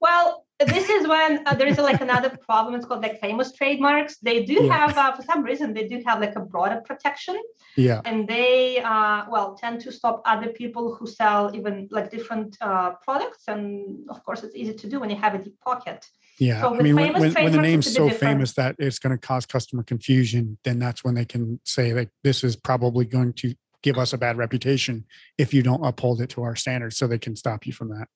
Well, 0.00 0.44
this 0.60 0.88
is 0.88 1.08
when 1.08 1.42
uh, 1.46 1.54
there 1.54 1.66
is 1.66 1.78
like 1.78 2.00
another 2.00 2.30
problem. 2.30 2.74
It's 2.74 2.86
called 2.86 3.02
like 3.02 3.20
famous 3.20 3.52
trademarks. 3.52 4.18
They 4.18 4.44
do 4.44 4.64
yeah. 4.64 4.72
have, 4.72 4.96
uh, 4.96 5.12
for 5.16 5.22
some 5.22 5.42
reason, 5.42 5.74
they 5.74 5.88
do 5.88 6.00
have 6.06 6.20
like 6.20 6.36
a 6.36 6.40
broader 6.40 6.80
protection. 6.84 7.36
Yeah. 7.76 8.00
And 8.04 8.28
they, 8.28 8.78
uh, 8.78 9.24
well, 9.28 9.54
tend 9.54 9.80
to 9.80 9.90
stop 9.90 10.22
other 10.24 10.48
people 10.48 10.94
who 10.94 11.06
sell 11.06 11.50
even 11.54 11.88
like 11.90 12.10
different 12.10 12.56
uh, 12.60 12.92
products. 13.02 13.44
And 13.48 14.08
of 14.08 14.22
course, 14.24 14.44
it's 14.44 14.54
easy 14.54 14.74
to 14.74 14.88
do 14.88 15.00
when 15.00 15.10
you 15.10 15.16
have 15.16 15.34
a 15.34 15.38
deep 15.38 15.58
pocket. 15.60 16.06
Yeah, 16.38 16.62
so 16.62 16.74
I 16.74 16.82
mean, 16.82 16.96
when, 16.96 17.12
when, 17.12 17.32
when, 17.32 17.52
the 17.52 17.60
name's 17.60 17.92
so 17.92 18.08
different. 18.08 18.20
famous 18.20 18.54
that 18.54 18.74
it's 18.78 18.98
going 18.98 19.12
to 19.12 19.18
cause 19.18 19.46
customer 19.46 19.84
confusion, 19.84 20.58
then 20.64 20.78
that's 20.78 21.04
when 21.04 21.14
they 21.14 21.24
can 21.24 21.60
say 21.64 21.94
like 21.94 22.10
this 22.24 22.42
is 22.42 22.56
probably 22.56 23.04
going 23.04 23.32
to 23.34 23.54
give 23.82 23.98
us 23.98 24.12
a 24.12 24.18
bad 24.18 24.36
reputation 24.36 25.04
if 25.38 25.54
you 25.54 25.62
don't 25.62 25.84
uphold 25.84 26.20
it 26.20 26.30
to 26.30 26.42
our 26.42 26.56
standards, 26.56 26.96
so 26.96 27.06
they 27.06 27.18
can 27.18 27.36
stop 27.36 27.66
you 27.66 27.72
from 27.72 27.90
that. 27.90 28.08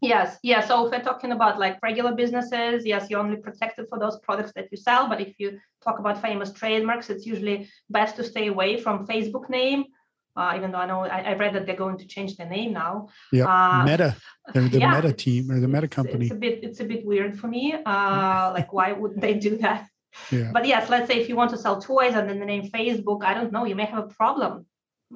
Yes, 0.00 0.38
yeah. 0.42 0.60
So 0.60 0.86
if 0.86 0.92
we're 0.92 1.02
talking 1.02 1.32
about 1.32 1.58
like 1.58 1.78
regular 1.82 2.14
businesses, 2.14 2.86
yes, 2.86 3.10
you're 3.10 3.20
only 3.20 3.36
protected 3.36 3.86
for 3.90 3.98
those 3.98 4.18
products 4.20 4.52
that 4.56 4.68
you 4.70 4.78
sell. 4.78 5.08
But 5.08 5.20
if 5.20 5.34
you 5.38 5.60
talk 5.84 5.98
about 5.98 6.22
famous 6.22 6.52
trademarks, 6.52 7.10
it's 7.10 7.26
usually 7.26 7.68
best 7.90 8.16
to 8.16 8.24
stay 8.24 8.46
away 8.46 8.80
from 8.80 9.06
Facebook 9.06 9.50
name 9.50 9.84
uh, 10.36 10.52
even 10.56 10.70
though 10.70 10.78
I 10.78 10.86
know 10.86 11.00
I, 11.00 11.20
I, 11.20 11.34
read 11.34 11.54
that 11.54 11.66
they're 11.66 11.76
going 11.76 11.98
to 11.98 12.06
change 12.06 12.36
the 12.36 12.44
name 12.44 12.72
now. 12.72 13.08
Yeah, 13.32 13.46
uh, 13.46 13.84
Meta, 13.84 14.16
they're 14.54 14.68
the 14.68 14.78
yeah, 14.78 14.94
Meta 14.94 15.12
team 15.12 15.50
or 15.50 15.60
the 15.60 15.68
Meta 15.68 15.88
company. 15.88 16.26
It's 16.26 16.34
a 16.34 16.38
bit, 16.38 16.60
it's 16.62 16.80
a 16.80 16.84
bit 16.84 17.04
weird 17.04 17.38
for 17.38 17.48
me. 17.48 17.74
Uh, 17.74 18.52
like, 18.54 18.72
why 18.72 18.92
would 18.92 19.20
they 19.20 19.34
do 19.34 19.58
that? 19.58 19.86
Yeah. 20.30 20.50
But 20.52 20.66
yes, 20.66 20.88
let's 20.88 21.08
say 21.08 21.20
if 21.20 21.28
you 21.28 21.36
want 21.36 21.50
to 21.50 21.58
sell 21.58 21.80
toys 21.80 22.14
and 22.14 22.28
then 22.28 22.38
the 22.38 22.46
name 22.46 22.68
Facebook, 22.70 23.24
I 23.24 23.34
don't 23.34 23.52
know, 23.52 23.64
you 23.64 23.74
may 23.74 23.86
have 23.86 24.04
a 24.04 24.08
problem. 24.08 24.66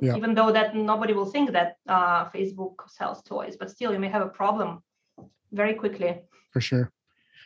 Yeah. 0.00 0.16
Even 0.16 0.34
though 0.34 0.50
that 0.50 0.74
nobody 0.74 1.12
will 1.12 1.26
think 1.26 1.52
that 1.52 1.76
uh, 1.88 2.28
Facebook 2.30 2.74
sells 2.88 3.22
toys, 3.22 3.56
but 3.56 3.70
still 3.70 3.92
you 3.92 4.00
may 4.00 4.08
have 4.08 4.22
a 4.22 4.28
problem 4.28 4.82
very 5.52 5.74
quickly. 5.74 6.20
For 6.52 6.60
sure. 6.60 6.90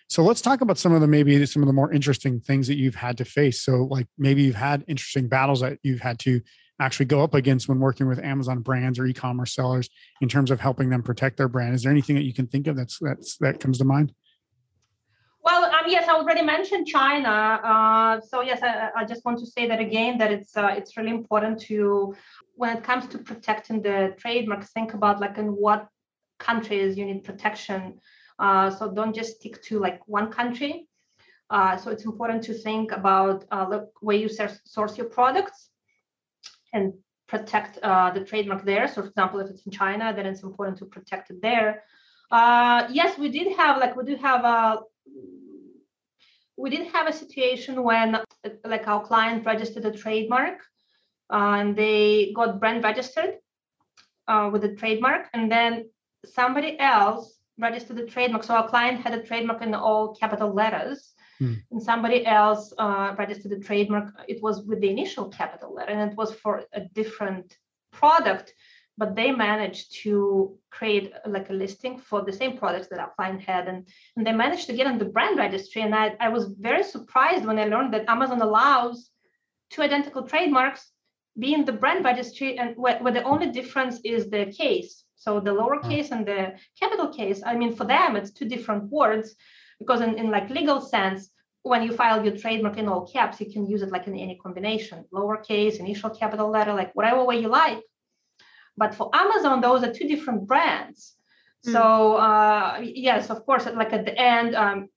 So 0.09 0.23
let's 0.23 0.41
talk 0.41 0.63
about 0.63 0.79
some 0.79 0.93
of 0.93 1.03
the 1.03 1.07
maybe 1.07 1.45
some 1.45 1.63
of 1.63 1.67
the 1.67 1.75
more 1.75 1.93
interesting 1.93 2.41
things 2.41 2.67
that 2.69 2.77
you've 2.77 2.95
had 2.95 3.19
to 3.19 3.27
face. 3.27 3.61
So 3.61 3.85
like 3.85 4.07
maybe 4.17 4.43
you've 4.43 4.55
had 4.55 4.83
interesting 4.89 5.29
battles 5.29 5.61
that 5.61 5.79
you've 5.83 6.01
had 6.01 6.19
to 6.21 6.41
actually 6.81 7.07
go 7.07 7.23
up 7.23 7.35
against 7.35 7.69
when 7.69 7.79
working 7.81 8.07
with 8.07 8.19
Amazon 8.19 8.61
brands 8.61 8.99
or 8.99 9.07
e-commerce 9.07 9.55
sellers 9.55 9.89
in 10.21 10.29
terms 10.29 10.51
of 10.51 10.61
helping 10.61 10.91
them 10.91 11.03
protect 11.03 11.37
their 11.37 11.49
brand? 11.49 11.75
Is 11.75 11.83
there 11.83 11.93
anything 11.93 12.17
that 12.17 12.23
you 12.23 12.35
can 12.35 12.47
think 12.47 12.67
of 12.67 12.77
that's 12.77 12.99
that's 13.01 13.37
that 13.39 13.61
comes 13.61 13.79
to 13.79 13.85
mind? 13.85 14.15
Well, 15.43 15.65
I 15.65 15.89
yes, 15.89 16.09
I 16.09 16.13
already 16.13 16.43
mentioned 16.43 16.87
China. 16.87 17.31
Uh, 17.31 18.21
so 18.21 18.43
yes, 18.43 18.61
I, 18.63 18.91
I, 18.95 19.05
just 19.05 19.25
want 19.25 19.39
to 19.39 19.47
say 19.47 19.67
that 19.67 19.81
again 19.81 20.19
that 20.19 20.31
it's 20.31 20.57
uh, 20.57 20.75
it's 20.77 20.97
really 20.97 21.11
important 21.11 21.61
to 21.63 22.15
when 22.55 22.77
it 22.77 22.83
comes 22.85 23.07
to 23.09 23.19
protecting 23.19 23.81
the 23.81 24.15
trademark, 24.19 24.65
think 24.65 24.95
about 24.95 25.21
like 25.21 25.39
in 25.39 25.49
what 25.49 25.89
countries 26.39 26.99
you 26.99 27.07
need 27.07 27.25
protection. 27.25 27.99
Uh, 28.39 28.71
so 28.71 28.93
don't 28.93 29.15
just 29.15 29.37
stick 29.37 29.63
to 29.63 29.79
like 29.79 30.01
one 30.07 30.31
country. 30.31 30.87
Uh, 31.51 31.77
so 31.77 31.91
it's 31.91 32.05
important 32.05 32.43
to 32.45 32.53
think 32.53 32.93
about 32.93 33.45
uh, 33.51 33.65
the 33.65 33.89
way 34.03 34.17
you 34.17 34.29
source 34.29 34.99
your 34.99 35.07
products 35.07 35.71
and 36.73 36.95
protect 37.29 37.79
uh, 37.83 38.11
the 38.11 38.25
trademark 38.25 38.65
there. 38.65 38.89
So, 38.89 39.03
for 39.03 39.09
example, 39.09 39.41
if 39.41 39.51
it's 39.51 39.67
in 39.67 39.73
China, 39.73 40.13
then 40.15 40.27
it's 40.27 40.43
important 40.43 40.79
to 40.79 40.87
protect 40.87 41.31
it 41.31 41.43
there. 41.43 41.83
Uh, 42.31 42.89
yes, 42.91 43.19
we 43.19 43.29
did 43.29 43.57
have 43.57 43.79
like 43.79 43.97
we 43.97 44.05
do 44.05 44.17
have 44.17 44.45
a 44.45 44.81
we 46.59 46.71
did 46.71 46.89
have 46.89 47.07
a 47.07 47.13
situation 47.13 47.83
when 47.83 48.19
like 48.65 48.89
our 48.89 49.03
client 49.07 49.47
registered 49.47 49.87
a 49.87 49.97
trademark 49.97 50.59
uh, 51.33 51.57
and 51.61 51.77
they 51.77 52.33
got 52.35 52.59
brand 52.59 52.83
registered 52.83 53.37
uh, 54.27 54.51
with 54.53 54.63
the 54.63 54.75
trademark 54.75 55.29
and 55.33 55.51
then 55.51 55.89
somebody 56.27 56.79
else 56.81 57.39
registered 57.59 57.97
the 57.97 58.07
trademark 58.07 58.43
so 58.43 58.55
our 58.55 58.69
client 58.69 59.01
had 59.01 59.15
a 59.15 59.23
trademark 59.23 59.63
in 59.63 59.73
all 59.73 60.17
capital 60.17 60.53
letters 60.53 61.15
hmm. 61.39 61.55
and 61.71 61.83
somebody 61.83 62.27
else 62.27 62.73
uh, 62.79 63.15
registered 63.19 63.53
the 63.53 63.61
trademark. 63.61 64.13
It 64.29 64.43
was 64.43 64.63
with 64.63 64.81
the 64.81 64.91
initial 64.91 65.29
capital 65.29 65.75
letter 65.75 65.93
and 65.93 66.11
it 66.11 66.17
was 66.17 66.35
for 66.35 66.65
a 66.73 66.81
different 66.95 67.57
product 67.93 68.55
but 68.99 69.15
they 69.15 69.31
managed 69.31 69.95
to 70.03 70.59
create 70.71 71.13
like 71.25 71.49
a 71.51 71.53
listing 71.53 71.97
for 71.99 72.23
the 72.23 72.33
same 72.33 72.59
products 72.59 72.89
that 72.89 72.99
our 72.99 73.13
client 73.15 73.41
had 73.41 73.69
and, 73.69 73.87
and 74.17 74.27
they 74.27 74.33
managed 74.33 74.67
to 74.67 74.73
get 74.73 74.89
on 74.89 74.99
the 74.99 75.05
brand 75.05 75.39
registry 75.39 75.83
and 75.83 75.95
I, 75.95 76.17
I 76.21 76.29
was 76.29 76.53
very 76.59 76.83
surprised 76.83 77.47
when 77.47 77.59
i 77.59 77.65
learned 77.65 77.95
that 77.95 78.09
amazon 78.09 78.43
allows 78.43 79.11
two 79.71 79.83
identical 79.83 80.23
trademarks 80.23 80.91
be 81.39 81.55
in 81.55 81.65
the 81.65 81.73
brand 81.73 82.05
registry 82.05 82.59
and 82.59 82.77
where, 82.77 82.99
where 82.99 83.13
the 83.13 83.23
only 83.23 83.51
difference 83.53 84.01
is 84.05 84.29
the 84.29 84.47
case. 84.47 85.05
So 85.15 85.39
the 85.39 85.53
lowercase 85.53 86.11
and 86.11 86.27
the 86.27 86.55
capital 86.79 87.13
case 87.13 87.43
i 87.45 87.55
mean 87.55 87.75
for 87.75 87.85
them 87.85 88.17
it's 88.17 88.31
two 88.31 88.49
different 88.49 88.85
words 88.85 89.35
because 89.79 90.01
in, 90.01 90.19
in 90.19 90.31
like 90.31 90.51
legal 90.51 90.81
sense 90.81 91.31
when 91.63 91.83
you 91.83 91.93
file 91.93 92.25
your 92.25 92.37
trademark 92.37 92.79
in 92.79 92.89
all 92.89 93.07
caps 93.07 93.41
you 93.41 93.51
can 93.51 93.67
use 93.67 93.83
it 93.83 93.91
like 93.91 94.07
in 94.07 94.15
any 94.19 94.37
combination 94.37 95.05
lowercase 95.13 95.77
initial 95.77 96.11
capital 96.11 96.51
letter 96.51 96.73
like 96.73 96.95
whatever 96.95 97.25
way 97.25 97.41
you 97.41 97.49
like 97.49 97.83
but 98.79 98.95
for 98.95 99.11
Amazon, 99.13 99.61
those 99.61 99.83
are 99.83 99.93
two 99.93 100.07
different 100.07 100.47
brands. 100.47 101.17
Mm. 101.67 101.73
So 101.73 102.17
uh, 102.17 102.81
yes, 102.81 103.29
of 103.29 103.45
course, 103.45 103.67
like 103.67 103.93
at 103.93 104.05
the 104.05 104.17
end, 104.17 104.55
um, 104.55 104.89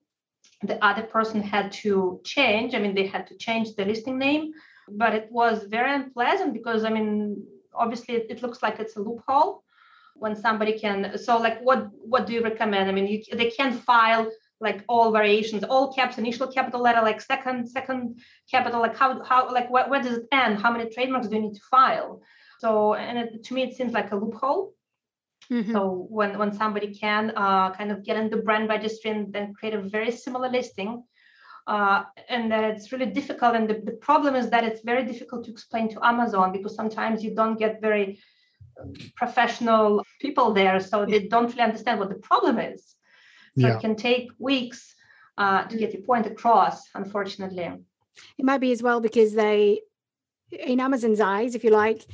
the 0.62 0.78
other 0.86 1.02
person 1.02 1.42
had 1.42 1.72
to 1.84 2.22
change. 2.24 2.76
I 2.76 2.80
mean, 2.80 2.94
they 2.94 3.08
had 3.08 3.26
to 3.28 3.36
change 3.36 3.76
the 3.76 3.84
listing 3.84 4.20
name, 4.20 4.54
but 4.88 5.16
it 5.16 5.28
was 5.32 5.64
very 5.64 5.92
unpleasant 5.96 6.54
because 6.54 6.84
I 6.84 6.90
mean, 6.90 7.44
obviously, 7.74 8.16
it, 8.16 8.28
it 8.30 8.42
looks 8.44 8.62
like 8.62 8.80
it's 8.80 8.96
a 8.96 9.02
loophole 9.02 9.64
when 10.16 10.36
somebody 10.36 10.78
can. 10.78 11.18
So, 11.18 11.40
like, 11.40 11.60
what 11.62 11.90
what 12.12 12.28
do 12.28 12.34
you 12.34 12.44
recommend? 12.44 12.88
I 12.88 12.94
mean, 12.94 13.08
you, 13.08 13.20
they 13.34 13.50
can 13.50 13.74
file 13.74 14.30
like 14.62 14.84
all 14.88 15.12
variations, 15.12 15.64
all 15.64 15.94
caps, 15.94 16.18
initial 16.18 16.48
capital 16.48 16.82
letter, 16.82 17.02
like 17.02 17.20
second 17.20 17.68
second 17.68 18.20
capital. 18.50 18.80
Like 18.80 18.96
how 18.96 19.24
how 19.24 19.52
like 19.52 19.70
where, 19.70 19.88
where 19.90 20.02
does 20.02 20.18
it 20.20 20.28
end? 20.32 20.60
How 20.60 20.72
many 20.72 20.90
trademarks 20.90 21.28
do 21.28 21.36
you 21.36 21.42
need 21.42 21.56
to 21.56 21.66
file? 21.70 22.22
So, 22.60 22.94
and 22.94 23.18
it, 23.18 23.44
to 23.46 23.54
me, 23.56 23.64
it 23.64 23.76
seems 23.76 23.92
like 23.92 24.12
a 24.12 24.16
loophole. 24.16 24.74
Mm-hmm. 25.52 25.72
So 25.74 26.08
when 26.10 26.38
when 26.38 26.54
somebody 26.54 26.94
can 26.94 27.34
uh, 27.36 27.74
kind 27.74 27.92
of 27.92 28.06
get 28.06 28.18
in 28.18 28.30
the 28.30 28.38
brand 28.38 28.70
registry 28.70 29.12
and 29.12 29.34
then 29.34 29.54
create 29.54 29.74
a 29.74 29.82
very 29.82 30.12
similar 30.12 30.50
listing, 30.50 31.04
uh, 31.68 32.04
and 32.30 32.52
that 32.52 32.64
it's 32.64 32.92
really 32.92 33.08
difficult. 33.08 33.56
And 33.56 33.68
the, 33.70 33.82
the 33.84 33.98
problem 34.08 34.36
is 34.36 34.50
that 34.52 34.64
it's 34.64 34.82
very 34.82 35.04
difficult 35.04 35.46
to 35.46 35.52
explain 35.52 35.90
to 35.90 36.06
Amazon 36.06 36.52
because 36.52 36.76
sometimes 36.76 37.24
you 37.24 37.34
don't 37.34 37.58
get 37.58 37.82
very 37.82 38.20
professional 39.16 40.04
people 40.20 40.54
there, 40.54 40.80
so 40.80 41.06
they 41.06 41.28
don't 41.28 41.50
really 41.50 41.62
understand 41.62 42.00
what 42.00 42.10
the 42.10 42.16
problem 42.16 42.60
is. 42.60 42.96
So 43.60 43.68
yeah. 43.68 43.76
it 43.76 43.82
can 43.82 43.96
take 43.96 44.30
weeks 44.40 44.96
uh, 45.38 45.64
to 45.64 45.78
get 45.78 45.94
your 45.94 46.04
point 46.04 46.26
across, 46.26 46.84
unfortunately. 46.96 47.72
It 48.38 48.46
might 48.46 48.60
be 48.60 48.72
as 48.72 48.82
well 48.82 49.00
because 49.02 49.34
they, 49.34 49.82
in 50.52 50.80
Amazon's 50.80 51.20
eyes, 51.20 51.56
if 51.56 51.64
you 51.64 51.70
like, 51.72 52.06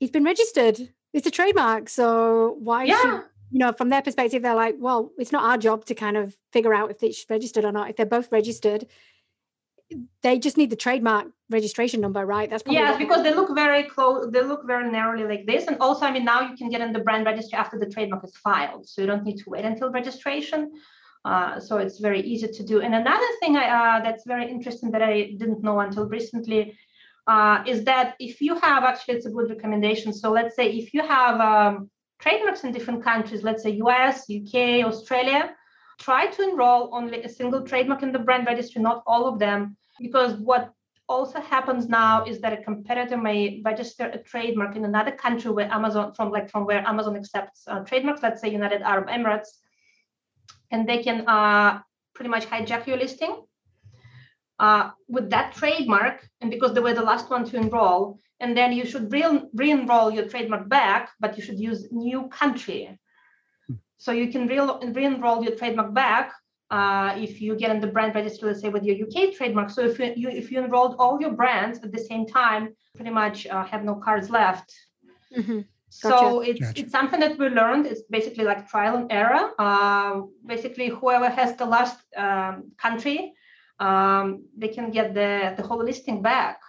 it's 0.00 0.12
been 0.12 0.24
registered. 0.24 0.92
It's 1.12 1.26
a 1.26 1.30
trademark. 1.30 1.88
So 1.88 2.56
why 2.60 2.84
yeah. 2.84 3.00
should 3.00 3.22
you 3.50 3.58
know, 3.58 3.72
from 3.72 3.88
their 3.88 4.02
perspective, 4.02 4.42
they're 4.42 4.54
like, 4.54 4.76
well, 4.78 5.10
it's 5.18 5.32
not 5.32 5.44
our 5.44 5.56
job 5.56 5.84
to 5.86 5.94
kind 5.94 6.16
of 6.16 6.36
figure 6.52 6.74
out 6.74 6.90
if 6.90 7.02
it's 7.02 7.24
registered 7.30 7.64
or 7.64 7.72
not. 7.72 7.90
If 7.90 7.96
they're 7.96 8.06
both 8.06 8.30
registered, 8.30 8.86
they 10.22 10.38
just 10.38 10.56
need 10.56 10.70
the 10.70 10.76
trademark 10.76 11.26
registration 11.50 12.00
number, 12.00 12.24
right? 12.26 12.50
That's 12.50 12.62
probably 12.62 12.80
yes, 12.80 12.98
because 12.98 13.22
they 13.22 13.34
look 13.34 13.54
very 13.54 13.84
close. 13.84 14.30
They 14.30 14.42
look 14.42 14.66
very 14.66 14.90
narrowly 14.90 15.24
like 15.24 15.46
this, 15.46 15.66
and 15.66 15.76
also, 15.80 16.04
I 16.04 16.12
mean, 16.12 16.24
now 16.24 16.40
you 16.42 16.56
can 16.56 16.68
get 16.68 16.80
in 16.80 16.92
the 16.92 17.00
brand 17.00 17.24
registry 17.24 17.58
after 17.58 17.78
the 17.78 17.86
trademark 17.86 18.24
is 18.24 18.36
filed, 18.36 18.88
so 18.88 19.00
you 19.00 19.06
don't 19.06 19.24
need 19.24 19.38
to 19.38 19.50
wait 19.50 19.64
until 19.64 19.90
registration. 19.90 20.72
Uh, 21.24 21.58
so 21.58 21.78
it's 21.78 21.98
very 21.98 22.20
easy 22.20 22.48
to 22.48 22.62
do. 22.62 22.80
And 22.80 22.94
another 22.94 23.26
thing 23.40 23.56
I, 23.56 23.66
uh, 23.98 24.02
that's 24.02 24.24
very 24.26 24.48
interesting 24.50 24.90
that 24.92 25.02
I 25.02 25.34
didn't 25.38 25.62
know 25.62 25.80
until 25.80 26.06
recently 26.06 26.76
uh, 27.28 27.62
is 27.66 27.84
that 27.84 28.16
if 28.18 28.40
you 28.40 28.54
have 28.58 28.82
actually 28.84 29.14
it's 29.14 29.26
a 29.26 29.30
good 29.30 29.50
recommendation 29.50 30.12
so 30.12 30.32
let's 30.32 30.56
say 30.56 30.70
if 30.70 30.94
you 30.94 31.02
have 31.06 31.40
um, 31.40 31.90
trademarks 32.18 32.64
in 32.64 32.72
different 32.72 33.04
countries 33.04 33.42
let's 33.42 33.62
say 33.62 33.78
us 33.78 34.24
uk 34.30 34.54
australia 34.90 35.54
try 35.98 36.26
to 36.26 36.42
enroll 36.42 36.90
only 36.92 37.22
a 37.22 37.28
single 37.28 37.62
trademark 37.62 38.02
in 38.02 38.12
the 38.12 38.18
brand 38.18 38.46
registry 38.46 38.80
not 38.80 39.02
all 39.06 39.26
of 39.26 39.38
them 39.38 39.76
because 40.00 40.34
what 40.34 40.72
also 41.08 41.40
happens 41.40 41.88
now 41.88 42.24
is 42.24 42.40
that 42.40 42.52
a 42.52 42.62
competitor 42.62 43.16
may 43.16 43.62
register 43.64 44.06
a 44.06 44.18
trademark 44.18 44.76
in 44.76 44.84
another 44.84 45.12
country 45.12 45.50
where 45.50 45.70
amazon 45.72 46.12
from 46.14 46.30
like 46.30 46.50
from 46.50 46.64
where 46.64 46.86
amazon 46.86 47.16
accepts 47.16 47.66
uh, 47.68 47.80
trademarks 47.80 48.22
let's 48.22 48.40
say 48.40 48.50
united 48.50 48.82
arab 48.82 49.08
emirates 49.08 49.48
and 50.70 50.88
they 50.88 51.02
can 51.02 51.26
uh, 51.26 51.80
pretty 52.14 52.28
much 52.28 52.46
hijack 52.46 52.86
your 52.86 52.98
listing 52.98 53.42
uh, 54.58 54.90
with 55.08 55.30
that 55.30 55.54
trademark, 55.54 56.28
and 56.40 56.50
because 56.50 56.74
they 56.74 56.80
were 56.80 56.94
the 56.94 57.02
last 57.02 57.30
one 57.30 57.44
to 57.44 57.56
enroll, 57.56 58.18
and 58.40 58.56
then 58.56 58.72
you 58.72 58.84
should 58.84 59.12
re- 59.12 59.70
enroll 59.70 60.10
your 60.10 60.28
trademark 60.28 60.68
back, 60.68 61.10
but 61.20 61.36
you 61.36 61.42
should 61.42 61.58
use 61.58 61.88
new 61.92 62.28
country. 62.28 62.98
So 63.98 64.12
you 64.12 64.28
can 64.32 64.46
re- 64.46 64.90
re-enroll 64.92 65.42
your 65.44 65.54
trademark 65.56 65.92
back 65.92 66.32
uh, 66.70 67.14
if 67.16 67.40
you 67.40 67.56
get 67.56 67.70
in 67.70 67.80
the 67.80 67.86
brand 67.86 68.14
registry, 68.14 68.48
let's 68.48 68.60
say 68.60 68.68
with 68.68 68.84
your 68.84 68.96
UK 69.06 69.34
trademark. 69.34 69.70
So 69.70 69.82
if 69.82 69.98
you, 69.98 70.12
you 70.16 70.28
if 70.28 70.50
you 70.50 70.58
enrolled 70.62 70.96
all 70.98 71.20
your 71.20 71.32
brands 71.32 71.80
at 71.84 71.92
the 71.92 71.98
same 72.10 72.26
time, 72.26 72.74
pretty 72.94 73.10
much 73.10 73.46
uh, 73.46 73.64
have 73.64 73.84
no 73.84 73.94
cards 73.96 74.30
left. 74.30 74.72
Mm-hmm. 75.36 75.60
Gotcha. 76.02 76.18
So 76.18 76.40
it's 76.40 76.60
gotcha. 76.60 76.80
it's 76.80 76.92
something 76.92 77.20
that 77.20 77.38
we 77.38 77.48
learned. 77.48 77.86
It's 77.86 78.02
basically 78.02 78.44
like 78.44 78.68
trial 78.68 78.96
and 78.96 79.10
error. 79.10 79.52
Uh, 79.58 80.22
basically, 80.44 80.88
whoever 80.88 81.28
has 81.28 81.56
the 81.56 81.64
last 81.66 81.98
um, 82.16 82.72
country 82.76 83.32
um, 83.80 84.44
they 84.56 84.68
can 84.68 84.90
get 84.90 85.14
the, 85.14 85.54
the 85.56 85.62
whole 85.62 85.82
listing 85.82 86.22
back. 86.22 86.60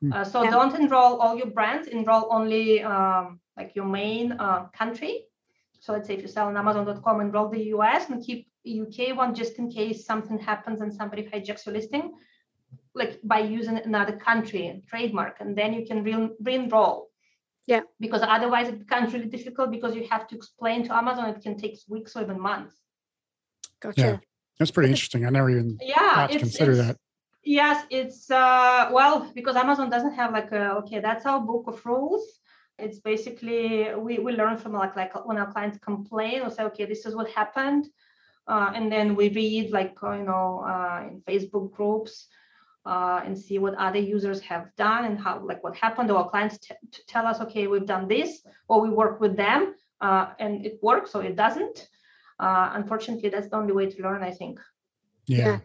Hmm. 0.00 0.12
Uh, 0.12 0.24
so 0.24 0.42
yeah. 0.42 0.50
don't 0.50 0.74
enroll 0.74 1.20
all 1.20 1.36
your 1.36 1.50
brands, 1.50 1.88
enroll 1.88 2.28
only 2.30 2.82
um, 2.82 3.40
like 3.56 3.74
your 3.74 3.84
main 3.84 4.32
uh, 4.32 4.66
country. 4.76 5.24
So 5.82 5.92
let's 5.92 6.06
say 6.06 6.14
if 6.14 6.22
you 6.22 6.28
sell 6.28 6.46
on 6.46 6.56
Amazon.com, 6.56 7.18
and 7.18 7.28
enroll 7.28 7.48
the 7.48 7.64
US 7.74 8.08
and 8.08 8.24
keep 8.24 8.46
UK 8.64 9.16
one 9.16 9.34
just 9.34 9.58
in 9.58 9.68
case 9.68 10.06
something 10.06 10.38
happens 10.38 10.80
and 10.80 10.94
somebody 10.94 11.24
hijacks 11.24 11.66
your 11.66 11.74
listing, 11.74 12.12
like 12.94 13.18
by 13.24 13.40
using 13.40 13.78
another 13.78 14.16
country 14.16 14.80
trademark, 14.88 15.40
and 15.40 15.58
then 15.58 15.72
you 15.72 15.84
can 15.84 16.04
re- 16.04 16.36
re-enroll. 16.40 17.08
Yeah. 17.66 17.80
Because 17.98 18.22
otherwise 18.22 18.68
it 18.68 18.78
becomes 18.78 19.12
really 19.12 19.26
difficult 19.26 19.72
because 19.72 19.96
you 19.96 20.06
have 20.08 20.28
to 20.28 20.36
explain 20.36 20.84
to 20.86 20.94
Amazon. 20.94 21.30
It 21.30 21.42
can 21.42 21.56
take 21.58 21.76
weeks 21.88 22.14
or 22.14 22.22
even 22.22 22.40
months. 22.40 22.76
Gotcha. 23.80 24.00
Yeah. 24.00 24.16
That's 24.60 24.70
pretty 24.70 24.90
interesting. 24.90 25.26
I 25.26 25.30
never 25.30 25.50
even 25.50 25.78
yeah, 25.82 26.14
thought 26.14 26.30
to 26.30 26.38
consider 26.38 26.76
that. 26.76 26.96
Yes, 27.42 27.84
it's 27.90 28.30
uh, 28.30 28.88
well 28.92 29.28
because 29.34 29.56
Amazon 29.56 29.90
doesn't 29.90 30.14
have 30.14 30.32
like 30.32 30.52
a 30.52 30.74
okay, 30.80 31.00
that's 31.00 31.26
our 31.26 31.40
book 31.40 31.64
of 31.66 31.84
rules. 31.84 32.22
It's 32.78 32.98
basically 32.98 33.94
we 33.94 34.18
we 34.18 34.32
learn 34.32 34.56
from 34.56 34.72
like 34.72 34.96
like 34.96 35.12
when 35.26 35.38
our 35.38 35.50
clients 35.52 35.78
complain 35.78 36.42
or 36.42 36.50
say 36.50 36.64
okay, 36.64 36.84
this 36.84 37.06
is 37.06 37.14
what 37.14 37.30
happened, 37.30 37.88
uh, 38.48 38.72
and 38.74 38.90
then 38.90 39.14
we 39.14 39.28
read 39.28 39.70
like 39.70 39.96
uh, 40.02 40.12
you 40.12 40.24
know 40.24 40.64
uh, 40.66 41.08
in 41.08 41.20
Facebook 41.22 41.72
groups. 41.72 42.28
Uh, 42.84 43.22
and 43.24 43.38
see 43.38 43.60
what 43.60 43.76
other 43.76 44.00
users 44.00 44.40
have 44.40 44.66
done 44.74 45.04
and 45.04 45.16
how 45.16 45.40
like 45.46 45.62
what 45.62 45.76
happened 45.76 46.10
or 46.10 46.18
our 46.18 46.28
clients 46.28 46.58
t- 46.58 46.74
tell 47.06 47.24
us 47.28 47.40
okay 47.40 47.68
we've 47.68 47.86
done 47.86 48.08
this 48.08 48.44
or 48.66 48.80
we 48.80 48.90
work 48.90 49.20
with 49.20 49.36
them 49.36 49.76
uh, 50.00 50.26
and 50.40 50.66
it 50.66 50.80
works 50.82 51.14
or 51.14 51.22
it 51.22 51.36
doesn't 51.36 51.86
uh, 52.42 52.72
unfortunately, 52.74 53.28
that's 53.28 53.48
the 53.48 53.56
only 53.56 53.72
way 53.72 53.88
to 53.88 54.02
learn, 54.02 54.22
I 54.22 54.32
think. 54.32 54.58
Yeah. 55.26 55.60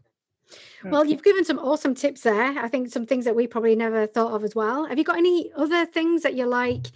Yeah. 0.83 0.91
Well, 0.91 1.05
you've 1.05 1.23
given 1.23 1.45
some 1.45 1.59
awesome 1.59 1.95
tips 1.95 2.21
there. 2.21 2.57
I 2.57 2.67
think 2.67 2.89
some 2.89 3.05
things 3.05 3.25
that 3.25 3.35
we 3.35 3.47
probably 3.47 3.75
never 3.75 4.07
thought 4.07 4.33
of 4.33 4.43
as 4.43 4.55
well. 4.55 4.85
Have 4.85 4.97
you 4.97 5.03
got 5.03 5.17
any 5.17 5.51
other 5.55 5.85
things 5.85 6.23
that 6.23 6.35
you're 6.35 6.47
like, 6.47 6.87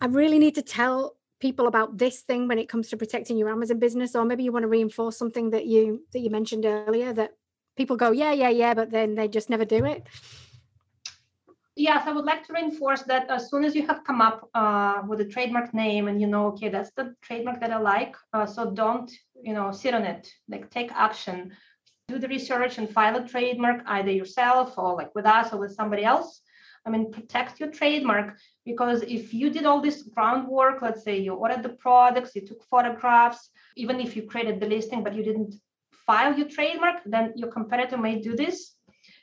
I 0.00 0.06
really 0.06 0.38
need 0.38 0.54
to 0.56 0.62
tell 0.62 1.16
people 1.38 1.66
about 1.66 1.98
this 1.98 2.20
thing 2.22 2.48
when 2.48 2.58
it 2.58 2.68
comes 2.68 2.88
to 2.88 2.96
protecting 2.96 3.36
your 3.36 3.50
Amazon 3.50 3.78
business, 3.78 4.16
or 4.16 4.24
maybe 4.24 4.42
you 4.42 4.52
want 4.52 4.62
to 4.64 4.68
reinforce 4.68 5.16
something 5.16 5.50
that 5.50 5.66
you 5.66 6.02
that 6.12 6.20
you 6.20 6.30
mentioned 6.30 6.64
earlier 6.64 7.12
that 7.12 7.32
people 7.76 7.96
go, 7.96 8.10
yeah, 8.10 8.32
yeah, 8.32 8.48
yeah, 8.48 8.74
but 8.74 8.90
then 8.90 9.14
they 9.14 9.28
just 9.28 9.50
never 9.50 9.64
do 9.64 9.84
it? 9.84 10.06
Yes, 11.78 12.06
I 12.06 12.12
would 12.12 12.24
like 12.24 12.46
to 12.46 12.54
reinforce 12.54 13.02
that 13.02 13.28
as 13.30 13.50
soon 13.50 13.62
as 13.62 13.74
you 13.74 13.86
have 13.86 14.02
come 14.02 14.22
up 14.22 14.48
uh, 14.54 15.02
with 15.06 15.20
a 15.20 15.26
trademark 15.26 15.74
name 15.74 16.08
and 16.08 16.18
you 16.18 16.26
know, 16.26 16.46
okay, 16.48 16.70
that's 16.70 16.90
the 16.92 17.14
trademark 17.20 17.60
that 17.60 17.70
I 17.70 17.76
like, 17.76 18.16
uh, 18.32 18.46
so 18.46 18.70
don't, 18.70 19.12
you 19.42 19.52
know, 19.52 19.72
sit 19.72 19.92
on 19.92 20.04
it. 20.04 20.26
Like 20.48 20.70
take 20.70 20.90
action, 20.92 21.52
do 22.08 22.18
the 22.20 22.28
research 22.28 22.78
and 22.78 22.88
file 22.88 23.16
a 23.16 23.26
trademark 23.26 23.82
either 23.86 24.12
yourself 24.12 24.78
or 24.78 24.94
like 24.94 25.12
with 25.16 25.26
us 25.26 25.52
or 25.52 25.58
with 25.58 25.74
somebody 25.74 26.04
else. 26.04 26.40
I 26.84 26.90
mean, 26.90 27.10
protect 27.10 27.58
your 27.58 27.72
trademark 27.72 28.36
because 28.64 29.02
if 29.02 29.34
you 29.34 29.50
did 29.50 29.66
all 29.66 29.80
this 29.80 30.02
groundwork, 30.02 30.82
let's 30.82 31.02
say 31.02 31.18
you 31.18 31.34
ordered 31.34 31.64
the 31.64 31.70
products, 31.70 32.36
you 32.36 32.46
took 32.46 32.62
photographs, 32.62 33.50
even 33.76 33.98
if 33.98 34.14
you 34.14 34.22
created 34.22 34.60
the 34.60 34.66
listing 34.66 35.02
but 35.02 35.14
you 35.14 35.24
didn't 35.24 35.56
file 36.06 36.38
your 36.38 36.48
trademark, 36.48 36.98
then 37.04 37.32
your 37.34 37.50
competitor 37.50 37.98
may 37.98 38.20
do 38.20 38.36
this 38.36 38.76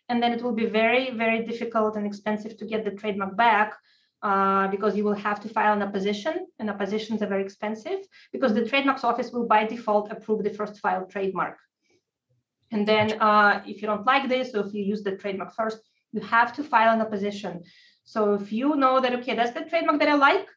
and 0.09 0.21
then 0.21 0.33
it 0.33 0.41
will 0.41 0.51
be 0.51 0.65
very, 0.65 1.11
very 1.11 1.45
difficult 1.45 1.95
and 1.95 2.05
expensive 2.05 2.57
to 2.57 2.65
get 2.65 2.83
the 2.83 2.91
trademark 2.91 3.37
back 3.37 3.77
uh, 4.23 4.67
because 4.67 4.97
you 4.97 5.05
will 5.05 5.13
have 5.13 5.39
to 5.39 5.49
file 5.49 5.73
an 5.73 5.81
opposition, 5.81 6.47
and 6.59 6.69
oppositions 6.69 7.21
are 7.21 7.27
very 7.27 7.43
expensive 7.43 7.99
because 8.31 8.53
the 8.53 8.65
trademarks 8.65 9.03
office 9.03 9.31
will 9.31 9.45
by 9.45 9.65
default 9.65 10.11
approve 10.11 10.43
the 10.43 10.49
first 10.49 10.79
filed 10.79 11.09
trademark. 11.09 11.57
And 12.73 12.87
then 12.87 13.21
uh, 13.21 13.61
if 13.65 13.81
you 13.81 13.87
don't 13.87 14.05
like 14.05 14.27
this, 14.27 14.55
or 14.55 14.65
if 14.65 14.73
you 14.73 14.83
use 14.83 15.03
the 15.03 15.15
trademark 15.15 15.53
first, 15.55 15.79
you 16.11 16.21
have 16.21 16.55
to 16.57 16.63
file 16.63 16.93
an 16.93 17.01
opposition. 17.01 17.63
So 18.03 18.33
if 18.33 18.51
you 18.51 18.75
know 18.75 18.99
that, 18.99 19.13
okay, 19.19 19.35
that's 19.35 19.51
the 19.51 19.65
trademark 19.69 19.99
that 19.99 20.09
I 20.09 20.15
like, 20.15 20.47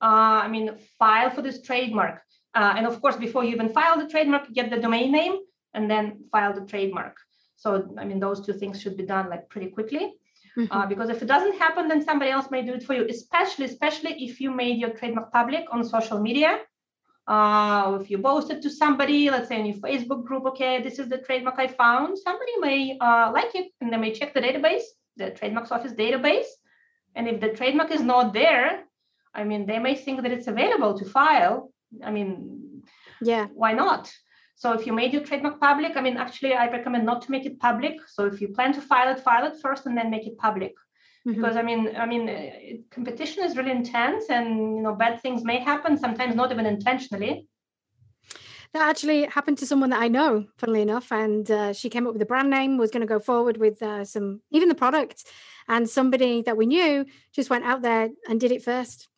uh, 0.00 0.38
I 0.46 0.48
mean, 0.48 0.66
file 0.98 1.30
for 1.30 1.42
this 1.42 1.60
trademark. 1.62 2.22
Uh, 2.54 2.74
and 2.76 2.86
of 2.86 3.00
course, 3.02 3.16
before 3.16 3.44
you 3.44 3.52
even 3.52 3.68
file 3.68 3.98
the 3.98 4.08
trademark, 4.08 4.52
get 4.52 4.70
the 4.70 4.80
domain 4.86 5.12
name 5.12 5.36
and 5.74 5.90
then 5.90 6.24
file 6.32 6.54
the 6.58 6.66
trademark. 6.66 7.16
So, 7.56 7.94
I 7.98 8.04
mean, 8.04 8.20
those 8.20 8.44
two 8.44 8.52
things 8.52 8.80
should 8.80 8.96
be 8.96 9.04
done 9.04 9.28
like 9.28 9.48
pretty 9.48 9.68
quickly. 9.68 10.14
Mm-hmm. 10.58 10.72
Uh, 10.72 10.86
because 10.86 11.10
if 11.10 11.20
it 11.22 11.26
doesn't 11.26 11.58
happen, 11.58 11.88
then 11.88 12.02
somebody 12.02 12.30
else 12.30 12.50
may 12.50 12.62
do 12.62 12.72
it 12.74 12.82
for 12.82 12.94
you, 12.94 13.06
especially, 13.08 13.66
especially 13.66 14.12
if 14.24 14.40
you 14.40 14.50
made 14.50 14.78
your 14.78 14.90
trademark 14.90 15.30
public 15.32 15.64
on 15.70 15.84
social 15.84 16.18
media. 16.18 16.60
Uh, 17.26 17.98
if 18.00 18.08
you 18.08 18.18
posted 18.18 18.62
to 18.62 18.70
somebody, 18.70 19.30
let's 19.30 19.48
say 19.48 19.58
in 19.58 19.66
your 19.66 19.76
Facebook 19.76 20.24
group, 20.24 20.44
okay, 20.46 20.80
this 20.80 20.98
is 20.98 21.08
the 21.08 21.18
trademark 21.18 21.58
I 21.58 21.66
found, 21.66 22.16
somebody 22.16 22.52
may 22.60 22.96
uh, 23.00 23.32
like 23.32 23.54
it 23.54 23.72
and 23.80 23.92
they 23.92 23.96
may 23.96 24.12
check 24.12 24.32
the 24.32 24.40
database, 24.40 24.84
the 25.16 25.30
trademarks 25.30 25.72
office 25.72 25.92
database. 25.92 26.46
And 27.16 27.26
if 27.26 27.40
the 27.40 27.48
trademark 27.48 27.90
is 27.90 28.02
not 28.02 28.32
there, 28.32 28.84
I 29.34 29.42
mean, 29.42 29.66
they 29.66 29.78
may 29.78 29.94
think 29.96 30.22
that 30.22 30.30
it's 30.30 30.46
available 30.46 30.96
to 30.98 31.04
file. 31.04 31.72
I 32.04 32.10
mean, 32.10 32.82
yeah, 33.20 33.46
why 33.52 33.72
not? 33.72 34.12
So 34.54 34.72
if 34.72 34.86
you 34.86 34.92
made 34.92 35.12
your 35.12 35.22
trademark 35.22 35.60
public, 35.60 35.96
I 35.96 36.00
mean, 36.00 36.16
actually, 36.16 36.54
I 36.54 36.70
recommend 36.70 37.04
not 37.04 37.22
to 37.22 37.30
make 37.30 37.44
it 37.44 37.58
public. 37.58 37.96
So 38.06 38.24
if 38.26 38.40
you 38.40 38.48
plan 38.48 38.72
to 38.74 38.80
file 38.80 39.12
it, 39.12 39.20
file 39.20 39.46
it 39.46 39.60
first 39.60 39.84
and 39.86 39.96
then 39.98 40.10
make 40.10 40.26
it 40.26 40.38
public. 40.38 40.72
Mm-hmm. 41.26 41.40
Because 41.40 41.56
I 41.56 41.62
mean, 41.62 41.96
I 41.96 42.06
mean, 42.06 42.28
uh, 42.28 42.94
competition 42.94 43.42
is 43.42 43.56
really 43.56 43.72
intense, 43.72 44.26
and 44.30 44.76
you 44.76 44.82
know, 44.82 44.94
bad 44.94 45.20
things 45.20 45.42
may 45.42 45.58
happen. 45.58 45.98
Sometimes 45.98 46.36
not 46.36 46.52
even 46.52 46.66
intentionally. 46.66 47.48
That 48.72 48.88
actually 48.88 49.24
happened 49.24 49.58
to 49.58 49.66
someone 49.66 49.90
that 49.90 50.02
I 50.02 50.08
know, 50.08 50.46
funnily 50.58 50.82
enough, 50.82 51.10
and 51.10 51.50
uh, 51.50 51.72
she 51.72 51.88
came 51.88 52.06
up 52.06 52.12
with 52.12 52.22
a 52.22 52.26
brand 52.26 52.50
name, 52.50 52.78
was 52.78 52.90
going 52.90 53.00
to 53.00 53.06
go 53.06 53.18
forward 53.18 53.56
with 53.56 53.82
uh, 53.82 54.04
some, 54.04 54.42
even 54.50 54.68
the 54.68 54.74
product, 54.74 55.24
and 55.68 55.88
somebody 55.88 56.42
that 56.42 56.56
we 56.56 56.66
knew 56.66 57.04
just 57.32 57.50
went 57.50 57.64
out 57.64 57.82
there 57.82 58.10
and 58.28 58.38
did 58.38 58.52
it 58.52 58.62
first. 58.62 59.08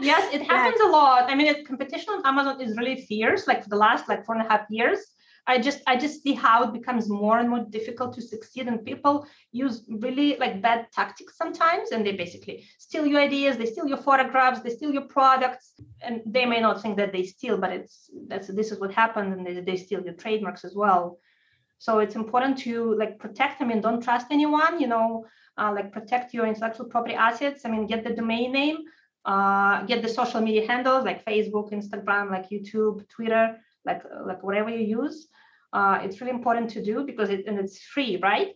yes, 0.00 0.32
it 0.34 0.42
happens 0.50 0.80
yeah. 0.82 0.88
a 0.88 0.90
lot. 0.90 1.30
I 1.30 1.34
mean, 1.34 1.64
competition 1.64 2.14
on 2.14 2.26
Amazon 2.26 2.60
is 2.60 2.76
really 2.76 3.02
fierce. 3.02 3.46
Like 3.46 3.62
for 3.62 3.68
the 3.68 3.76
last 3.76 4.08
like 4.08 4.24
four 4.24 4.34
and 4.34 4.46
a 4.46 4.48
half 4.48 4.66
years, 4.70 4.98
I 5.46 5.58
just 5.58 5.80
I 5.86 5.96
just 5.96 6.22
see 6.22 6.34
how 6.34 6.64
it 6.64 6.72
becomes 6.72 7.08
more 7.08 7.38
and 7.38 7.48
more 7.48 7.64
difficult 7.70 8.14
to 8.14 8.22
succeed, 8.22 8.66
and 8.66 8.84
people 8.84 9.26
use 9.52 9.84
really 9.88 10.36
like 10.36 10.60
bad 10.60 10.86
tactics 10.92 11.36
sometimes, 11.36 11.92
and 11.92 12.04
they 12.04 12.12
basically 12.12 12.64
steal 12.78 13.06
your 13.06 13.20
ideas, 13.20 13.56
they 13.56 13.66
steal 13.66 13.86
your 13.86 13.98
photographs, 13.98 14.60
they 14.60 14.70
steal 14.70 14.92
your 14.92 15.06
products, 15.06 15.74
and 16.00 16.22
they 16.26 16.46
may 16.46 16.60
not 16.60 16.82
think 16.82 16.96
that 16.96 17.12
they 17.12 17.24
steal, 17.24 17.56
but 17.58 17.70
it's 17.70 18.10
that's 18.28 18.48
this 18.48 18.72
is 18.72 18.80
what 18.80 18.92
happened, 18.92 19.32
and 19.34 19.46
they, 19.46 19.60
they 19.60 19.76
steal 19.76 20.02
your 20.02 20.14
trademarks 20.14 20.64
as 20.64 20.74
well. 20.74 21.18
So 21.78 22.00
it's 22.00 22.16
important 22.16 22.58
to 22.58 22.94
like 22.94 23.18
protect. 23.18 23.62
I 23.62 23.66
mean, 23.66 23.80
don't 23.80 24.02
trust 24.02 24.26
anyone. 24.30 24.80
You 24.80 24.88
know, 24.88 25.26
uh, 25.58 25.72
like 25.72 25.92
protect 25.92 26.34
your 26.34 26.46
intellectual 26.46 26.86
property 26.86 27.14
assets. 27.14 27.64
I 27.64 27.70
mean, 27.70 27.86
get 27.86 28.02
the 28.02 28.14
domain 28.14 28.52
name 28.52 28.78
uh, 29.26 29.82
get 29.82 30.02
the 30.02 30.08
social 30.08 30.40
media 30.40 30.66
handles 30.66 31.04
like 31.04 31.24
Facebook, 31.24 31.72
Instagram, 31.72 32.30
like 32.30 32.48
YouTube, 32.48 33.06
Twitter, 33.08 33.58
like 33.86 34.02
like 34.26 34.42
whatever 34.42 34.70
you 34.70 34.84
use. 35.02 35.28
Uh, 35.72 35.98
it's 36.02 36.20
really 36.20 36.32
important 36.32 36.70
to 36.70 36.82
do 36.82 37.04
because 37.04 37.30
it 37.30 37.46
and 37.46 37.58
it's 37.58 37.80
free, 37.82 38.18
right? 38.22 38.54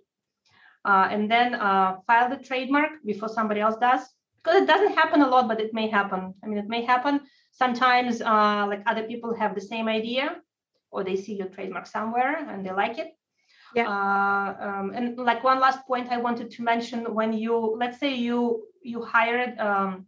Uh, 0.85 1.09
and 1.11 1.31
then 1.31 1.55
uh, 1.55 1.97
file 2.07 2.31
the 2.31 2.43
trademark 2.43 2.91
before 3.05 3.29
somebody 3.29 3.61
else 3.61 3.77
does 3.77 4.03
because 4.43 4.63
it 4.63 4.67
doesn't 4.67 4.95
happen 4.95 5.21
a 5.21 5.29
lot, 5.29 5.47
but 5.49 5.61
it 5.61 5.75
may 5.75 5.89
happen. 5.89 6.35
I 6.43 6.47
mean, 6.47 6.59
it 6.59 6.69
may 6.69 6.83
happen 6.83 7.21
sometimes. 7.53 8.23
Uh, 8.23 8.67
like 8.67 8.83
other 8.87 9.03
people 9.03 9.35
have 9.35 9.55
the 9.55 9.61
same 9.61 9.89
idea, 9.89 10.37
or 10.91 11.05
they 11.05 11.17
see 11.17 11.35
your 11.35 11.49
trademark 11.49 11.87
somewhere 11.87 12.49
and 12.49 12.65
they 12.65 12.73
like 12.73 12.99
it. 12.99 13.09
Yeah. 13.75 13.89
Uh, 13.89 14.67
um, 14.67 14.93
and 14.95 15.17
like 15.17 15.45
one 15.45 15.61
last 15.61 15.87
point 15.87 16.11
I 16.11 16.17
wanted 16.17 16.51
to 16.51 16.63
mention: 16.63 17.15
when 17.15 17.33
you 17.33 17.77
let's 17.79 17.99
say 17.99 18.15
you 18.15 18.67
you 18.83 19.03
hired 19.03 19.59
um, 19.59 20.07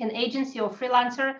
an 0.00 0.10
agency 0.14 0.60
or 0.60 0.70
freelancer 0.70 1.36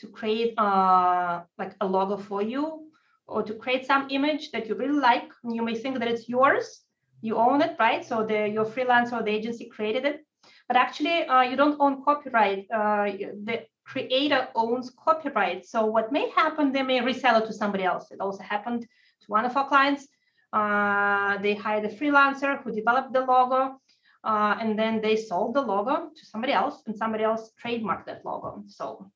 to 0.00 0.06
create 0.08 0.54
uh, 0.58 1.42
like 1.58 1.74
a 1.80 1.86
logo 1.86 2.16
for 2.16 2.42
you 2.42 2.90
or 3.26 3.42
to 3.42 3.54
create 3.54 3.86
some 3.86 4.08
image 4.10 4.50
that 4.52 4.66
you 4.66 4.74
really 4.74 4.98
like. 4.98 5.30
You 5.44 5.62
may 5.62 5.74
think 5.74 5.98
that 5.98 6.08
it's 6.08 6.28
yours, 6.28 6.82
you 7.22 7.36
own 7.36 7.62
it, 7.62 7.76
right? 7.78 8.04
So 8.04 8.24
the 8.24 8.48
your 8.48 8.64
freelancer 8.64 9.14
or 9.14 9.22
the 9.22 9.30
agency 9.30 9.66
created 9.66 10.04
it, 10.04 10.26
but 10.68 10.76
actually 10.76 11.24
uh, 11.26 11.42
you 11.42 11.56
don't 11.56 11.76
own 11.80 12.04
copyright. 12.04 12.66
Uh, 12.72 13.04
the 13.44 13.62
creator 13.84 14.48
owns 14.54 14.90
copyright. 14.90 15.66
So 15.66 15.86
what 15.86 16.12
may 16.12 16.30
happen, 16.30 16.72
they 16.72 16.82
may 16.82 17.00
resell 17.00 17.42
it 17.42 17.46
to 17.46 17.52
somebody 17.52 17.84
else. 17.84 18.10
It 18.10 18.20
also 18.20 18.42
happened 18.42 18.82
to 18.82 19.26
one 19.28 19.44
of 19.44 19.56
our 19.56 19.68
clients. 19.68 20.08
Uh, 20.52 21.38
they 21.38 21.54
hired 21.54 21.84
a 21.84 21.88
freelancer 21.88 22.62
who 22.62 22.72
developed 22.72 23.12
the 23.12 23.20
logo 23.20 23.80
uh, 24.24 24.56
and 24.60 24.78
then 24.78 25.00
they 25.00 25.16
sold 25.16 25.54
the 25.54 25.60
logo 25.60 26.10
to 26.16 26.26
somebody 26.26 26.52
else 26.52 26.82
and 26.86 26.96
somebody 26.96 27.24
else 27.24 27.50
trademarked 27.62 28.06
that 28.06 28.24
logo 28.24 28.62
so 28.66 29.10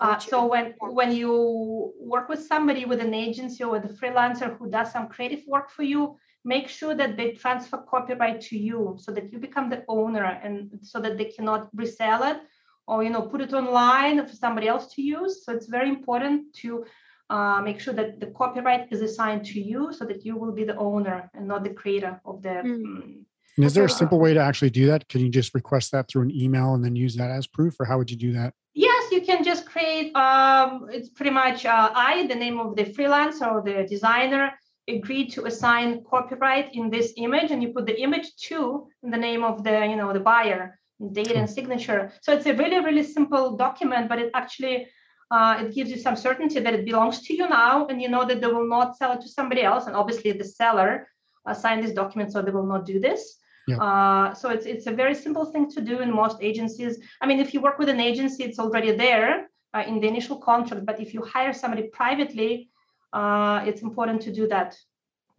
uh, 0.00 0.18
so 0.18 0.46
when 0.46 0.74
when 0.80 1.12
you 1.12 1.92
work 1.98 2.28
with 2.28 2.42
somebody 2.46 2.84
with 2.84 3.00
an 3.00 3.14
agency 3.14 3.64
or 3.64 3.70
with 3.70 3.84
a 3.84 3.94
freelancer 3.94 4.56
who 4.56 4.70
does 4.70 4.92
some 4.92 5.08
creative 5.08 5.42
work 5.46 5.70
for 5.70 5.82
you 5.82 6.16
make 6.44 6.68
sure 6.68 6.94
that 6.94 7.16
they 7.16 7.32
transfer 7.32 7.78
copyright 7.78 8.40
to 8.40 8.56
you 8.56 8.96
so 8.98 9.12
that 9.12 9.32
you 9.32 9.38
become 9.38 9.68
the 9.68 9.84
owner 9.88 10.24
and 10.44 10.70
so 10.82 11.00
that 11.00 11.18
they 11.18 11.24
cannot 11.24 11.68
resell 11.74 12.22
it 12.22 12.38
or 12.86 13.02
you 13.02 13.10
know 13.10 13.22
put 13.22 13.40
it 13.40 13.52
online 13.52 14.24
for 14.26 14.34
somebody 14.34 14.68
else 14.68 14.86
to 14.94 15.02
use 15.02 15.44
so 15.44 15.52
it's 15.52 15.66
very 15.66 15.88
important 15.88 16.52
to 16.54 16.84
uh, 17.30 17.60
make 17.60 17.78
sure 17.78 17.92
that 17.92 18.20
the 18.20 18.28
copyright 18.28 18.86
is 18.90 19.02
assigned 19.02 19.44
to 19.44 19.60
you 19.60 19.92
so 19.92 20.04
that 20.04 20.24
you 20.24 20.36
will 20.36 20.52
be 20.52 20.64
the 20.64 20.76
owner 20.76 21.30
and 21.34 21.46
not 21.46 21.62
the 21.64 21.70
creator 21.70 22.20
of 22.24 22.42
the 22.42 22.48
mm. 22.48 23.24
And 23.58 23.64
is 23.64 23.74
there 23.74 23.84
a 23.84 23.90
simple 23.90 24.20
way 24.20 24.34
to 24.34 24.40
actually 24.40 24.70
do 24.70 24.86
that? 24.86 25.08
Can 25.08 25.20
you 25.20 25.28
just 25.28 25.52
request 25.52 25.90
that 25.90 26.06
through 26.06 26.22
an 26.22 26.30
email 26.30 26.74
and 26.74 26.84
then 26.84 26.94
use 26.94 27.16
that 27.16 27.32
as 27.32 27.48
proof, 27.48 27.74
or 27.80 27.86
how 27.86 27.98
would 27.98 28.08
you 28.08 28.16
do 28.16 28.32
that? 28.34 28.54
Yes, 28.74 29.10
you 29.10 29.20
can 29.20 29.42
just 29.42 29.66
create. 29.78 30.14
Um, 30.16 30.88
it's 30.90 31.08
pretty 31.08 31.30
much 31.30 31.64
uh, 31.66 31.90
I, 31.94 32.26
the 32.26 32.34
name 32.34 32.58
of 32.58 32.76
the 32.76 32.84
freelancer 32.84 33.50
or 33.50 33.62
the 33.62 33.86
designer, 33.88 34.52
agreed 34.88 35.30
to 35.32 35.44
assign 35.44 36.04
copyright 36.10 36.74
in 36.74 36.90
this 36.90 37.12
image, 37.16 37.50
and 37.50 37.62
you 37.62 37.68
put 37.72 37.86
the 37.86 38.00
image 38.00 38.34
to 38.48 38.88
the 39.02 39.16
name 39.16 39.44
of 39.44 39.64
the 39.64 39.86
you 39.86 39.96
know 39.96 40.12
the 40.12 40.20
buyer, 40.20 40.78
date 41.12 41.32
and 41.32 41.48
signature. 41.48 42.12
So 42.22 42.32
it's 42.32 42.46
a 42.46 42.54
really 42.54 42.80
really 42.80 43.04
simple 43.04 43.56
document, 43.56 44.08
but 44.08 44.18
it 44.18 44.30
actually 44.34 44.88
uh, 45.30 45.62
it 45.62 45.74
gives 45.74 45.90
you 45.90 45.98
some 45.98 46.16
certainty 46.16 46.60
that 46.60 46.74
it 46.74 46.84
belongs 46.84 47.22
to 47.26 47.34
you 47.34 47.48
now, 47.48 47.86
and 47.88 48.00
you 48.02 48.08
know 48.08 48.24
that 48.26 48.40
they 48.40 48.46
will 48.46 48.68
not 48.68 48.96
sell 48.96 49.12
it 49.12 49.20
to 49.22 49.28
somebody 49.28 49.62
else. 49.62 49.86
And 49.86 49.94
obviously, 49.94 50.32
the 50.32 50.44
seller 50.44 51.08
uh, 51.46 51.54
signed 51.54 51.84
this 51.84 51.92
document, 51.92 52.32
so 52.32 52.42
they 52.42 52.50
will 52.50 52.70
not 52.74 52.86
do 52.86 52.98
this. 52.98 53.36
Yeah. 53.66 53.76
Uh, 53.76 54.34
so 54.34 54.48
it's 54.48 54.64
it's 54.64 54.86
a 54.86 54.92
very 55.02 55.14
simple 55.14 55.44
thing 55.52 55.70
to 55.72 55.80
do 55.82 56.00
in 56.00 56.10
most 56.10 56.38
agencies. 56.40 56.98
I 57.20 57.26
mean, 57.26 57.38
if 57.38 57.52
you 57.52 57.60
work 57.60 57.78
with 57.78 57.90
an 57.90 58.00
agency, 58.00 58.42
it's 58.44 58.58
already 58.58 58.92
there 58.92 59.47
uh, 59.74 59.84
in 59.86 60.00
the 60.00 60.08
initial 60.08 60.36
contract. 60.36 60.86
But 60.86 61.00
if 61.00 61.14
you 61.14 61.22
hire 61.22 61.52
somebody 61.52 61.88
privately, 61.88 62.70
uh, 63.12 63.62
it's 63.66 63.82
important 63.82 64.22
to 64.22 64.32
do 64.32 64.46
that. 64.48 64.76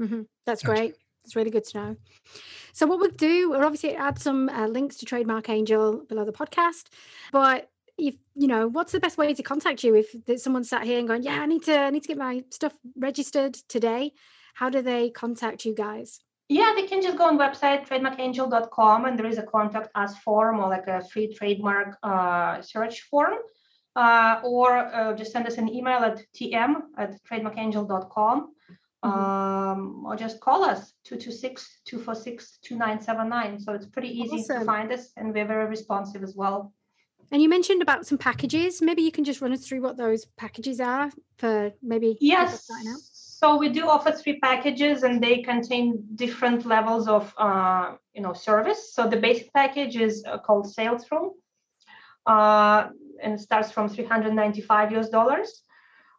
Mm-hmm. 0.01 0.21
That's 0.45 0.63
great. 0.63 0.95
It's 1.25 1.35
really 1.35 1.51
good 1.51 1.65
to 1.65 1.77
know. 1.77 1.95
So 2.73 2.87
what 2.87 2.99
we'll 2.99 3.11
do, 3.11 3.49
we'll 3.49 3.63
obviously 3.63 3.95
add 3.95 4.17
some 4.19 4.49
uh, 4.49 4.67
links 4.67 4.97
to 4.97 5.05
Trademark 5.05 5.49
Angel 5.49 6.03
below 6.07 6.25
the 6.25 6.31
podcast. 6.31 6.87
But 7.31 7.69
if 7.97 8.15
you 8.35 8.47
know, 8.47 8.67
what's 8.67 8.93
the 8.93 8.99
best 8.99 9.17
way 9.17 9.33
to 9.33 9.43
contact 9.43 9.83
you 9.83 9.95
if 9.95 10.41
someone 10.41 10.63
sat 10.63 10.83
here 10.83 10.97
and 10.97 11.07
going, 11.07 11.23
"Yeah, 11.23 11.41
I 11.41 11.45
need 11.45 11.63
to, 11.63 11.77
I 11.77 11.89
need 11.89 12.03
to 12.03 12.07
get 12.07 12.17
my 12.17 12.43
stuff 12.49 12.73
registered 12.95 13.55
today." 13.67 14.13
How 14.53 14.69
do 14.69 14.81
they 14.81 15.09
contact 15.09 15.65
you 15.65 15.73
guys? 15.73 16.19
Yeah, 16.49 16.73
they 16.75 16.87
can 16.87 17.01
just 17.01 17.17
go 17.17 17.25
on 17.25 17.37
website 17.37 17.87
trademarkangel.com 17.87 19.05
and 19.05 19.19
there 19.19 19.27
is 19.27 19.37
a 19.37 19.43
contact 19.43 19.89
us 19.93 20.17
form 20.17 20.59
or 20.59 20.67
like 20.67 20.87
a 20.87 21.03
free 21.03 21.31
trademark 21.33 21.97
uh, 22.01 22.61
search 22.61 23.01
form. 23.03 23.35
Uh, 23.95 24.41
or 24.43 24.77
uh, 24.77 25.13
just 25.13 25.31
send 25.31 25.47
us 25.47 25.57
an 25.57 25.67
email 25.67 25.99
at 25.99 26.21
tm 26.35 26.75
at 26.97 27.21
trademarkangel.com. 27.25 28.53
Mm-hmm. 29.03 29.09
Um, 29.09 30.05
or 30.05 30.17
just 30.17 30.41
call 30.41 30.63
us 30.63 30.93
226 31.05 31.81
246 31.85 32.59
2979. 32.61 33.59
So 33.61 33.73
it's 33.73 33.85
pretty 33.85 34.09
easy 34.09 34.39
awesome. 34.39 34.59
to 34.59 34.65
find 34.65 34.91
us, 34.91 35.11
and 35.15 35.33
we're 35.33 35.47
very 35.47 35.67
responsive 35.67 36.21
as 36.21 36.35
well. 36.35 36.73
And 37.31 37.41
you 37.41 37.47
mentioned 37.47 37.81
about 37.81 38.05
some 38.05 38.17
packages. 38.17 38.81
Maybe 38.81 39.03
you 39.03 39.11
can 39.11 39.23
just 39.23 39.39
run 39.39 39.53
us 39.53 39.65
through 39.65 39.81
what 39.81 39.95
those 39.97 40.25
packages 40.37 40.81
are 40.81 41.11
for 41.37 41.71
maybe. 41.81 42.17
Yes. 42.19 42.67
So 43.39 43.55
we 43.55 43.69
do 43.69 43.87
offer 43.87 44.11
three 44.11 44.37
packages, 44.39 45.03
and 45.03 45.23
they 45.23 45.43
contain 45.43 46.03
different 46.15 46.65
levels 46.65 47.07
of, 47.07 47.33
uh, 47.37 47.93
you 48.13 48.21
know, 48.21 48.33
service. 48.33 48.93
So 48.93 49.07
the 49.07 49.15
basic 49.15 49.53
package 49.53 49.95
is 49.95 50.25
uh, 50.27 50.39
called 50.39 50.69
Sales 50.69 51.05
Room, 51.09 51.31
uh, 52.25 52.89
and 53.21 53.33
it 53.33 53.39
starts 53.39 53.71
from 53.71 53.89
395 53.89 54.91
US 54.93 55.09
dollars. 55.09 55.63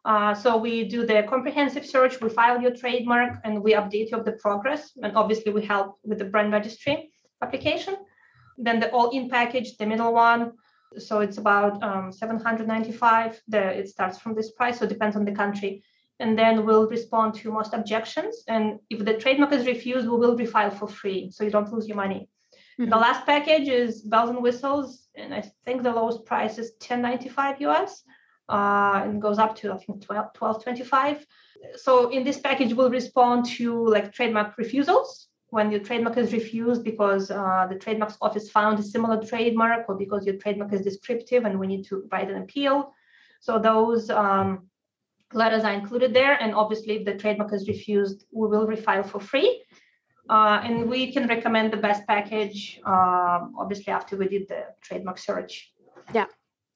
Uh, 0.03 0.33
so 0.33 0.57
we 0.57 0.87
do 0.87 1.05
the 1.05 1.23
comprehensive 1.29 1.85
search, 1.85 2.19
we 2.21 2.29
file 2.29 2.59
your 2.59 2.75
trademark, 2.75 3.39
and 3.43 3.61
we 3.61 3.73
update 3.73 4.09
you 4.09 4.17
of 4.17 4.25
the 4.25 4.31
progress. 4.33 4.91
And 5.01 5.15
obviously, 5.15 5.51
we 5.53 5.63
help 5.63 5.97
with 6.03 6.17
the 6.17 6.25
brand 6.25 6.51
registry 6.51 7.11
application. 7.41 7.95
Then 8.57 8.79
the 8.79 8.91
all-in 8.91 9.29
package, 9.29 9.77
the 9.77 9.85
middle 9.85 10.13
one. 10.13 10.53
So 10.97 11.19
it's 11.19 11.37
about 11.37 11.81
um, 11.83 12.11
795. 12.11 13.41
The, 13.47 13.79
it 13.79 13.89
starts 13.89 14.17
from 14.17 14.33
this 14.33 14.51
price, 14.51 14.79
so 14.79 14.85
it 14.85 14.89
depends 14.89 15.15
on 15.15 15.23
the 15.23 15.31
country. 15.31 15.83
And 16.19 16.37
then 16.37 16.65
we'll 16.65 16.87
respond 16.87 17.35
to 17.35 17.51
most 17.51 17.73
objections. 17.73 18.43
And 18.47 18.79
if 18.89 19.05
the 19.05 19.15
trademark 19.15 19.53
is 19.53 19.65
refused, 19.65 20.07
we 20.07 20.17
will 20.17 20.37
refile 20.37 20.73
for 20.73 20.87
free, 20.87 21.31
so 21.31 21.43
you 21.43 21.51
don't 21.51 21.71
lose 21.71 21.87
your 21.87 21.97
money. 21.97 22.29
Mm-hmm. 22.81 22.89
The 22.89 22.97
last 22.97 23.27
package 23.27 23.67
is 23.67 24.01
bells 24.01 24.31
and 24.31 24.41
whistles, 24.41 25.07
and 25.13 25.35
I 25.35 25.41
think 25.65 25.83
the 25.83 25.91
lowest 25.91 26.25
price 26.25 26.57
is 26.57 26.71
1095 26.79 27.61
US 27.61 28.03
uh, 28.49 29.01
and 29.03 29.21
goes 29.21 29.37
up 29.37 29.55
to 29.57 29.71
I 29.71 29.77
think 29.77 30.01
12, 30.03 30.29
1225. 30.35 31.27
So 31.75 32.09
in 32.09 32.23
this 32.23 32.39
package, 32.39 32.73
we'll 32.73 32.89
respond 32.89 33.45
to 33.57 33.87
like 33.87 34.11
trademark 34.11 34.57
refusals 34.57 35.27
when 35.49 35.69
your 35.69 35.81
trademark 35.81 36.17
is 36.17 36.33
refused 36.33 36.83
because 36.83 37.29
uh, 37.29 37.67
the 37.69 37.75
trademarks 37.75 38.17
office 38.19 38.49
found 38.49 38.79
a 38.79 38.83
similar 38.83 39.23
trademark 39.23 39.87
or 39.87 39.95
because 39.95 40.25
your 40.25 40.37
trademark 40.37 40.73
is 40.73 40.81
descriptive 40.81 41.45
and 41.45 41.59
we 41.59 41.67
need 41.67 41.85
to 41.85 42.09
write 42.11 42.31
an 42.31 42.41
appeal. 42.41 42.93
So 43.41 43.59
those 43.59 44.09
um, 44.09 44.69
letters 45.33 45.63
are 45.63 45.73
included 45.73 46.15
there. 46.15 46.33
And 46.41 46.55
obviously, 46.55 46.95
if 46.95 47.05
the 47.05 47.13
trademark 47.13 47.53
is 47.53 47.67
refused, 47.67 48.25
we 48.31 48.47
will 48.47 48.65
refile 48.65 49.05
for 49.05 49.19
free. 49.19 49.61
Uh, 50.29 50.61
and 50.63 50.89
we 50.89 51.11
can 51.11 51.27
recommend 51.27 51.73
the 51.73 51.77
best 51.77 52.05
package, 52.07 52.79
um, 52.85 53.53
obviously, 53.57 53.91
after 53.91 54.15
we 54.15 54.27
did 54.27 54.47
the 54.47 54.65
trademark 54.81 55.17
search. 55.17 55.73
Yeah, 56.13 56.25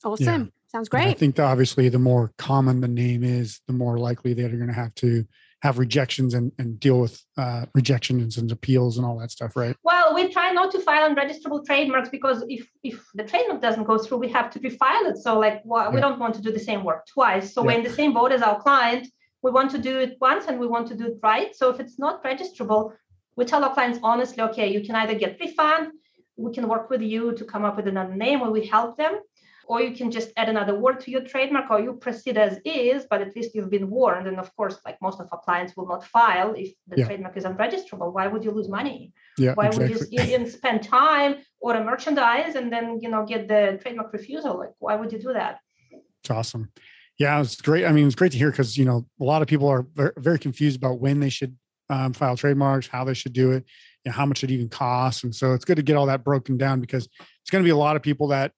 awesome. 0.03 0.43
Yeah. 0.43 0.49
Sounds 0.67 0.89
great. 0.89 1.03
And 1.03 1.11
I 1.11 1.13
think 1.13 1.35
that 1.35 1.45
obviously 1.45 1.87
the 1.87 1.99
more 1.99 2.33
common 2.37 2.81
the 2.81 2.87
name 2.87 3.23
is, 3.23 3.61
the 3.67 3.73
more 3.73 3.97
likely 3.97 4.33
that 4.33 4.41
you're 4.41 4.57
going 4.57 4.67
to 4.67 4.73
have 4.73 4.93
to 4.95 5.25
have 5.61 5.79
rejections 5.79 6.33
and, 6.33 6.51
and 6.59 6.79
deal 6.79 6.99
with 6.99 7.23
uh, 7.37 7.65
rejections 7.73 8.37
and 8.37 8.51
appeals 8.51 8.97
and 8.97 9.05
all 9.05 9.17
that 9.17 9.31
stuff, 9.31 9.55
right? 9.55 9.75
Well, 9.83 10.13
we 10.13 10.31
try 10.31 10.51
not 10.51 10.71
to 10.73 10.79
file 10.79 11.09
unregisterable 11.09 11.65
trademarks 11.65 12.09
because 12.09 12.43
if 12.49 12.67
if 12.83 13.03
the 13.15 13.23
trademark 13.23 13.61
doesn't 13.61 13.85
go 13.85 13.97
through, 13.97 14.17
we 14.17 14.29
have 14.29 14.49
to 14.51 14.59
refile 14.59 15.05
it. 15.11 15.17
So 15.17 15.39
like 15.39 15.61
well, 15.63 15.91
we 15.91 16.01
don't 16.01 16.19
want 16.19 16.35
to 16.35 16.41
do 16.41 16.51
the 16.51 16.59
same 16.59 16.83
work 16.83 17.07
twice. 17.07 17.53
So 17.53 17.61
yeah. 17.61 17.67
we're 17.67 17.77
in 17.79 17.83
the 17.83 17.97
same 18.01 18.13
boat 18.13 18.31
as 18.31 18.41
our 18.41 18.59
client. 18.61 19.07
We 19.41 19.51
want 19.51 19.71
to 19.71 19.77
do 19.77 19.97
it 19.99 20.17
once 20.19 20.45
and 20.47 20.59
we 20.59 20.67
want 20.67 20.87
to 20.89 20.95
do 20.95 21.05
it 21.05 21.17
right. 21.23 21.55
So 21.55 21.69
if 21.69 21.79
it's 21.79 21.97
not 21.97 22.23
registrable, 22.23 22.93
we 23.35 23.45
tell 23.45 23.63
our 23.63 23.73
clients 23.73 23.99
honestly, 24.01 24.41
okay, 24.43 24.71
you 24.71 24.81
can 24.81 24.95
either 24.95 25.15
get 25.15 25.39
refund, 25.39 25.91
we 26.37 26.53
can 26.53 26.67
work 26.67 26.89
with 26.89 27.01
you 27.01 27.33
to 27.33 27.45
come 27.45 27.65
up 27.65 27.75
with 27.77 27.87
another 27.87 28.15
name 28.15 28.41
or 28.41 28.51
we 28.51 28.65
help 28.65 28.97
them 28.97 29.19
or 29.67 29.81
you 29.81 29.95
can 29.95 30.11
just 30.11 30.31
add 30.37 30.49
another 30.49 30.77
word 30.77 30.99
to 30.99 31.11
your 31.11 31.21
trademark 31.21 31.69
or 31.71 31.79
you 31.79 31.93
proceed 31.93 32.37
as 32.37 32.59
is 32.65 33.05
but 33.09 33.21
at 33.21 33.35
least 33.35 33.55
you've 33.55 33.69
been 33.69 33.89
warned. 33.89 34.27
And 34.27 34.39
of 34.39 34.55
course 34.55 34.77
like 34.85 34.97
most 35.01 35.19
of 35.19 35.27
our 35.31 35.39
clients 35.39 35.75
will 35.75 35.87
not 35.87 36.05
file 36.05 36.53
if 36.55 36.73
the 36.87 36.97
yeah. 36.97 37.05
trademark 37.05 37.37
is 37.37 37.45
unregisterable 37.45 38.13
why 38.13 38.27
would 38.27 38.43
you 38.43 38.51
lose 38.51 38.69
money? 38.69 39.13
Yeah, 39.37 39.53
why 39.53 39.67
exactly. 39.67 39.95
would 39.95 40.11
you 40.11 40.21
even 40.23 40.49
spend 40.49 40.83
time 40.83 41.37
or 41.59 41.75
a 41.75 41.83
merchandise 41.83 42.55
and 42.55 42.71
then 42.71 42.99
you 43.01 43.09
know 43.09 43.25
get 43.25 43.47
the 43.47 43.79
trademark 43.81 44.13
refusal? 44.13 44.59
Like 44.59 44.73
why 44.79 44.95
would 44.95 45.11
you 45.11 45.19
do 45.19 45.33
that? 45.33 45.59
It's 45.91 46.31
awesome. 46.31 46.71
Yeah 47.17 47.39
it's 47.41 47.61
great. 47.61 47.85
I 47.85 47.91
mean 47.91 48.07
it's 48.07 48.15
great 48.15 48.33
to 48.33 48.37
hear 48.37 48.51
because 48.51 48.77
you 48.77 48.85
know 48.85 49.05
a 49.19 49.23
lot 49.23 49.41
of 49.41 49.47
people 49.47 49.67
are 49.67 49.85
very 50.17 50.39
confused 50.39 50.77
about 50.77 50.99
when 50.99 51.19
they 51.19 51.29
should 51.29 51.55
um, 51.89 52.13
file 52.13 52.37
trademarks 52.37 52.87
how 52.87 53.03
they 53.03 53.13
should 53.13 53.33
do 53.33 53.51
it 53.51 53.65
know, 54.05 54.11
how 54.11 54.25
much 54.25 54.43
it 54.43 54.51
even 54.51 54.69
costs 54.69 55.23
and 55.23 55.35
so 55.35 55.53
it's 55.53 55.65
good 55.65 55.77
to 55.77 55.83
get 55.83 55.95
all 55.95 56.05
that 56.05 56.23
broken 56.23 56.57
down 56.57 56.79
because 56.79 57.07
it's 57.41 57.49
going 57.49 57.63
to 57.63 57.67
be 57.67 57.71
a 57.71 57.77
lot 57.77 57.95
of 57.95 58.01
people 58.01 58.27
that 58.27 58.51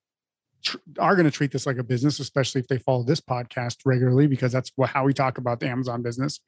tr- 0.64 0.78
are 1.00 1.16
going 1.16 1.26
to 1.26 1.32
treat 1.32 1.52
this 1.52 1.66
like 1.66 1.78
a 1.78 1.84
business, 1.84 2.20
especially 2.20 2.62
if 2.62 2.68
they 2.68 2.78
follow 2.78 3.04
this 3.04 3.22
podcast 3.22 3.78
regularly, 3.86 4.28
because 4.28 4.52
that's 4.52 4.72
what, 4.76 4.90
how 4.90 5.04
we 5.04 5.14
talk 5.14 5.38
about 5.38 5.60
the 5.60 5.68
Amazon 5.68 6.02
business. 6.02 6.40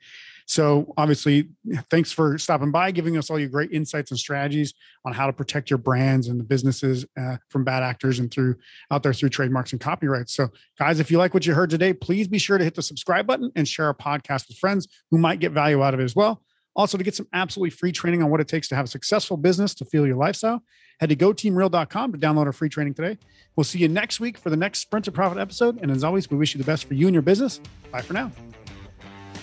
So, 0.45 0.93
obviously, 0.97 1.49
thanks 1.91 2.11
for 2.11 2.37
stopping 2.39 2.71
by, 2.71 2.89
giving 2.91 3.17
us 3.17 3.29
all 3.29 3.37
your 3.37 3.49
great 3.49 3.71
insights 3.71 4.09
and 4.09 4.19
strategies 4.19 4.73
on 5.05 5.13
how 5.13 5.27
to 5.27 5.33
protect 5.33 5.69
your 5.69 5.77
brands 5.77 6.27
and 6.27 6.39
the 6.39 6.43
businesses 6.43 7.05
uh, 7.19 7.37
from 7.49 7.63
bad 7.63 7.83
actors 7.83 8.17
and 8.17 8.31
through 8.31 8.55
out 8.89 9.03
there 9.03 9.13
through 9.13 9.29
trademarks 9.29 9.71
and 9.73 9.81
copyrights. 9.81 10.33
So, 10.33 10.49
guys, 10.77 10.99
if 10.99 11.11
you 11.11 11.19
like 11.19 11.33
what 11.33 11.45
you 11.45 11.53
heard 11.53 11.69
today, 11.69 11.93
please 11.93 12.27
be 12.27 12.39
sure 12.39 12.57
to 12.57 12.63
hit 12.63 12.73
the 12.73 12.81
subscribe 12.81 13.27
button 13.27 13.51
and 13.55 13.67
share 13.67 13.85
our 13.85 13.93
podcast 13.93 14.47
with 14.47 14.57
friends 14.57 14.87
who 15.11 15.19
might 15.19 15.39
get 15.39 15.51
value 15.51 15.83
out 15.83 15.93
of 15.93 15.99
it 15.99 16.03
as 16.03 16.15
well. 16.15 16.41
Also, 16.79 16.97
to 16.97 17.03
get 17.03 17.13
some 17.13 17.27
absolutely 17.33 17.71
free 17.71 17.91
training 17.91 18.23
on 18.23 18.29
what 18.29 18.39
it 18.39 18.47
takes 18.47 18.69
to 18.69 18.73
have 18.73 18.85
a 18.85 18.87
successful 18.87 19.35
business 19.35 19.73
to 19.73 19.83
feel 19.83 20.07
your 20.07 20.15
lifestyle, 20.15 20.63
head 21.01 21.09
to 21.09 21.15
goteamreal.com 21.17 22.13
to 22.13 22.17
download 22.17 22.45
our 22.45 22.53
free 22.53 22.69
training 22.69 22.93
today. 22.93 23.17
We'll 23.57 23.65
see 23.65 23.79
you 23.79 23.89
next 23.89 24.21
week 24.21 24.37
for 24.37 24.49
the 24.49 24.55
next 24.55 24.79
Sprint 24.79 25.03
to 25.03 25.11
Profit 25.11 25.39
episode. 25.39 25.77
And 25.81 25.91
as 25.91 26.05
always, 26.05 26.31
we 26.31 26.37
wish 26.37 26.53
you 26.53 26.57
the 26.57 26.63
best 26.63 26.85
for 26.85 26.93
you 26.93 27.07
and 27.07 27.13
your 27.13 27.21
business. 27.21 27.59
Bye 27.91 28.01
for 28.01 28.13
now. 28.13 28.31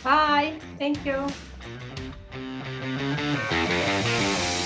Bye. 0.02 0.58
Thank 0.78 1.04
you. 1.04 1.26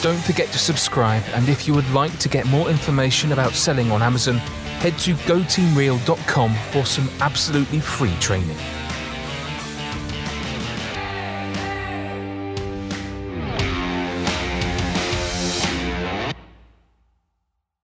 Don't 0.01 0.23
forget 0.23 0.47
to 0.53 0.59
subscribe. 0.59 1.25
And 1.35 1.49
if 1.49 1.67
you 1.67 1.75
would 1.75 1.91
like 1.91 2.17
to 2.21 2.29
get 2.29 2.47
more 2.47 2.71
information 2.71 3.33
about 3.33 3.55
selling 3.55 3.91
on 3.91 4.01
Amazon, 4.01 4.37
head 4.79 4.97
to 4.99 5.15
goteamreal.com 5.15 6.55
for 6.71 6.87
some 6.87 7.11
absolutely 7.21 7.81
free 7.81 8.15
training. 8.21 8.57